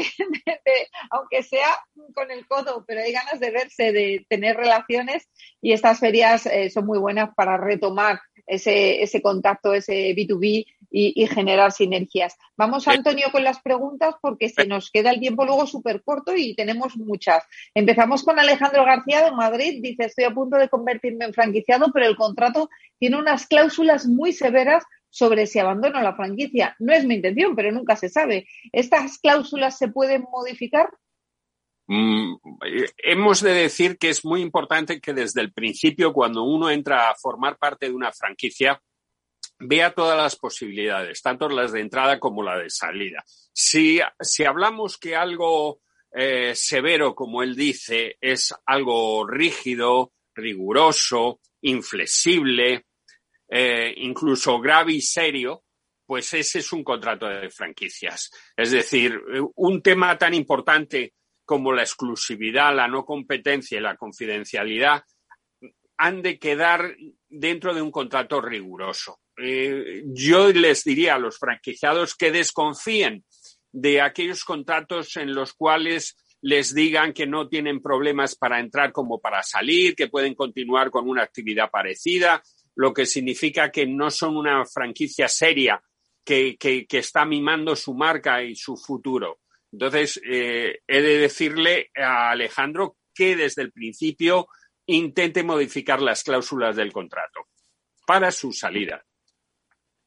aunque 1.10 1.42
sea 1.42 1.78
con 2.14 2.30
el 2.30 2.46
codo, 2.46 2.84
pero 2.86 3.00
hay 3.00 3.12
ganas 3.12 3.40
de 3.40 3.50
verse, 3.50 3.92
de 3.92 4.26
tener 4.28 4.56
relaciones 4.56 5.28
y 5.60 5.72
estas 5.72 6.00
ferias 6.00 6.46
eh, 6.46 6.70
son 6.70 6.86
muy 6.86 6.98
buenas 6.98 7.30
para 7.34 7.56
retomar 7.56 8.20
ese, 8.46 9.02
ese 9.02 9.22
contacto, 9.22 9.72
ese 9.74 10.14
B2B 10.14 10.66
y, 10.92 11.26
generar 11.26 11.72
sinergias. 11.72 12.36
Vamos, 12.56 12.86
Antonio, 12.86 13.28
con 13.32 13.44
las 13.44 13.60
preguntas 13.60 14.14
porque 14.20 14.48
se 14.50 14.66
nos 14.66 14.90
queda 14.90 15.10
el 15.10 15.20
tiempo 15.20 15.44
luego 15.44 15.66
súper 15.66 16.02
corto 16.02 16.34
y 16.36 16.54
tenemos 16.54 16.96
muchas. 16.96 17.44
Empezamos 17.74 18.22
con 18.22 18.38
Alejandro 18.38 18.84
García 18.84 19.24
de 19.24 19.32
Madrid. 19.32 19.80
Dice, 19.82 20.04
estoy 20.04 20.24
a 20.24 20.34
punto 20.34 20.58
de 20.58 20.68
convertirme 20.68 21.24
en 21.24 21.32
franquiciado, 21.32 21.90
pero 21.92 22.06
el 22.06 22.16
contrato 22.16 22.68
tiene 22.98 23.16
unas 23.16 23.46
cláusulas 23.46 24.06
muy 24.06 24.32
severas 24.32 24.84
sobre 25.12 25.46
si 25.46 25.58
abandono 25.58 26.00
la 26.00 26.16
franquicia. 26.16 26.74
No 26.78 26.92
es 26.92 27.04
mi 27.04 27.16
intención, 27.16 27.54
pero 27.54 27.70
nunca 27.70 27.94
se 27.96 28.08
sabe. 28.08 28.48
¿Estas 28.72 29.18
cláusulas 29.18 29.76
se 29.76 29.88
pueden 29.88 30.22
modificar? 30.32 30.88
Mm, 31.86 32.36
hemos 32.96 33.42
de 33.42 33.52
decir 33.52 33.98
que 33.98 34.08
es 34.08 34.24
muy 34.24 34.40
importante 34.40 35.00
que 35.00 35.12
desde 35.12 35.42
el 35.42 35.52
principio, 35.52 36.14
cuando 36.14 36.44
uno 36.44 36.70
entra 36.70 37.10
a 37.10 37.14
formar 37.14 37.58
parte 37.58 37.86
de 37.86 37.94
una 37.94 38.10
franquicia, 38.10 38.80
vea 39.58 39.94
todas 39.94 40.16
las 40.16 40.36
posibilidades, 40.36 41.20
tanto 41.20 41.48
las 41.48 41.72
de 41.72 41.80
entrada 41.80 42.18
como 42.18 42.42
la 42.42 42.56
de 42.56 42.70
salida. 42.70 43.22
Si, 43.52 44.00
hablamos 44.46 44.96
que 44.96 45.14
algo 45.14 45.80
eh, 46.10 46.54
severo, 46.54 47.14
como 47.14 47.42
él 47.42 47.54
dice, 47.54 48.16
es 48.18 48.54
algo 48.64 49.26
rígido, 49.26 50.12
riguroso, 50.34 51.40
inflexible, 51.60 52.86
eh, 53.54 53.92
incluso 53.98 54.58
grave 54.58 54.94
y 54.94 55.02
serio, 55.02 55.64
pues 56.06 56.32
ese 56.32 56.60
es 56.60 56.72
un 56.72 56.82
contrato 56.82 57.28
de 57.28 57.50
franquicias. 57.50 58.30
Es 58.56 58.70
decir, 58.70 59.20
un 59.56 59.82
tema 59.82 60.16
tan 60.16 60.32
importante 60.32 61.12
como 61.44 61.70
la 61.70 61.82
exclusividad, 61.82 62.74
la 62.74 62.88
no 62.88 63.04
competencia 63.04 63.76
y 63.76 63.82
la 63.82 63.96
confidencialidad 63.96 65.02
han 65.98 66.22
de 66.22 66.38
quedar 66.38 66.96
dentro 67.28 67.74
de 67.74 67.82
un 67.82 67.90
contrato 67.90 68.40
riguroso. 68.40 69.20
Eh, 69.36 70.02
yo 70.06 70.48
les 70.50 70.82
diría 70.82 71.16
a 71.16 71.18
los 71.18 71.38
franquiciados 71.38 72.14
que 72.14 72.32
desconfíen 72.32 73.22
de 73.70 74.00
aquellos 74.00 74.44
contratos 74.44 75.18
en 75.18 75.34
los 75.34 75.52
cuales 75.52 76.16
les 76.40 76.74
digan 76.74 77.12
que 77.12 77.26
no 77.26 77.48
tienen 77.48 77.82
problemas 77.82 78.34
para 78.34 78.60
entrar 78.60 78.92
como 78.92 79.20
para 79.20 79.42
salir, 79.42 79.94
que 79.94 80.08
pueden 80.08 80.34
continuar 80.34 80.90
con 80.90 81.06
una 81.06 81.22
actividad 81.22 81.70
parecida, 81.70 82.42
lo 82.76 82.92
que 82.92 83.06
significa 83.06 83.70
que 83.70 83.86
no 83.86 84.10
son 84.10 84.36
una 84.36 84.64
franquicia 84.64 85.28
seria 85.28 85.82
que, 86.24 86.56
que 86.58 86.86
está 86.98 87.24
mimando 87.24 87.74
su 87.76 87.94
marca 87.94 88.42
y 88.42 88.54
su 88.54 88.76
futuro. 88.76 89.40
Entonces, 89.72 90.20
eh, 90.24 90.80
he 90.86 91.02
de 91.02 91.18
decirle 91.18 91.90
a 91.96 92.30
Alejandro 92.30 92.96
que 93.14 93.36
desde 93.36 93.62
el 93.62 93.72
principio 93.72 94.48
intente 94.86 95.42
modificar 95.42 96.02
las 96.02 96.22
cláusulas 96.22 96.76
del 96.76 96.92
contrato 96.92 97.48
para 98.06 98.30
su 98.30 98.52
salida. 98.52 99.02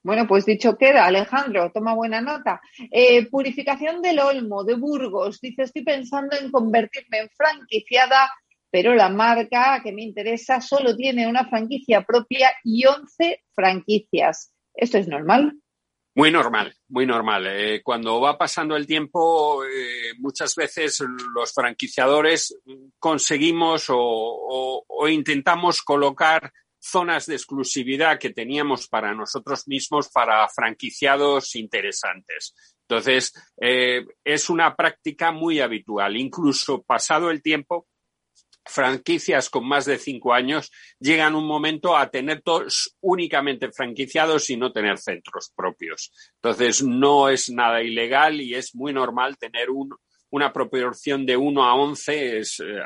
Bueno, 0.03 0.28
pues 0.28 0.45
dicho 0.45 0.78
queda, 0.78 1.07
Alejandro, 1.07 1.72
toma 1.72 1.95
buena 1.95 2.22
nota. 2.22 2.61
Eh, 2.91 3.28
purificación 3.28 4.03
del 4.03 4.20
Olmo, 4.20 4.63
de 4.63 4.76
Burgos. 4.76 5.41
Dice, 5.41 5.63
estoy 5.63 5.84
pensando 5.84 6.38
en 6.39 6.51
convertirme 6.51 7.22
en 7.22 7.30
franquiciada, 7.32 8.30
pero 8.76 8.93
la 8.93 9.07
marca 9.07 9.80
que 9.82 9.93
me 9.93 10.03
interesa 10.03 10.59
solo 10.59 10.97
tiene 10.97 11.30
una 11.30 11.47
franquicia 11.47 12.03
propia 12.03 12.51
y 12.61 12.86
11 12.86 13.45
franquicias. 13.53 14.51
¿Esto 14.73 14.97
es 14.97 15.07
normal? 15.07 15.53
Muy 16.13 16.30
normal, 16.30 16.76
muy 16.89 17.05
normal. 17.05 17.47
Eh, 17.47 17.82
cuando 17.82 18.19
va 18.19 18.38
pasando 18.38 18.76
el 18.76 18.86
tiempo, 18.86 19.63
eh, 19.63 20.11
muchas 20.17 20.55
veces 20.55 21.01
los 21.34 21.53
franquiciadores 21.53 22.59
conseguimos 22.99 23.86
o, 23.88 24.84
intentamos 25.07 25.82
colocar 25.82 26.51
zonas 26.78 27.28
de 27.28 27.36
exclusividad 27.36 28.19
que 28.19 28.32
teníamos 28.32 28.89
para 28.89 29.13
nosotros 29.13 29.69
mismos 29.69 30.09
para 30.09 30.45
franquiciados 30.49 31.55
interesantes. 31.55 32.53
Entonces, 32.89 33.32
eh, 33.61 34.05
es 34.21 34.49
una 34.49 34.76
práctica 34.76 35.32
muy 35.32 35.61
habitual. 35.61 36.17
Incluso 36.17 36.84
pasado 36.84 37.32
el 37.32 37.41
tiempo, 37.41 37.88
franquicias 38.66 39.49
con 39.49 39.68
más 39.68 39.86
de 39.86 39.97
cinco 39.97 40.34
años 40.34 40.72
llegan 40.99 41.36
un 41.36 41.45
momento 41.45 41.95
a 41.95 42.09
tener 42.09 42.41
todos 42.41 42.95
únicamente 43.01 43.72
franquiciados 43.72 44.49
y 44.49 44.57
no 44.57 44.72
tener 44.72 44.97
centros 44.97 45.51
propios. 45.55 46.11
Entonces, 46.36 46.84
no 46.84 47.30
es 47.30 47.49
nada 47.49 47.82
ilegal 47.82 48.41
y 48.41 48.55
es 48.55 48.74
muy 48.76 48.91
normal 48.93 49.38
tener 49.38 49.70
una 50.30 50.51
proporción 50.51 51.26
de 51.26 51.38
1 51.38 51.63
a 51.63 51.76
11. 51.76 52.39
Es, 52.39 52.59
eh, 52.59 52.82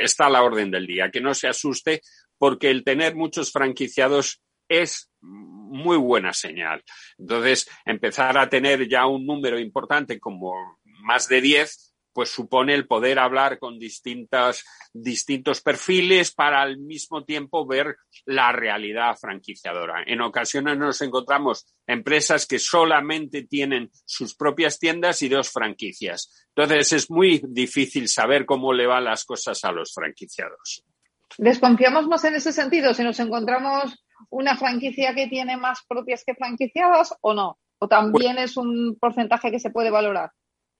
está 0.00 0.26
a 0.26 0.30
la 0.30 0.42
orden 0.42 0.70
del 0.70 0.86
día. 0.86 1.10
Que 1.10 1.20
no 1.20 1.34
se 1.34 1.48
asuste 1.48 2.00
porque 2.38 2.70
el 2.70 2.84
tener 2.84 3.14
muchos 3.14 3.52
franquiciados 3.52 4.42
es 4.68 5.10
muy 5.20 5.96
buena 5.96 6.32
señal. 6.32 6.82
Entonces, 7.18 7.68
empezar 7.84 8.38
a 8.38 8.48
tener 8.48 8.88
ya 8.88 9.06
un 9.06 9.26
número 9.26 9.58
importante 9.58 10.18
como 10.18 10.78
más 11.02 11.28
de 11.28 11.40
10 11.40 11.91
pues 12.12 12.30
supone 12.30 12.74
el 12.74 12.86
poder 12.86 13.18
hablar 13.18 13.58
con 13.58 13.78
distintas, 13.78 14.64
distintos 14.92 15.60
perfiles 15.60 16.32
para 16.32 16.62
al 16.62 16.78
mismo 16.78 17.24
tiempo 17.24 17.66
ver 17.66 17.96
la 18.24 18.52
realidad 18.52 19.16
franquiciadora. 19.20 20.02
En 20.06 20.20
ocasiones 20.20 20.78
nos 20.78 21.00
encontramos 21.02 21.66
empresas 21.86 22.46
que 22.46 22.58
solamente 22.58 23.42
tienen 23.42 23.90
sus 24.04 24.34
propias 24.34 24.78
tiendas 24.78 25.22
y 25.22 25.28
dos 25.28 25.50
franquicias. 25.50 26.46
Entonces 26.54 26.92
es 26.92 27.10
muy 27.10 27.42
difícil 27.48 28.08
saber 28.08 28.46
cómo 28.46 28.72
le 28.72 28.86
van 28.86 29.04
las 29.04 29.24
cosas 29.24 29.64
a 29.64 29.72
los 29.72 29.92
franquiciados. 29.92 30.84
¿Desconfiamos 31.38 32.06
más 32.08 32.24
en 32.24 32.34
ese 32.34 32.52
sentido 32.52 32.92
si 32.94 33.02
nos 33.02 33.18
encontramos 33.20 34.04
una 34.30 34.56
franquicia 34.56 35.14
que 35.14 35.28
tiene 35.28 35.56
más 35.56 35.80
propias 35.88 36.24
que 36.24 36.34
franquiciadas 36.34 37.14
o 37.20 37.34
no? 37.34 37.58
¿O 37.78 37.88
también 37.88 38.38
es 38.38 38.56
un 38.56 38.96
porcentaje 39.00 39.50
que 39.50 39.58
se 39.58 39.70
puede 39.70 39.90
valorar? 39.90 40.30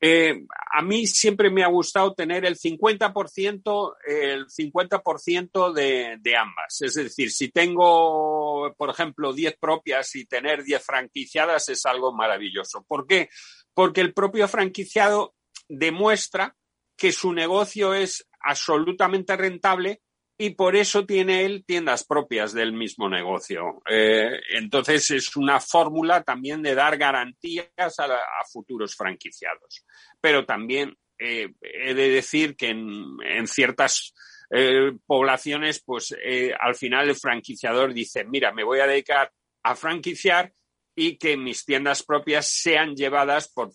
Eh, 0.05 0.47
a 0.73 0.83
mí 0.83 1.07
siempre 1.07 1.49
me 1.49 1.63
ha 1.63 1.69
gustado 1.69 2.13
tener 2.13 2.45
el 2.45 2.59
50%, 2.59 3.95
el 4.05 4.47
50% 4.49 5.73
de, 5.73 6.17
de 6.21 6.37
ambas. 6.37 6.81
Es 6.81 6.95
decir, 6.95 7.31
si 7.31 7.51
tengo, 7.51 8.75
por 8.77 8.91
ejemplo, 8.91 9.33
10 9.33 9.59
propias 9.61 10.17
y 10.17 10.25
tener 10.25 10.65
10 10.65 10.85
franquiciadas 10.85 11.69
es 11.69 11.87
algo 11.87 12.13
maravilloso. 12.13 12.85
¿Por 12.89 13.07
qué? 13.07 13.29
Porque 13.75 14.01
el 14.01 14.13
propio 14.13 14.49
franquiciado 14.49 15.37
demuestra 15.69 16.57
que 16.97 17.13
su 17.13 17.33
negocio 17.33 17.95
es 17.95 18.27
absolutamente 18.41 19.37
rentable 19.37 20.03
y 20.43 20.51
por 20.51 20.75
eso 20.75 21.07
tiene 21.07 21.45
él 21.45 21.65
tiendas 21.65 22.03
propias 22.03 22.53
del 22.53 22.73
mismo 22.73 23.09
negocio. 23.09 23.81
Eh, 23.89 24.41
entonces 24.55 25.09
es 25.13 25.37
una 25.37 25.61
fórmula 25.61 26.25
también 26.25 26.63
de 26.63 26.75
dar 26.75 26.99
garantías 26.99 27.69
a, 27.79 28.09
futuros 28.53 28.97
franquiciados. 28.97 29.85
Pero 30.21 30.45
también 30.45 30.97
eh, 31.17 31.53
he 31.61 31.95
de 31.95 32.11
decir 32.11 32.57
que 32.57 32.71
en, 32.71 33.47
ciertas 33.47 34.15
eh, 34.51 34.91
poblaciones, 35.07 35.81
pues 35.85 36.13
al 36.59 36.75
final 36.75 37.11
el 37.11 37.15
franquiciador 37.15 37.95
dice, 37.95 38.25
mira, 38.25 38.51
me 38.53 38.65
voy 38.65 38.81
a 38.81 38.89
dedicar 38.89 39.31
a 39.63 39.77
franquiciar 39.77 40.53
y 40.97 41.19
que 41.19 41.37
mis 41.37 41.65
tiendas 41.65 42.03
propias 42.03 42.49
sean 42.49 42.97
llevadas 42.97 43.49
por, 43.49 43.71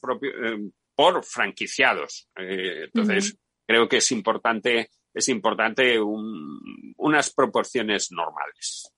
por 0.95 1.23
franquiciados. 1.23 2.27
entonces, 2.35 3.37
creo 3.65 3.87
que 3.87 3.97
es 3.97 4.11
importante 4.11 4.89
es 5.17 5.29
importante 5.29 5.99
unas 5.99 7.33
proporciones 7.33 8.11
normales. 8.11 8.93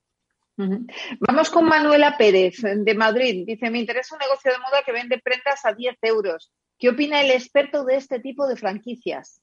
Vamos 1.19 1.49
con 1.49 1.65
Manuela 1.65 2.17
Pérez 2.17 2.57
de 2.61 2.93
Madrid. 2.93 3.45
Dice, 3.47 3.69
me 3.69 3.79
interesa 3.79 4.15
un 4.15 4.19
negocio 4.19 4.51
de 4.51 4.57
moda 4.57 4.83
que 4.85 4.91
vende 4.91 5.19
prendas 5.19 5.63
a 5.63 5.73
10 5.73 5.97
euros. 6.01 6.51
¿Qué 6.77 6.89
opina 6.89 7.21
el 7.21 7.31
experto 7.31 7.85
de 7.85 7.95
este 7.95 8.19
tipo 8.19 8.45
de 8.45 8.57
franquicias? 8.57 9.41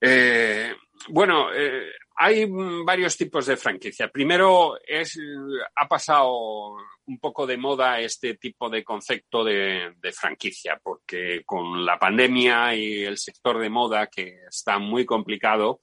Eh, 0.00 0.72
bueno, 1.08 1.52
eh, 1.52 1.90
hay 2.16 2.46
varios 2.84 3.16
tipos 3.16 3.46
de 3.46 3.56
franquicia. 3.56 4.08
Primero, 4.08 4.78
es, 4.86 5.18
ha 5.76 5.86
pasado 5.86 6.76
un 7.06 7.18
poco 7.18 7.46
de 7.46 7.56
moda 7.56 8.00
este 8.00 8.34
tipo 8.34 8.68
de 8.68 8.84
concepto 8.84 9.44
de, 9.44 9.94
franquicia, 10.12 10.80
porque 10.82 11.42
con 11.44 11.84
la 11.84 11.98
pandemia 11.98 12.74
y 12.74 13.04
el 13.04 13.18
sector 13.18 13.58
de 13.58 13.70
moda, 13.70 14.08
que 14.08 14.40
está 14.48 14.78
muy 14.78 15.06
complicado, 15.06 15.80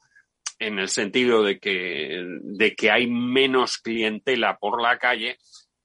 en 0.60 0.80
el 0.80 0.90
sentido 0.90 1.44
de 1.44 1.60
que, 1.60 2.24
de 2.42 2.76
que 2.76 2.92
hay 2.92 3.08
menos 3.08 3.78
clientela 3.78 4.58
por 4.58 4.82
la 4.82 4.98
calle, 4.98 5.38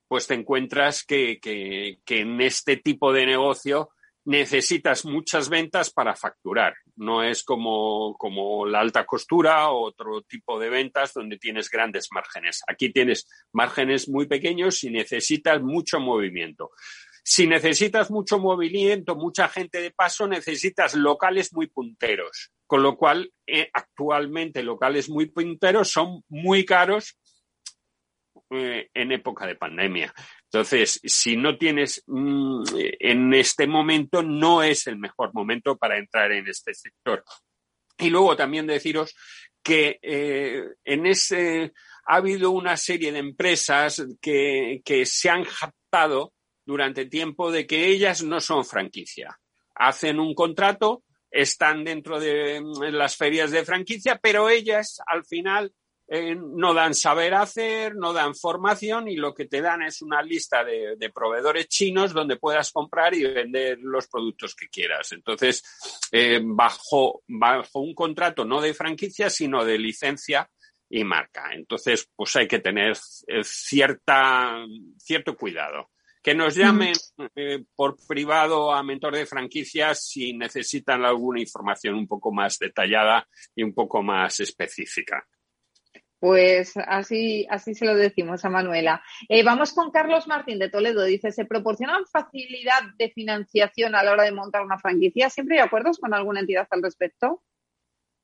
pues 0.09 0.27
te 0.27 0.35
encuentras 0.35 1.05
que, 1.05 1.39
que, 1.41 2.21
en 2.21 2.41
este 2.41 2.77
tipo 2.77 3.13
de 3.13 3.27
negocio 3.27 3.91
necesitas 4.25 5.05
muchas 5.05 5.49
ventas 5.49 5.91
para 5.91 6.15
facturar. 6.15 6.75
No 6.97 7.23
es 7.23 7.43
como, 7.43 8.15
como, 8.19 8.67
la 8.67 8.81
alta 8.81 9.07
costura 9.07 9.71
otro 9.71 10.23
tipo 10.23 10.59
de 10.59 10.69
ventas 10.69 11.15
donde 11.15 11.39
tienes 11.39 11.71
grandes 11.71 12.09
márgenes. 12.13 12.61
Aquí 12.67 12.93
tienes 12.93 13.29
márgenes 13.53 14.09
muy 14.09 14.27
pequeños 14.27 14.83
y 14.85 14.91
necesitas 14.91 15.63
mucho 15.63 16.01
movimiento. 16.01 16.73
Si 17.23 17.47
necesitas 17.47 18.11
mucho 18.11 18.39
movimiento, 18.39 19.17
mucha 19.17 19.49
gente 19.49 19.81
de 19.81 19.91
paso, 19.91 20.27
necesitas 20.27 20.95
locales 20.95 21.53
muy 21.53 21.67
punteros. 21.67 22.51
Con 22.67 22.83
lo 22.83 22.97
cual, 22.97 23.33
eh, 23.47 23.71
actualmente 23.73 24.63
locales 24.63 25.09
muy 25.09 25.27
punteros 25.27 25.91
son 25.91 26.23
muy 26.29 26.65
caros 26.65 27.19
eh, 28.51 28.89
en 28.95 29.13
época 29.13 29.47
de 29.47 29.55
pandemia. 29.55 30.13
Entonces, 30.45 31.01
si 31.05 31.37
no 31.37 31.57
tienes 31.57 32.03
mm, 32.07 32.65
en 32.99 33.35
este 33.35 33.67
momento, 33.67 34.23
no 34.23 34.63
es 34.63 34.87
el 34.87 34.99
mejor 34.99 35.33
momento 35.33 35.77
para 35.77 35.99
entrar 35.99 36.33
en 36.33 36.49
este 36.49 36.75
sector. 36.75 37.25
Y 37.99 38.11
luego 38.11 38.35
también 38.37 38.67
deciros 38.67 39.15
que 39.63 39.99
eh, 40.03 40.65
en 40.85 41.07
ese 41.07 41.73
ha 42.07 42.17
habido 42.17 42.51
una 42.51 42.77
serie 42.77 43.13
de 43.13 43.19
empresas 43.19 44.05
que, 44.21 44.81
que 44.85 45.07
se 45.07 45.31
han 45.31 45.45
jactado 45.45 46.33
durante 46.71 47.07
tiempo 47.07 47.51
de 47.51 47.67
que 47.67 47.89
ellas 47.89 48.23
no 48.23 48.41
son 48.41 48.65
franquicia. 48.65 49.37
Hacen 49.75 50.21
un 50.21 50.35
contrato, 50.35 51.03
están 51.29 51.83
dentro 51.83 52.21
de 52.21 52.63
las 52.93 53.17
ferias 53.17 53.51
de 53.51 53.65
franquicia, 53.65 54.21
pero 54.23 54.49
ellas 54.49 55.01
al 55.05 55.25
final 55.25 55.73
eh, 56.07 56.37
no 56.37 56.73
dan 56.73 56.95
saber 56.95 57.35
hacer, 57.35 57.97
no 57.97 58.13
dan 58.13 58.37
formación 58.37 59.09
y 59.09 59.17
lo 59.17 59.35
que 59.35 59.47
te 59.47 59.61
dan 59.61 59.83
es 59.83 60.01
una 60.01 60.23
lista 60.23 60.63
de, 60.63 61.11
proveedores 61.13 61.67
chinos 61.67 62.13
donde 62.13 62.37
puedas 62.37 62.71
comprar 62.71 63.15
y 63.15 63.25
vender 63.25 63.79
los 63.81 64.07
productos 64.07 64.55
que 64.55 64.69
quieras. 64.69 65.11
Entonces, 65.11 65.65
eh, 66.13 66.41
bajo, 66.41 67.25
bajo 67.27 67.81
un 67.81 67.95
contrato 67.97 68.45
no 68.45 68.61
de 68.61 68.75
franquicia, 68.75 69.29
sino 69.29 69.65
de 69.65 69.77
licencia 69.77 70.49
y 70.89 71.03
marca. 71.03 71.51
Entonces, 71.53 72.09
pues 72.15 72.37
hay 72.37 72.47
que 72.47 72.61
tener 72.61 72.97
eh, 73.27 73.43
cierta, 73.43 74.65
cierto 74.99 75.37
cuidado. 75.37 75.91
Que 76.23 76.35
nos 76.35 76.55
llamen 76.55 76.93
eh, 77.35 77.65
por 77.75 77.97
privado 78.07 78.73
a 78.73 78.83
mentor 78.83 79.15
de 79.15 79.27
franquicias 79.27 80.07
si 80.07 80.35
necesitan 80.35 81.05
alguna 81.05 81.41
información 81.41 81.95
un 81.95 82.07
poco 82.07 82.31
más 82.31 82.59
detallada 82.59 83.27
y 83.55 83.63
un 83.63 83.73
poco 83.73 84.03
más 84.03 84.41
específica. 84.41 85.27
Pues 86.21 86.75
así, 86.77 87.47
así 87.49 87.75
se 87.75 87.87
lo 87.87 87.97
decimos 87.97 88.45
a 88.45 88.51
Manuela. 88.51 89.03
Eh, 89.27 89.43
vamos 89.43 89.73
con 89.73 89.91
Carlos 89.91 90.29
Martín 90.29 90.59
de 90.59 90.69
Toledo. 90.69 91.03
Dice, 91.05 91.33
¿se 91.33 91.47
proporcionan 91.47 92.05
facilidad 92.05 92.83
de 92.99 93.11
financiación 93.11 93.95
a 93.95 94.03
la 94.03 94.13
hora 94.13 94.25
de 94.25 94.33
montar 94.33 94.63
una 94.63 94.79
franquicia? 94.79 95.31
¿Siempre 95.31 95.59
hay 95.59 95.67
acuerdos 95.67 95.99
con 95.99 96.13
alguna 96.13 96.41
entidad 96.41 96.69
al 96.71 96.83
respecto? 96.83 97.43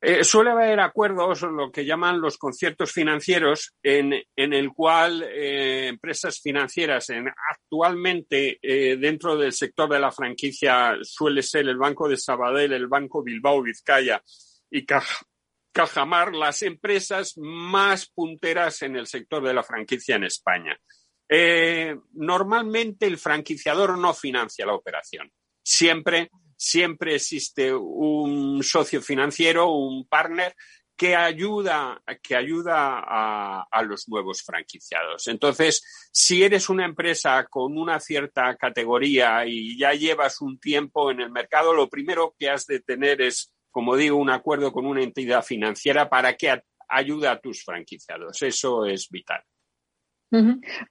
Eh, 0.08 0.22
suele 0.22 0.52
haber 0.52 0.78
acuerdos, 0.78 1.42
lo 1.42 1.72
que 1.72 1.84
llaman 1.84 2.20
los 2.20 2.38
conciertos 2.38 2.92
financieros, 2.92 3.74
en, 3.82 4.14
el 4.36 4.72
cual 4.72 5.24
eh, 5.24 5.88
empresas 5.88 6.40
financieras 6.40 7.10
en, 7.10 7.26
actualmente 7.50 8.60
eh, 8.62 8.96
dentro 8.98 9.36
del 9.36 9.52
sector 9.52 9.90
de 9.90 9.98
la 9.98 10.12
franquicia 10.12 10.96
suele 11.02 11.42
ser 11.42 11.66
el 11.66 11.76
Banco 11.76 12.08
de 12.08 12.16
Sabadell, 12.16 12.74
el 12.74 12.86
Banco 12.86 13.20
Bilbao 13.20 13.60
Vizcaya 13.62 14.22
y 14.70 14.86
Cajamar, 15.72 16.36
las 16.36 16.62
empresas 16.62 17.32
más 17.38 18.06
punteras 18.06 18.82
en 18.82 18.94
el 18.94 19.08
sector 19.08 19.42
de 19.42 19.54
la 19.54 19.64
franquicia 19.64 20.14
en 20.14 20.22
España. 20.22 20.78
normalmente 22.12 23.06
el 23.06 23.18
franquiciador 23.18 23.98
no 23.98 24.14
financia 24.14 24.66
la 24.66 24.74
operación. 24.74 25.32
Siempre 25.64 26.30
siempre 26.56 27.14
existe 27.14 27.74
un 27.74 28.62
socio 28.62 29.00
financiero, 29.02 29.70
un 29.70 30.06
partner 30.06 30.54
que 30.96 31.14
ayuda, 31.14 32.02
que 32.22 32.34
ayuda 32.34 32.98
a, 32.98 33.66
a, 33.70 33.82
los 33.82 34.08
nuevos 34.08 34.42
franquiciados. 34.42 35.28
Entonces, 35.28 35.82
si 36.10 36.42
eres 36.42 36.70
una 36.70 36.86
empresa 36.86 37.46
con 37.50 37.76
una 37.76 38.00
cierta 38.00 38.56
categoría 38.56 39.44
y 39.46 39.78
ya 39.78 39.92
llevas 39.92 40.40
un 40.40 40.58
tiempo 40.58 41.10
en 41.10 41.20
el 41.20 41.30
mercado, 41.30 41.74
lo 41.74 41.90
primero 41.90 42.34
que 42.38 42.48
has 42.48 42.66
de 42.66 42.80
tener 42.80 43.20
es, 43.20 43.52
como 43.70 43.94
digo, 43.96 44.16
un 44.16 44.30
acuerdo 44.30 44.72
con 44.72 44.86
una 44.86 45.02
entidad 45.02 45.44
financiera 45.44 46.08
para 46.08 46.34
que 46.34 46.62
ayude 46.88 47.28
a 47.28 47.40
tus 47.40 47.62
franquiciados. 47.62 48.40
Eso 48.40 48.86
es 48.86 49.10
vital. 49.10 49.42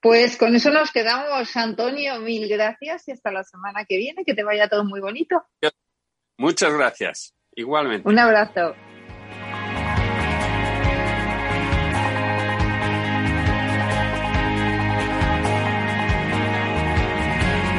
Pues 0.02 0.38
con 0.38 0.56
eso 0.56 0.72
nos 0.72 0.92
quedamos, 0.92 1.56
Antonio. 1.56 2.20
Mil 2.20 2.48
gracias 2.48 3.08
y 3.08 3.12
hasta 3.12 3.32
la 3.32 3.44
semana 3.44 3.86
que 3.88 3.98
viene. 3.98 4.24
Que 4.26 4.34
te 4.34 4.44
vaya 4.44 4.68
todo 4.68 4.84
muy 4.86 5.02
bonito. 5.02 5.44
Muchas 6.38 6.74
gracias. 6.74 7.34
Igualmente. 7.56 8.08
Un 8.08 8.20
abrazo. 8.20 8.76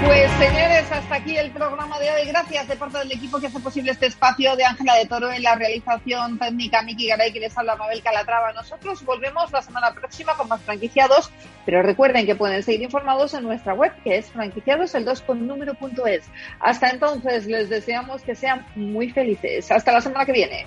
Pues 0.07 0.31
señores, 0.33 0.76
hasta 0.97 1.17
aquí 1.17 1.37
el 1.37 1.51
programa 1.51 1.99
de 1.99 2.11
hoy. 2.11 2.27
Gracias 2.27 2.69
de 2.69 2.77
parte 2.77 2.99
del 2.99 3.13
equipo 3.13 3.39
que 3.39 3.49
hace 3.49 3.61
posible 3.61 3.91
este 3.91 4.07
espacio 4.07 4.57
de 4.57 4.65
Ángela 4.65 4.95
de 4.95 5.05
Toro 5.05 5.31
en 5.31 5.43
la 5.43 5.55
realización 5.55 6.39
técnica, 6.39 6.81
Miki 6.81 7.09
Garay, 7.09 7.33
que 7.33 7.41
les 7.41 7.57
habla 7.57 7.77
Mabel 7.77 8.03
Calatrava. 8.03 8.53
Nosotros 8.55 9.05
volvemos 9.05 9.53
la 9.53 9.61
semana 9.61 9.93
próxima 9.93 10.35
con 10.35 10.49
más 10.49 10.63
franquiciados, 10.63 11.31
pero 11.67 11.83
recuerden 11.83 12.25
que 12.25 12.35
pueden 12.35 12.63
seguir 12.63 12.83
informados 12.83 13.35
en 13.35 13.43
nuestra 13.43 13.75
web, 13.75 13.93
que 14.05 14.17
es 14.17 14.33
franquiciadosel2 14.33 15.23
con 15.23 15.47
número.es. 15.47 16.25
Hasta 16.61 16.89
entonces, 16.89 17.47
les 17.47 17.69
deseamos 17.69 18.23
que 18.23 18.35
sean 18.35 18.65
muy 18.75 19.11
felices. 19.11 19.71
Hasta 19.71 19.93
la 19.93 20.01
semana 20.01 20.25
que 20.25 20.33
viene. 20.33 20.67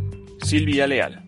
Silvia 0.43 0.87
Leal. 0.87 1.23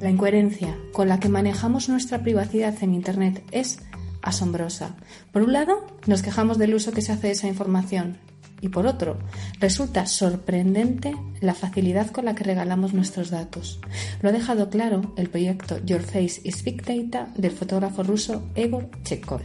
La 0.00 0.10
incoherencia 0.10 0.76
con 0.92 1.08
la 1.08 1.18
que 1.18 1.28
manejamos 1.28 1.88
nuestra 1.88 2.22
privacidad 2.22 2.74
en 2.82 2.94
Internet 2.94 3.42
es 3.50 3.80
asombrosa. 4.20 4.96
Por 5.32 5.42
un 5.42 5.52
lado, 5.52 5.86
nos 6.06 6.22
quejamos 6.22 6.58
del 6.58 6.74
uso 6.74 6.92
que 6.92 7.02
se 7.02 7.12
hace 7.12 7.28
de 7.28 7.32
esa 7.32 7.48
información 7.48 8.18
y 8.60 8.68
por 8.68 8.86
otro, 8.86 9.18
resulta 9.58 10.06
sorprendente 10.06 11.14
la 11.40 11.52
facilidad 11.52 12.10
con 12.10 12.26
la 12.26 12.36
que 12.36 12.44
regalamos 12.44 12.94
nuestros 12.94 13.30
datos. 13.30 13.80
Lo 14.22 14.28
ha 14.28 14.32
dejado 14.32 14.70
claro 14.70 15.12
el 15.16 15.28
proyecto 15.28 15.84
Your 15.84 16.02
Face 16.02 16.40
is 16.44 16.62
Big 16.62 16.84
Data 16.84 17.32
del 17.36 17.50
fotógrafo 17.50 18.04
ruso 18.04 18.44
Egor 18.54 18.88
Chekol. 19.02 19.42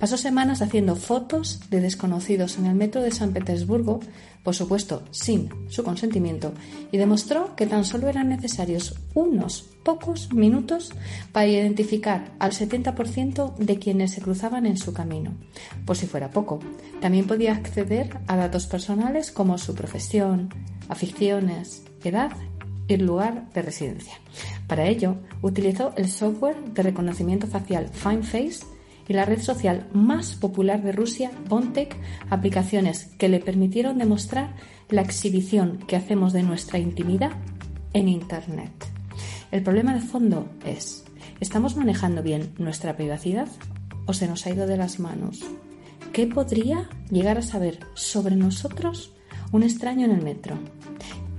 Pasó 0.00 0.16
semanas 0.16 0.62
haciendo 0.62 0.96
fotos 0.96 1.60
de 1.70 1.80
desconocidos 1.80 2.58
en 2.58 2.66
el 2.66 2.74
metro 2.74 3.02
de 3.02 3.12
San 3.12 3.32
Petersburgo 3.32 4.00
por 4.42 4.54
supuesto 4.54 5.02
sin 5.10 5.50
su 5.68 5.84
consentimiento, 5.84 6.52
y 6.90 6.98
demostró 6.98 7.54
que 7.56 7.66
tan 7.66 7.84
solo 7.84 8.08
eran 8.08 8.28
necesarios 8.28 8.94
unos 9.14 9.68
pocos 9.84 10.32
minutos 10.32 10.92
para 11.32 11.46
identificar 11.46 12.32
al 12.38 12.52
70% 12.52 13.56
de 13.56 13.78
quienes 13.78 14.12
se 14.12 14.22
cruzaban 14.22 14.66
en 14.66 14.76
su 14.76 14.92
camino. 14.92 15.34
Por 15.84 15.96
si 15.96 16.06
fuera 16.06 16.30
poco, 16.30 16.60
también 17.00 17.26
podía 17.26 17.52
acceder 17.52 18.18
a 18.26 18.36
datos 18.36 18.66
personales 18.66 19.30
como 19.30 19.58
su 19.58 19.74
profesión, 19.74 20.48
aficiones, 20.88 21.84
edad 22.02 22.32
y 22.88 22.96
lugar 22.96 23.50
de 23.52 23.62
residencia. 23.62 24.14
Para 24.66 24.86
ello, 24.86 25.16
utilizó 25.42 25.92
el 25.96 26.08
software 26.08 26.56
de 26.72 26.82
reconocimiento 26.82 27.46
facial 27.46 27.88
FineFace 27.88 28.64
y 29.10 29.12
la 29.12 29.24
red 29.24 29.42
social 29.42 29.88
más 29.92 30.36
popular 30.36 30.84
de 30.84 30.92
Rusia, 30.92 31.32
Bontech, 31.48 31.96
aplicaciones 32.30 33.06
que 33.18 33.28
le 33.28 33.40
permitieron 33.40 33.98
demostrar 33.98 34.54
la 34.88 35.00
exhibición 35.00 35.78
que 35.88 35.96
hacemos 35.96 36.32
de 36.32 36.44
nuestra 36.44 36.78
intimidad 36.78 37.32
en 37.92 38.08
Internet. 38.08 38.70
El 39.50 39.64
problema 39.64 39.94
de 39.94 40.00
fondo 40.00 40.48
es, 40.64 41.02
¿estamos 41.40 41.74
manejando 41.74 42.22
bien 42.22 42.54
nuestra 42.58 42.96
privacidad 42.96 43.48
o 44.06 44.12
se 44.12 44.28
nos 44.28 44.46
ha 44.46 44.50
ido 44.50 44.68
de 44.68 44.76
las 44.76 45.00
manos? 45.00 45.40
¿Qué 46.12 46.28
podría 46.28 46.88
llegar 47.10 47.36
a 47.36 47.42
saber 47.42 47.80
sobre 47.94 48.36
nosotros 48.36 49.12
un 49.50 49.64
extraño 49.64 50.04
en 50.04 50.12
el 50.12 50.22
metro? 50.22 50.56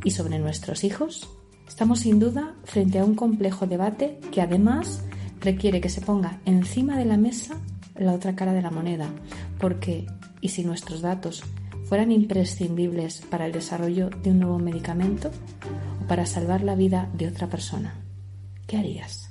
¿Y 0.03 0.11
sobre 0.11 0.39
nuestros 0.39 0.84
hijos? 0.84 1.30
Estamos 1.69 1.99
sin 1.99 2.19
duda 2.19 2.53
frente 2.65 2.99
a 2.99 3.05
un 3.05 3.15
complejo 3.15 3.65
debate 3.65 4.19
que 4.30 4.41
además 4.41 5.05
requiere 5.42 5.82
que 5.82 5.89
se 5.89 6.02
ponga 6.02 6.39
encima 6.46 6.98
de 6.98 7.06
la 7.06 7.18
mesa 7.18 7.58
la 7.96 8.14
otra 8.14 8.36
cara 8.36 8.54
de 8.54 8.62
la 8.62 8.72
moneda, 8.72 9.10
porque 9.60 10.08
¿y 10.39 10.50
si 10.50 10.64
nuestros 10.64 11.02
datos 11.02 11.44
fueran 11.86 12.12
imprescindibles 12.12 13.22
para 13.30 13.46
el 13.46 13.52
desarrollo 13.52 14.10
de 14.10 14.32
un 14.32 14.39
nuevo 14.39 14.60
medicamento 14.60 15.32
o 16.02 16.08
para 16.08 16.26
salvar 16.26 16.64
la 16.64 16.76
vida 16.76 17.10
de 17.14 17.28
otra 17.28 17.48
persona? 17.48 17.96
¿Qué 18.68 18.78
harías? 18.78 19.28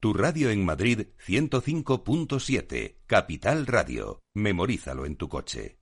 Tu 0.00 0.12
radio 0.12 0.50
en 0.50 0.64
Madrid 0.64 1.08
105.7, 1.24 2.96
Capital 3.06 3.66
Radio. 3.66 4.20
Memorízalo 4.34 5.06
en 5.06 5.14
tu 5.14 5.28
coche. 5.28 5.81